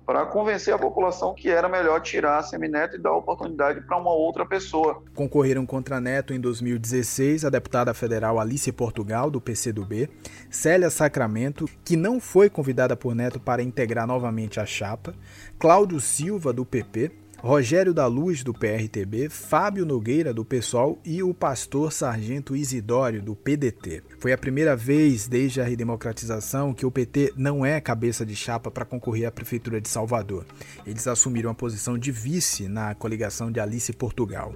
para 0.10 0.26
convencer 0.26 0.74
a 0.74 0.78
população 0.78 1.36
que 1.36 1.50
era 1.50 1.70
melhor 1.70 2.02
tirar 2.02 2.40
a 2.40 2.44
Semineto 2.44 2.96
e 2.96 3.00
dar 3.00 3.14
oportunidade 3.14 3.82
para 3.82 3.96
uma 3.96 4.12
outra 4.12 4.44
pessoa. 4.44 5.04
Concorreram 5.14 5.68
contra 5.68 6.02
Neto 6.02 6.34
em 6.34 6.40
2016 6.40 7.46
a 7.46 7.50
deputada 7.52 7.94
federal 7.94 8.40
Alice 8.40 8.72
Portugal, 8.72 9.30
do 9.30 9.40
PCdoB, 9.40 10.10
Célia 10.50 10.90
Sacramento, 10.90 11.70
que 11.86 11.96
não 11.96 12.20
foi 12.20 12.50
convidada 12.50 12.96
por 12.96 13.14
Neto 13.14 13.40
para 13.40 13.62
integrar 13.62 14.08
novamente 14.08 14.60
a 14.60 14.66
chapa, 14.66 15.14
Cláudio 15.60 16.00
Silva, 16.00 16.52
do 16.52 16.66
PP, 16.66 17.12
Rogério 17.42 17.94
da 17.94 18.06
Luz, 18.06 18.44
do 18.44 18.54
PRTB, 18.54 19.30
Fábio 19.30 19.86
Nogueira, 19.86 20.34
do 20.34 20.44
PSOL 20.44 21.00
e 21.06 21.24
o 21.24 21.34
pastor 21.34 21.92
Sargento 21.94 22.54
Isidório, 22.54 23.22
do 23.22 23.34
PDT. 23.34 24.04
Foi 24.20 24.34
a 24.34 24.38
primeira 24.38 24.76
vez 24.76 25.26
desde 25.26 25.62
a 25.62 25.64
redemocratização 25.64 26.74
que 26.74 26.86
o 26.86 26.92
PT 26.92 27.34
não 27.38 27.66
é 27.66 27.80
cabeça 27.80 28.26
de 28.26 28.36
chapa 28.36 28.70
para 28.70 28.84
concorrer 28.84 29.26
à 29.26 29.32
Prefeitura 29.32 29.80
de 29.80 29.88
Salvador. 29.88 30.46
Eles 30.86 31.08
assumiram 31.08 31.50
a 31.50 31.56
posição 31.56 31.98
de 31.98 32.12
vice 32.12 32.68
na 32.68 32.94
coligação 32.94 33.50
de 33.50 33.60
Alice 33.62 33.94
Portugal. 33.94 34.54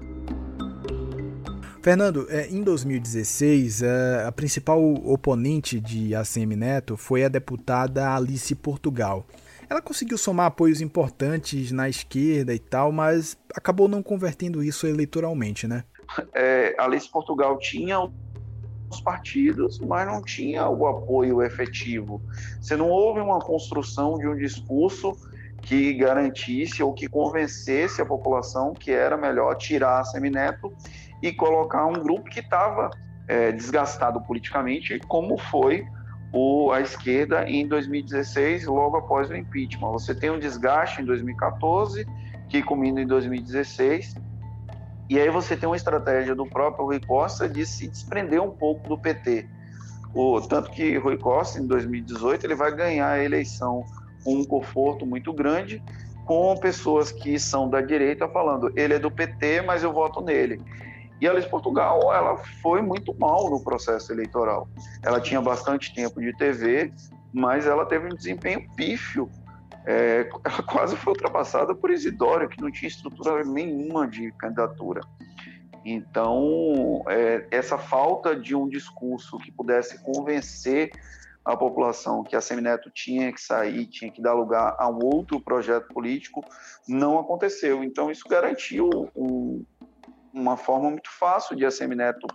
Fernando, 1.81 2.27
é, 2.29 2.47
em 2.47 2.63
2016, 2.63 3.81
é, 3.81 4.25
a 4.25 4.31
principal 4.31 4.81
oponente 5.05 5.79
de 5.79 6.13
ACM 6.15 6.55
Neto 6.55 6.97
foi 6.97 7.23
a 7.23 7.29
deputada 7.29 8.13
Alice 8.13 8.53
Portugal. 8.55 9.25
Ela 9.73 9.81
conseguiu 9.81 10.19
somar 10.19 10.45
apoios 10.45 10.81
importantes 10.81 11.71
na 11.71 11.89
esquerda 11.89 12.53
e 12.53 12.59
tal, 12.59 12.91
mas 12.91 13.35
acabou 13.55 13.87
não 13.87 14.03
convertendo 14.03 14.63
isso 14.63 14.85
eleitoralmente, 14.85 15.67
né? 15.67 15.83
É, 16.31 16.75
Alice 16.77 17.09
Portugal 17.09 17.57
tinha 17.57 17.99
os 17.99 19.01
partidos, 19.01 19.79
mas 19.79 20.05
não 20.05 20.21
tinha 20.21 20.69
o 20.69 20.85
apoio 20.85 21.41
efetivo. 21.41 22.21
Você 22.61 22.75
não 22.75 22.87
houve 22.87 23.19
uma 23.19 23.39
construção 23.39 24.19
de 24.19 24.27
um 24.27 24.35
discurso 24.35 25.17
que 25.63 25.91
garantisse 25.95 26.83
ou 26.83 26.93
que 26.93 27.07
convencesse 27.07 27.99
a 27.99 28.05
população 28.05 28.75
que 28.75 28.91
era 28.91 29.17
melhor 29.17 29.55
tirar 29.55 30.01
a 30.01 30.03
Semineto 30.03 30.71
e 31.19 31.33
colocar 31.33 31.87
um 31.87 31.93
grupo 31.93 32.29
que 32.29 32.41
estava 32.41 32.91
é, 33.27 33.51
desgastado 33.51 34.21
politicamente, 34.21 34.99
como 35.07 35.35
foi 35.35 35.83
o, 36.33 36.71
a 36.71 36.81
esquerda 36.81 37.47
em 37.47 37.67
2016, 37.67 38.65
logo 38.65 38.97
após 38.97 39.29
o 39.29 39.35
impeachment. 39.35 39.91
Você 39.91 40.15
tem 40.15 40.31
um 40.31 40.39
desgaste 40.39 41.01
em 41.01 41.05
2014, 41.05 42.07
que 42.49 42.63
culmina 42.63 43.01
em 43.01 43.07
2016, 43.07 44.15
e 45.09 45.19
aí 45.19 45.29
você 45.29 45.55
tem 45.55 45.69
uma 45.69 45.75
estratégia 45.75 46.33
do 46.33 46.45
próprio 46.45 46.85
Rui 46.85 46.99
Costa 46.99 47.47
de 47.47 47.65
se 47.65 47.87
desprender 47.87 48.41
um 48.41 48.49
pouco 48.49 48.89
do 48.89 48.97
PT. 48.97 49.47
O, 50.13 50.41
tanto 50.41 50.71
que 50.71 50.97
Rui 50.97 51.17
Costa, 51.17 51.59
em 51.59 51.67
2018, 51.67 52.45
ele 52.45 52.55
vai 52.55 52.75
ganhar 52.75 53.09
a 53.09 53.23
eleição 53.23 53.85
com 54.23 54.35
um 54.35 54.43
conforto 54.43 55.05
muito 55.05 55.31
grande, 55.31 55.83
com 56.25 56.55
pessoas 56.57 57.11
que 57.11 57.37
são 57.37 57.69
da 57.69 57.81
direita 57.81 58.27
falando, 58.27 58.71
ele 58.75 58.95
é 58.95 58.99
do 58.99 59.11
PT, 59.11 59.61
mas 59.61 59.83
eu 59.83 59.91
voto 59.91 60.21
nele. 60.21 60.61
E 61.23 61.27
a 61.27 61.31
Alice 61.31 61.47
Portugal, 61.47 62.13
ela 62.13 62.35
foi 62.61 62.81
muito 62.81 63.17
mal 63.17 63.49
no 63.49 63.63
processo 63.63 64.11
eleitoral. 64.11 64.67
Ela 65.01 65.21
tinha 65.21 65.39
bastante 65.39 65.95
tempo 65.95 66.19
de 66.19 66.35
TV, 66.35 66.91
mas 67.31 67.65
ela 67.65 67.85
teve 67.85 68.07
um 68.07 68.09
desempenho 68.09 68.69
pífio. 68.75 69.29
É, 69.85 70.27
ela 70.43 70.63
quase 70.63 70.97
foi 70.97 71.13
ultrapassada 71.13 71.73
por 71.73 71.91
Isidório, 71.91 72.49
que 72.49 72.61
não 72.61 72.69
tinha 72.69 72.89
estrutura 72.89 73.41
nenhuma 73.45 74.05
de 74.05 74.33
candidatura. 74.33 74.99
Então, 75.85 77.01
é, 77.07 77.47
essa 77.51 77.77
falta 77.77 78.35
de 78.35 78.53
um 78.53 78.67
discurso 78.67 79.37
que 79.37 79.49
pudesse 79.49 80.03
convencer 80.03 80.91
a 81.45 81.57
população 81.57 82.23
que 82.23 82.35
a 82.35 82.41
Semineto 82.41 82.89
tinha 82.89 83.31
que 83.31 83.41
sair, 83.41 83.85
tinha 83.85 84.11
que 84.11 84.21
dar 84.21 84.33
lugar 84.33 84.75
a 84.77 84.89
um 84.89 84.99
outro 85.03 85.39
projeto 85.39 85.87
político, 85.93 86.43
não 86.87 87.19
aconteceu. 87.19 87.83
Então, 87.83 88.09
isso 88.09 88.27
garantiu 88.27 89.09
um, 89.15 89.63
uma 90.33 90.57
forma 90.57 90.89
muito 90.89 91.09
fácil 91.09 91.55
de 91.55 91.65
a 91.65 91.71
Semineto 91.71 92.27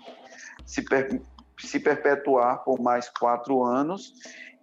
se, 0.64 0.82
per, 0.82 1.20
se 1.58 1.78
perpetuar 1.80 2.64
por 2.64 2.80
mais 2.80 3.08
quatro 3.08 3.64
anos 3.64 4.12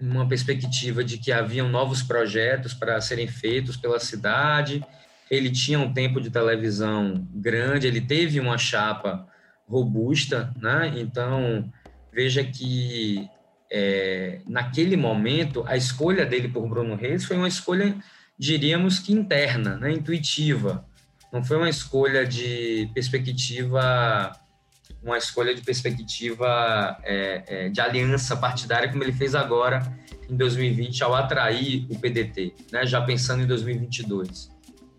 uma 0.00 0.26
perspectiva 0.26 1.04
de 1.04 1.18
que 1.18 1.30
haviam 1.30 1.68
novos 1.68 2.02
projetos 2.02 2.72
para 2.74 3.00
serem 3.00 3.28
feitos 3.28 3.76
pela 3.76 4.00
cidade. 4.00 4.84
Ele 5.30 5.50
tinha 5.50 5.78
um 5.78 5.92
tempo 5.92 6.20
de 6.20 6.30
televisão 6.30 7.26
grande, 7.32 7.86
ele 7.86 8.00
teve 8.00 8.40
uma 8.40 8.58
chapa 8.58 9.26
robusta, 9.68 10.52
né? 10.56 10.92
Então 10.96 11.70
veja 12.12 12.42
que 12.42 13.28
é, 13.70 14.40
naquele 14.46 14.96
momento 14.96 15.64
a 15.66 15.76
escolha 15.76 16.26
dele 16.26 16.48
por 16.48 16.66
Bruno 16.68 16.96
Reis 16.96 17.24
foi 17.24 17.36
uma 17.36 17.46
escolha, 17.46 17.94
diríamos 18.40 18.98
que 18.98 19.12
interna, 19.12 19.76
né? 19.76 19.92
Intuitiva. 19.92 20.82
Não 21.30 21.44
foi 21.44 21.58
uma 21.58 21.68
escolha 21.68 22.26
de 22.26 22.90
perspectiva 22.94 24.32
uma 25.02 25.16
escolha 25.16 25.54
de 25.54 25.62
perspectiva 25.62 26.98
é, 27.04 27.42
é, 27.46 27.68
de 27.70 27.80
aliança 27.80 28.36
partidária, 28.36 28.90
como 28.90 29.02
ele 29.02 29.12
fez 29.12 29.34
agora 29.34 29.80
em 30.28 30.36
2020, 30.36 31.02
ao 31.02 31.14
atrair 31.14 31.86
o 31.88 31.98
PDT, 31.98 32.54
né, 32.70 32.86
já 32.86 33.00
pensando 33.00 33.42
em 33.42 33.46
2022. 33.46 34.50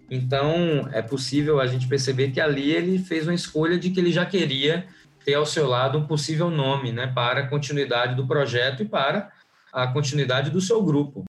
Então, 0.10 0.90
é 0.92 1.02
possível 1.04 1.60
a 1.60 1.68
gente 1.68 1.88
perceber 1.88 2.32
que 2.32 2.42
ali 2.42 2.72
ele 2.72 2.98
fez 2.98 3.28
uma 3.28 3.36
escolha 3.36 3.78
de 3.78 3.92
que 3.92 4.00
ele 4.00 4.12
já 4.12 4.26
queria 4.26 4.88
ter 5.24 5.36
ao 5.36 5.46
seu 5.46 5.68
lado 5.68 6.00
um 6.00 6.08
possível 6.08 6.50
nome 6.50 6.92
né, 6.92 7.06
para 7.06 7.42
a 7.42 7.48
continuidade 7.48 8.16
do 8.16 8.26
projeto 8.26 8.82
e 8.82 8.86
para 8.86 9.30
a 9.72 9.88
continuidade 9.88 10.50
do 10.50 10.60
seu 10.60 10.82
grupo. 10.82 11.24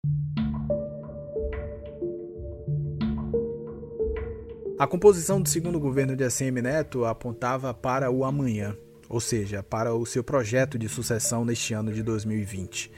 A 4.83 4.87
composição 4.89 5.41
do 5.41 5.49
segundo 5.49 5.79
governo 5.79 6.17
de 6.17 6.25
ACM 6.25 6.61
Neto 6.61 7.05
apontava 7.05 7.73
para 7.73 8.11
o 8.11 8.25
amanhã, 8.25 8.77
ou 9.09 9.21
seja, 9.21 9.63
para 9.63 9.95
o 9.95 10.05
seu 10.05 10.25
projeto 10.25 10.77
de 10.77 10.89
sucessão 10.89 11.45
neste 11.45 11.73
ano 11.73 11.93
de 11.93 12.03
2020. 12.03 12.91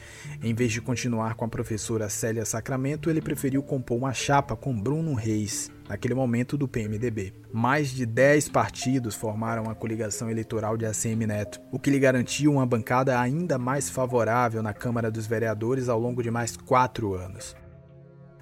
Em 0.43 0.55
vez 0.55 0.73
de 0.73 0.81
continuar 0.81 1.35
com 1.35 1.45
a 1.45 1.49
professora 1.49 2.09
Célia 2.09 2.47
Sacramento, 2.47 3.11
ele 3.11 3.21
preferiu 3.21 3.63
compor 3.63 3.99
uma 3.99 4.15
chapa 4.15 4.57
com 4.57 4.75
Bruno 4.75 5.13
Reis, 5.13 5.71
naquele 5.87 6.15
momento 6.15 6.57
do 6.57 6.67
PMDB. 6.67 7.35
Mais 7.53 7.91
de 7.91 8.07
10 8.07 8.49
partidos 8.49 9.15
formaram 9.15 9.69
a 9.69 9.75
coligação 9.75 10.31
eleitoral 10.31 10.79
de 10.79 10.87
ACM 10.87 11.27
Neto, 11.27 11.61
o 11.71 11.79
que 11.79 11.91
lhe 11.91 11.99
garantiu 11.99 12.51
uma 12.51 12.65
bancada 12.65 13.21
ainda 13.21 13.59
mais 13.59 13.91
favorável 13.91 14.63
na 14.63 14.73
Câmara 14.73 15.11
dos 15.11 15.27
Vereadores 15.27 15.91
ao 15.91 16.01
longo 16.01 16.23
de 16.23 16.31
mais 16.31 16.57
quatro 16.57 17.13
anos. 17.13 17.55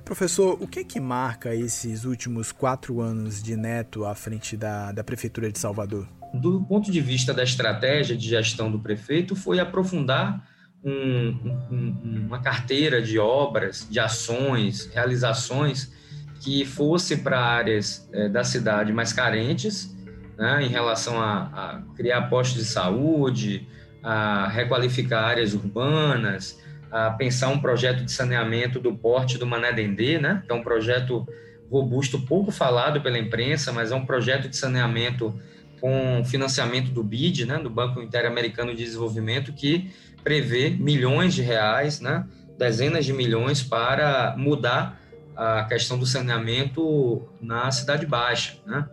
Professor, 0.04 0.58
o 0.60 0.66
que 0.66 0.80
é 0.80 0.84
que 0.84 1.00
marca 1.00 1.54
esses 1.54 2.04
últimos 2.04 2.50
quatro 2.52 3.00
anos 3.00 3.42
de 3.42 3.56
Neto 3.56 4.04
à 4.04 4.14
frente 4.14 4.56
da, 4.56 4.92
da 4.92 5.04
Prefeitura 5.04 5.50
de 5.50 5.58
Salvador? 5.58 6.08
Do 6.34 6.62
ponto 6.64 6.90
de 6.90 7.00
vista 7.00 7.32
da 7.32 7.42
estratégia 7.42 8.16
de 8.16 8.28
gestão 8.28 8.70
do 8.70 8.78
prefeito, 8.78 9.36
foi 9.36 9.60
aprofundar 9.60 10.46
um, 10.84 11.28
um, 11.70 12.24
uma 12.26 12.40
carteira 12.40 13.00
de 13.00 13.18
obras, 13.18 13.86
de 13.88 14.00
ações, 14.00 14.86
realizações 14.92 15.92
que 16.40 16.64
fosse 16.64 17.18
para 17.18 17.38
áreas 17.38 18.08
é, 18.12 18.28
da 18.28 18.42
cidade 18.42 18.92
mais 18.92 19.12
carentes, 19.12 19.96
né, 20.36 20.64
em 20.64 20.68
relação 20.68 21.20
a, 21.20 21.42
a 21.54 21.82
criar 21.94 22.22
postos 22.22 22.64
de 22.64 22.64
saúde, 22.64 23.68
a 24.02 24.48
requalificar 24.48 25.24
áreas 25.24 25.54
urbanas, 25.54 26.58
a 26.92 27.10
pensar 27.10 27.48
um 27.48 27.58
projeto 27.58 28.04
de 28.04 28.12
saneamento 28.12 28.78
do 28.78 28.94
porte 28.94 29.38
do 29.38 29.46
Mané 29.46 29.72
Dendê, 29.72 30.18
né? 30.18 30.42
que 30.44 30.52
é 30.52 30.54
um 30.54 30.62
projeto 30.62 31.26
robusto, 31.70 32.20
pouco 32.20 32.52
falado 32.52 33.00
pela 33.00 33.18
imprensa, 33.18 33.72
mas 33.72 33.90
é 33.90 33.94
um 33.94 34.04
projeto 34.04 34.46
de 34.46 34.54
saneamento 34.54 35.34
com 35.80 36.22
financiamento 36.22 36.90
do 36.90 37.02
BID, 37.02 37.46
né? 37.46 37.56
do 37.56 37.70
Banco 37.70 38.02
Interamericano 38.02 38.74
de 38.74 38.84
Desenvolvimento, 38.84 39.54
que 39.54 39.90
prevê 40.22 40.68
milhões 40.68 41.32
de 41.32 41.40
reais, 41.40 41.98
né? 41.98 42.26
dezenas 42.58 43.06
de 43.06 43.14
milhões 43.14 43.62
para 43.62 44.34
mudar 44.36 45.00
a 45.34 45.64
questão 45.64 45.98
do 45.98 46.04
saneamento 46.04 47.26
na 47.40 47.70
Cidade 47.70 48.04
Baixa. 48.04 48.58
Né? 48.66 48.86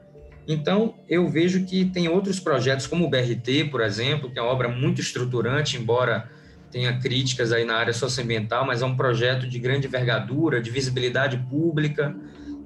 Então, 0.48 0.96
eu 1.10 1.28
vejo 1.28 1.66
que 1.66 1.84
tem 1.84 2.08
outros 2.08 2.40
projetos, 2.40 2.88
como 2.88 3.06
o 3.06 3.10
BRT, 3.10 3.66
por 3.70 3.82
exemplo, 3.82 4.32
que 4.32 4.40
é 4.40 4.42
uma 4.42 4.52
obra 4.52 4.70
muito 4.70 5.02
estruturante, 5.02 5.78
embora 5.78 6.32
tenha 6.72 6.98
críticas 7.00 7.52
aí 7.52 7.66
na 7.66 7.76
área 7.76 7.94
socioambiental, 7.94 8.66
mas 8.66 8.82
é 8.82 8.86
um 8.86 8.96
projeto 8.96 9.48
de 9.48 9.60
grande 9.60 9.88
envergadura, 9.88 10.62
de 10.62 10.70
visibilidade 10.70 11.38
pública 11.50 12.16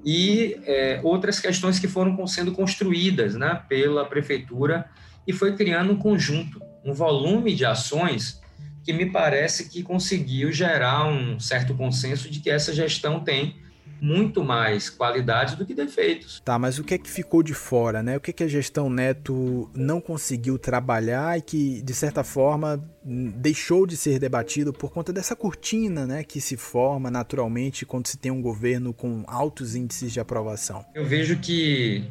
e 0.05 0.59
é, 0.65 0.99
outras 1.03 1.39
questões 1.39 1.79
que 1.79 1.87
foram 1.87 2.25
sendo 2.27 2.51
construídas 2.51 3.35
né, 3.35 3.61
pela 3.67 4.05
prefeitura 4.05 4.85
e 5.25 5.31
foi 5.31 5.55
criando 5.55 5.93
um 5.93 5.97
conjunto, 5.97 6.61
um 6.83 6.93
volume 6.93 7.55
de 7.55 7.65
ações 7.65 8.41
que 8.83 8.91
me 8.91 9.09
parece 9.09 9.69
que 9.69 9.81
conseguiu 9.81 10.51
gerar 10.51 11.05
um 11.05 11.39
certo 11.39 11.73
consenso 11.73 12.29
de 12.29 12.41
que 12.41 12.49
essa 12.49 12.73
gestão 12.73 13.21
tem 13.21 13.62
muito 14.03 14.43
mais 14.43 14.89
qualidade 14.89 15.55
do 15.55 15.65
que 15.65 15.73
defeitos. 15.73 16.41
Tá, 16.43 16.59
mas 16.59 16.77
o 16.77 16.83
que 16.83 16.93
é 16.93 16.97
que 16.97 17.09
ficou 17.09 17.41
de 17.41 17.53
fora, 17.53 18.03
né? 18.03 18.17
O 18.17 18.19
que 18.19 18.31
é 18.31 18.33
que 18.33 18.43
a 18.43 18.47
gestão 18.49 18.89
Neto 18.89 19.71
não 19.73 20.01
conseguiu 20.01 20.59
trabalhar 20.59 21.37
e 21.37 21.41
que, 21.41 21.81
de 21.81 21.93
certa 21.93 22.21
forma, 22.21 22.83
deixou 23.05 23.87
de 23.87 23.95
ser 23.95 24.19
debatido 24.19 24.73
por 24.73 24.91
conta 24.91 25.13
dessa 25.13 25.37
cortina, 25.37 26.05
né, 26.05 26.21
que 26.21 26.41
se 26.41 26.57
forma 26.57 27.09
naturalmente 27.09 27.85
quando 27.85 28.07
se 28.07 28.17
tem 28.17 28.29
um 28.29 28.41
governo 28.41 28.93
com 28.93 29.23
altos 29.25 29.73
índices 29.73 30.11
de 30.11 30.19
aprovação? 30.19 30.85
Eu 30.93 31.05
vejo 31.05 31.39
que 31.39 32.03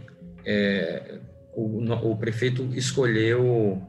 é, 0.46 1.18
o, 1.54 1.92
o 1.92 2.16
prefeito 2.16 2.70
escolheu 2.74 3.82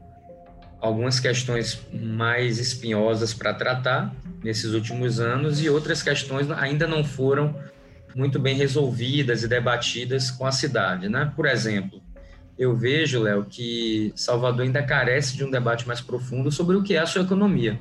algumas 0.78 1.18
questões 1.18 1.80
mais 1.90 2.58
espinhosas 2.58 3.32
para 3.32 3.54
tratar 3.54 4.14
nesses 4.42 4.74
últimos 4.74 5.18
anos 5.18 5.62
e 5.62 5.70
outras 5.70 6.02
questões 6.02 6.50
ainda 6.50 6.86
não 6.86 7.02
foram 7.02 7.58
muito 8.14 8.38
bem 8.38 8.56
resolvidas 8.56 9.42
e 9.42 9.48
debatidas 9.48 10.30
com 10.30 10.46
a 10.46 10.52
cidade, 10.52 11.08
né? 11.08 11.32
Por 11.34 11.46
exemplo, 11.46 12.00
eu 12.56 12.74
vejo, 12.76 13.20
Léo, 13.20 13.44
que 13.44 14.12
Salvador 14.14 14.62
ainda 14.62 14.82
carece 14.82 15.36
de 15.36 15.44
um 15.44 15.50
debate 15.50 15.86
mais 15.86 16.00
profundo 16.00 16.52
sobre 16.52 16.76
o 16.76 16.82
que 16.82 16.94
é 16.94 17.00
a 17.00 17.06
sua 17.06 17.22
economia. 17.22 17.78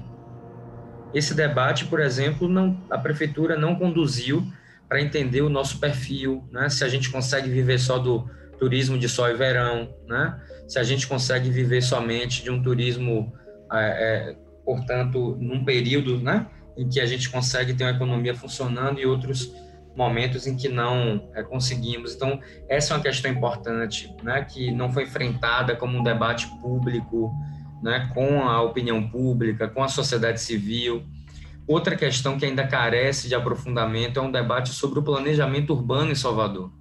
Esse 1.13 1.35
debate, 1.35 1.85
por 1.85 1.99
exemplo, 1.99 2.49
não, 2.49 2.81
a 2.89 2.97
prefeitura 2.97 3.55
não 3.55 3.75
conduziu 3.75 4.43
para 4.89 4.99
entender 4.99 5.41
o 5.41 5.49
nosso 5.49 5.79
perfil, 5.79 6.43
né? 6.51 6.69
Se 6.69 6.83
a 6.83 6.89
gente 6.89 7.11
consegue 7.11 7.49
viver 7.49 7.79
só 7.79 7.99
do 7.99 8.27
turismo 8.57 8.97
de 8.97 9.07
sol 9.07 9.29
e 9.29 9.35
verão, 9.35 9.93
né? 10.07 10.39
Se 10.67 10.79
a 10.79 10.83
gente 10.83 11.05
consegue 11.05 11.51
viver 11.51 11.81
somente 11.81 12.41
de 12.41 12.49
um 12.49 12.61
turismo, 12.61 13.31
é, 13.71 14.31
é, 14.31 14.35
portanto, 14.65 15.37
num 15.39 15.63
período, 15.63 16.19
né? 16.19 16.47
Em 16.75 16.89
que 16.89 16.99
a 16.99 17.05
gente 17.05 17.29
consegue 17.29 17.75
ter 17.75 17.83
uma 17.83 17.91
economia 17.91 18.33
funcionando 18.33 18.99
e 18.99 19.05
outros 19.05 19.53
momentos 19.95 20.47
em 20.47 20.55
que 20.55 20.67
não 20.67 21.29
é, 21.33 21.43
conseguimos. 21.43 22.15
Então, 22.15 22.39
essa 22.67 22.93
é 22.93 22.97
uma 22.97 23.03
questão 23.03 23.31
importante, 23.31 24.13
né, 24.23 24.43
que 24.43 24.71
não 24.71 24.91
foi 24.91 25.03
enfrentada 25.03 25.75
como 25.75 25.97
um 25.97 26.03
debate 26.03 26.47
público, 26.61 27.31
né, 27.81 28.09
com 28.13 28.41
a 28.41 28.61
opinião 28.61 29.07
pública, 29.07 29.67
com 29.67 29.83
a 29.83 29.87
sociedade 29.87 30.41
civil. 30.41 31.03
Outra 31.67 31.95
questão 31.95 32.37
que 32.37 32.45
ainda 32.45 32.67
carece 32.67 33.27
de 33.27 33.35
aprofundamento 33.35 34.19
é 34.19 34.21
um 34.21 34.31
debate 34.31 34.69
sobre 34.69 34.99
o 34.99 35.03
planejamento 35.03 35.73
urbano 35.73 36.11
em 36.11 36.15
Salvador. 36.15 36.71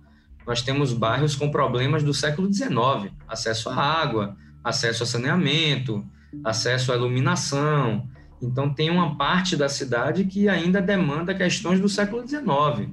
Nós 0.46 0.62
temos 0.62 0.92
bairros 0.92 1.36
com 1.36 1.50
problemas 1.50 2.02
do 2.02 2.12
século 2.12 2.52
XIX, 2.52 3.12
acesso 3.28 3.68
à 3.68 3.76
água, 3.76 4.36
acesso 4.64 5.04
a 5.04 5.06
saneamento, 5.06 6.04
acesso 6.44 6.92
à 6.92 6.96
iluminação. 6.96 8.08
Então, 8.40 8.72
tem 8.74 8.90
uma 8.90 9.16
parte 9.16 9.56
da 9.56 9.68
cidade 9.68 10.24
que 10.24 10.48
ainda 10.48 10.82
demanda 10.82 11.32
questões 11.32 11.78
do 11.80 11.88
século 11.88 12.26
XIX. 12.26 12.90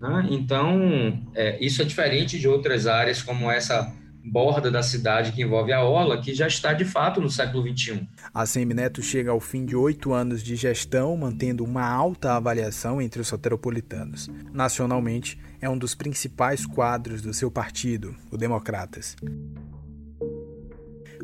Né? 0.00 0.28
Então, 0.30 1.22
é, 1.34 1.62
isso 1.64 1.82
é 1.82 1.84
diferente 1.84 2.38
de 2.38 2.48
outras 2.48 2.86
áreas, 2.86 3.22
como 3.22 3.50
essa 3.50 3.92
borda 4.24 4.70
da 4.70 4.82
cidade 4.82 5.32
que 5.32 5.42
envolve 5.42 5.72
a 5.72 5.84
Ola, 5.84 6.20
que 6.20 6.34
já 6.34 6.46
está 6.46 6.72
de 6.72 6.84
fato 6.84 7.20
no 7.20 7.30
século 7.30 7.62
XXI. 7.62 8.08
A 8.32 8.46
Semineto 8.46 9.02
chega 9.02 9.30
ao 9.30 9.38
fim 9.38 9.66
de 9.66 9.76
oito 9.76 10.14
anos 10.14 10.42
de 10.42 10.56
gestão, 10.56 11.14
mantendo 11.16 11.62
uma 11.62 11.86
alta 11.86 12.32
avaliação 12.32 13.02
entre 13.02 13.20
os 13.20 13.28
soteropolitanos. 13.28 14.30
Nacionalmente, 14.52 15.38
é 15.60 15.68
um 15.68 15.76
dos 15.76 15.94
principais 15.94 16.64
quadros 16.64 17.20
do 17.20 17.34
seu 17.34 17.50
partido, 17.50 18.14
o 18.30 18.38
Democratas. 18.38 19.14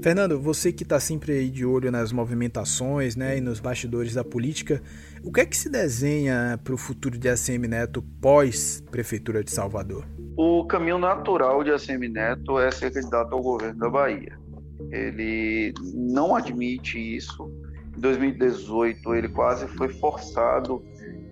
Fernando, 0.02 0.40
você 0.40 0.72
que 0.72 0.82
está 0.82 0.98
sempre 0.98 1.32
aí 1.32 1.50
de 1.50 1.66
olho 1.66 1.90
nas 1.90 2.10
movimentações 2.10 3.16
né, 3.16 3.36
e 3.36 3.40
nos 3.40 3.60
bastidores 3.60 4.14
da 4.14 4.24
política, 4.24 4.80
o 5.22 5.30
que 5.30 5.42
é 5.42 5.44
que 5.44 5.54
se 5.54 5.68
desenha 5.68 6.58
para 6.64 6.72
o 6.72 6.78
futuro 6.78 7.18
de 7.18 7.28
ACM 7.28 7.68
Neto 7.68 8.02
pós-Prefeitura 8.18 9.44
de 9.44 9.50
Salvador? 9.50 10.06
O 10.38 10.64
caminho 10.64 10.96
natural 10.96 11.62
de 11.62 11.70
ACM 11.70 12.08
Neto 12.08 12.58
é 12.58 12.70
ser 12.70 12.90
candidato 12.90 13.34
ao 13.34 13.42
governo 13.42 13.78
da 13.78 13.90
Bahia. 13.90 14.38
Ele 14.90 15.74
não 15.94 16.34
admite 16.34 16.98
isso. 16.98 17.52
Em 17.94 18.00
2018, 18.00 19.14
ele 19.14 19.28
quase 19.28 19.68
foi 19.68 19.90
forçado 19.90 20.82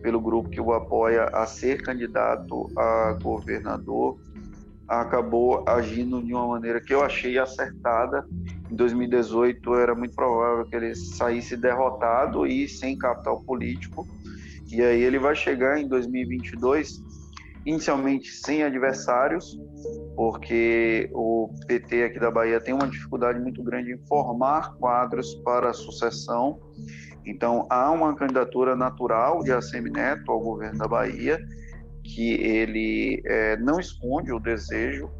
pelo 0.02 0.20
grupo 0.20 0.50
que 0.50 0.60
o 0.60 0.74
apoia 0.74 1.24
a 1.24 1.46
ser 1.46 1.80
candidato 1.80 2.70
a 2.76 3.14
governador, 3.22 4.18
acabou 4.88 5.62
agindo 5.68 6.22
de 6.22 6.32
uma 6.32 6.46
maneira 6.46 6.80
que 6.80 6.94
eu 6.94 7.04
achei 7.04 7.38
acertada. 7.38 8.26
Em 8.70 8.74
2018 8.74 9.74
era 9.74 9.94
muito 9.94 10.14
provável 10.14 10.64
que 10.64 10.74
ele 10.74 10.94
saísse 10.94 11.56
derrotado 11.56 12.46
e 12.46 12.68
sem 12.68 12.96
capital 12.96 13.42
político. 13.42 14.06
E 14.70 14.82
aí 14.82 15.02
ele 15.02 15.18
vai 15.18 15.34
chegar 15.34 15.78
em 15.78 15.86
2022 15.86 17.02
inicialmente 17.66 18.30
sem 18.32 18.62
adversários, 18.62 19.58
porque 20.16 21.10
o 21.12 21.50
PT 21.66 22.04
aqui 22.04 22.18
da 22.18 22.30
Bahia 22.30 22.60
tem 22.60 22.72
uma 22.72 22.88
dificuldade 22.88 23.38
muito 23.40 23.62
grande 23.62 23.92
em 23.92 23.98
formar 24.06 24.74
quadros 24.76 25.34
para 25.44 25.70
a 25.70 25.74
sucessão. 25.74 26.58
Então, 27.26 27.66
há 27.68 27.90
uma 27.90 28.14
candidatura 28.14 28.74
natural 28.74 29.42
de 29.42 29.52
ACM 29.52 29.90
Neto 29.90 30.32
ao 30.32 30.40
governo 30.40 30.78
da 30.78 30.88
Bahia, 30.88 31.38
que 32.14 32.32
ele 32.32 33.22
é, 33.24 33.56
não 33.56 33.78
esconde 33.78 34.32
o 34.32 34.40
desejo, 34.40 35.10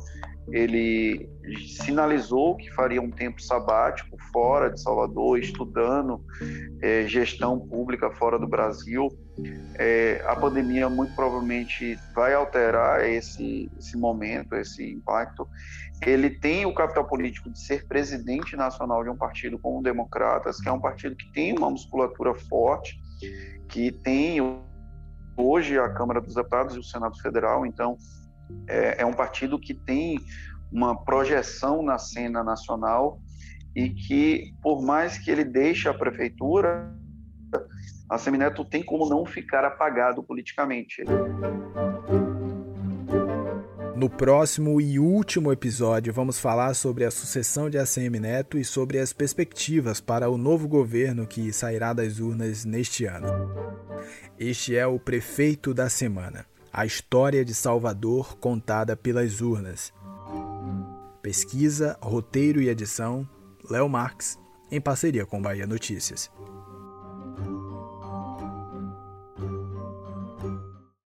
ele 0.51 1.29
sinalizou 1.67 2.57
que 2.57 2.71
faria 2.73 3.03
um 3.03 3.11
tempo 3.11 3.43
sabático 3.43 4.17
fora 4.33 4.71
de 4.71 4.81
Salvador, 4.81 5.39
estudando 5.39 6.25
é, 6.81 7.07
gestão 7.07 7.59
pública 7.59 8.11
fora 8.11 8.39
do 8.39 8.47
Brasil. 8.47 9.09
É, 9.75 10.23
a 10.27 10.35
pandemia 10.35 10.89
muito 10.89 11.15
provavelmente 11.15 11.99
vai 12.15 12.33
alterar 12.35 13.07
esse, 13.07 13.71
esse 13.79 13.97
momento, 13.97 14.55
esse 14.55 14.91
impacto. 14.91 15.47
Ele 16.05 16.31
tem 16.31 16.65
o 16.65 16.75
capital 16.75 17.05
político 17.05 17.51
de 17.51 17.61
ser 17.61 17.87
presidente 17.87 18.57
nacional 18.57 19.05
de 19.05 19.11
um 19.11 19.17
partido 19.17 19.59
como 19.59 19.81
o 19.81 19.83
Democratas, 19.83 20.59
que 20.61 20.69
é 20.69 20.73
um 20.73 20.81
partido 20.81 21.15
que 21.15 21.31
tem 21.33 21.57
uma 21.57 21.71
musculatura 21.71 22.35
forte, 22.35 22.99
que 23.69 23.93
tem 23.93 24.41
hoje 25.39 25.79
a 25.79 25.89
Câmara 25.89 26.21
dos 26.21 26.35
Deputados 26.35 26.75
e 26.75 26.79
o 26.79 26.83
Senado 26.83 27.19
Federal, 27.21 27.65
então 27.65 27.97
é, 28.67 29.03
é 29.03 29.07
um 29.07 29.13
partido 29.13 29.59
que 29.59 29.73
tem 29.73 30.19
uma 30.71 30.97
projeção 31.05 31.83
na 31.83 31.99
cena 31.99 32.43
nacional 32.43 33.21
e 33.75 33.91
que, 33.91 34.53
por 34.63 34.83
mais 34.83 35.19
que 35.19 35.31
ele 35.31 35.45
deixe 35.45 35.89
a 35.89 35.95
prefeitura, 35.95 36.93
a 38.11 38.19
Semineto 38.19 38.65
tem 38.65 38.83
como 38.83 39.09
não 39.09 39.25
ficar 39.25 39.65
apagado 39.65 40.23
politicamente. 40.23 41.05
No 43.99 44.09
próximo 44.09 44.81
e 44.81 44.97
último 44.97 45.51
episódio, 45.51 46.13
vamos 46.13 46.39
falar 46.39 46.73
sobre 46.75 47.05
a 47.05 47.11
sucessão 47.11 47.69
de 47.69 47.79
ACM 47.79 48.21
Neto 48.21 48.57
e 48.57 48.65
sobre 48.65 49.01
as 49.01 49.13
perspectivas 49.13 50.01
para 50.01 50.31
o 50.31 50.39
novo 50.39 50.69
governo 50.69 51.27
que 51.27 51.53
sairá 51.53 51.93
das 51.93 52.21
urnas 52.21 52.65
neste 52.65 53.07
ano. 53.07 53.27
Este 54.39 54.77
é 54.77 54.87
o 54.87 55.01
Prefeito 55.01 55.75
da 55.75 55.89
Semana, 55.89 56.47
a 56.73 56.87
história 56.87 57.45
de 57.45 57.53
Salvador 57.53 58.39
contada 58.39 58.97
pelas 58.97 59.41
urnas. 59.41 59.93
Pesquisa, 61.21 61.99
roteiro 62.01 62.63
e 62.63 62.69
edição: 62.69 63.29
Léo 63.69 63.89
Marques, 63.89 64.39
em 64.71 64.81
parceria 64.81 65.27
com 65.27 65.43
Bahia 65.43 65.67
Notícias. 65.67 66.31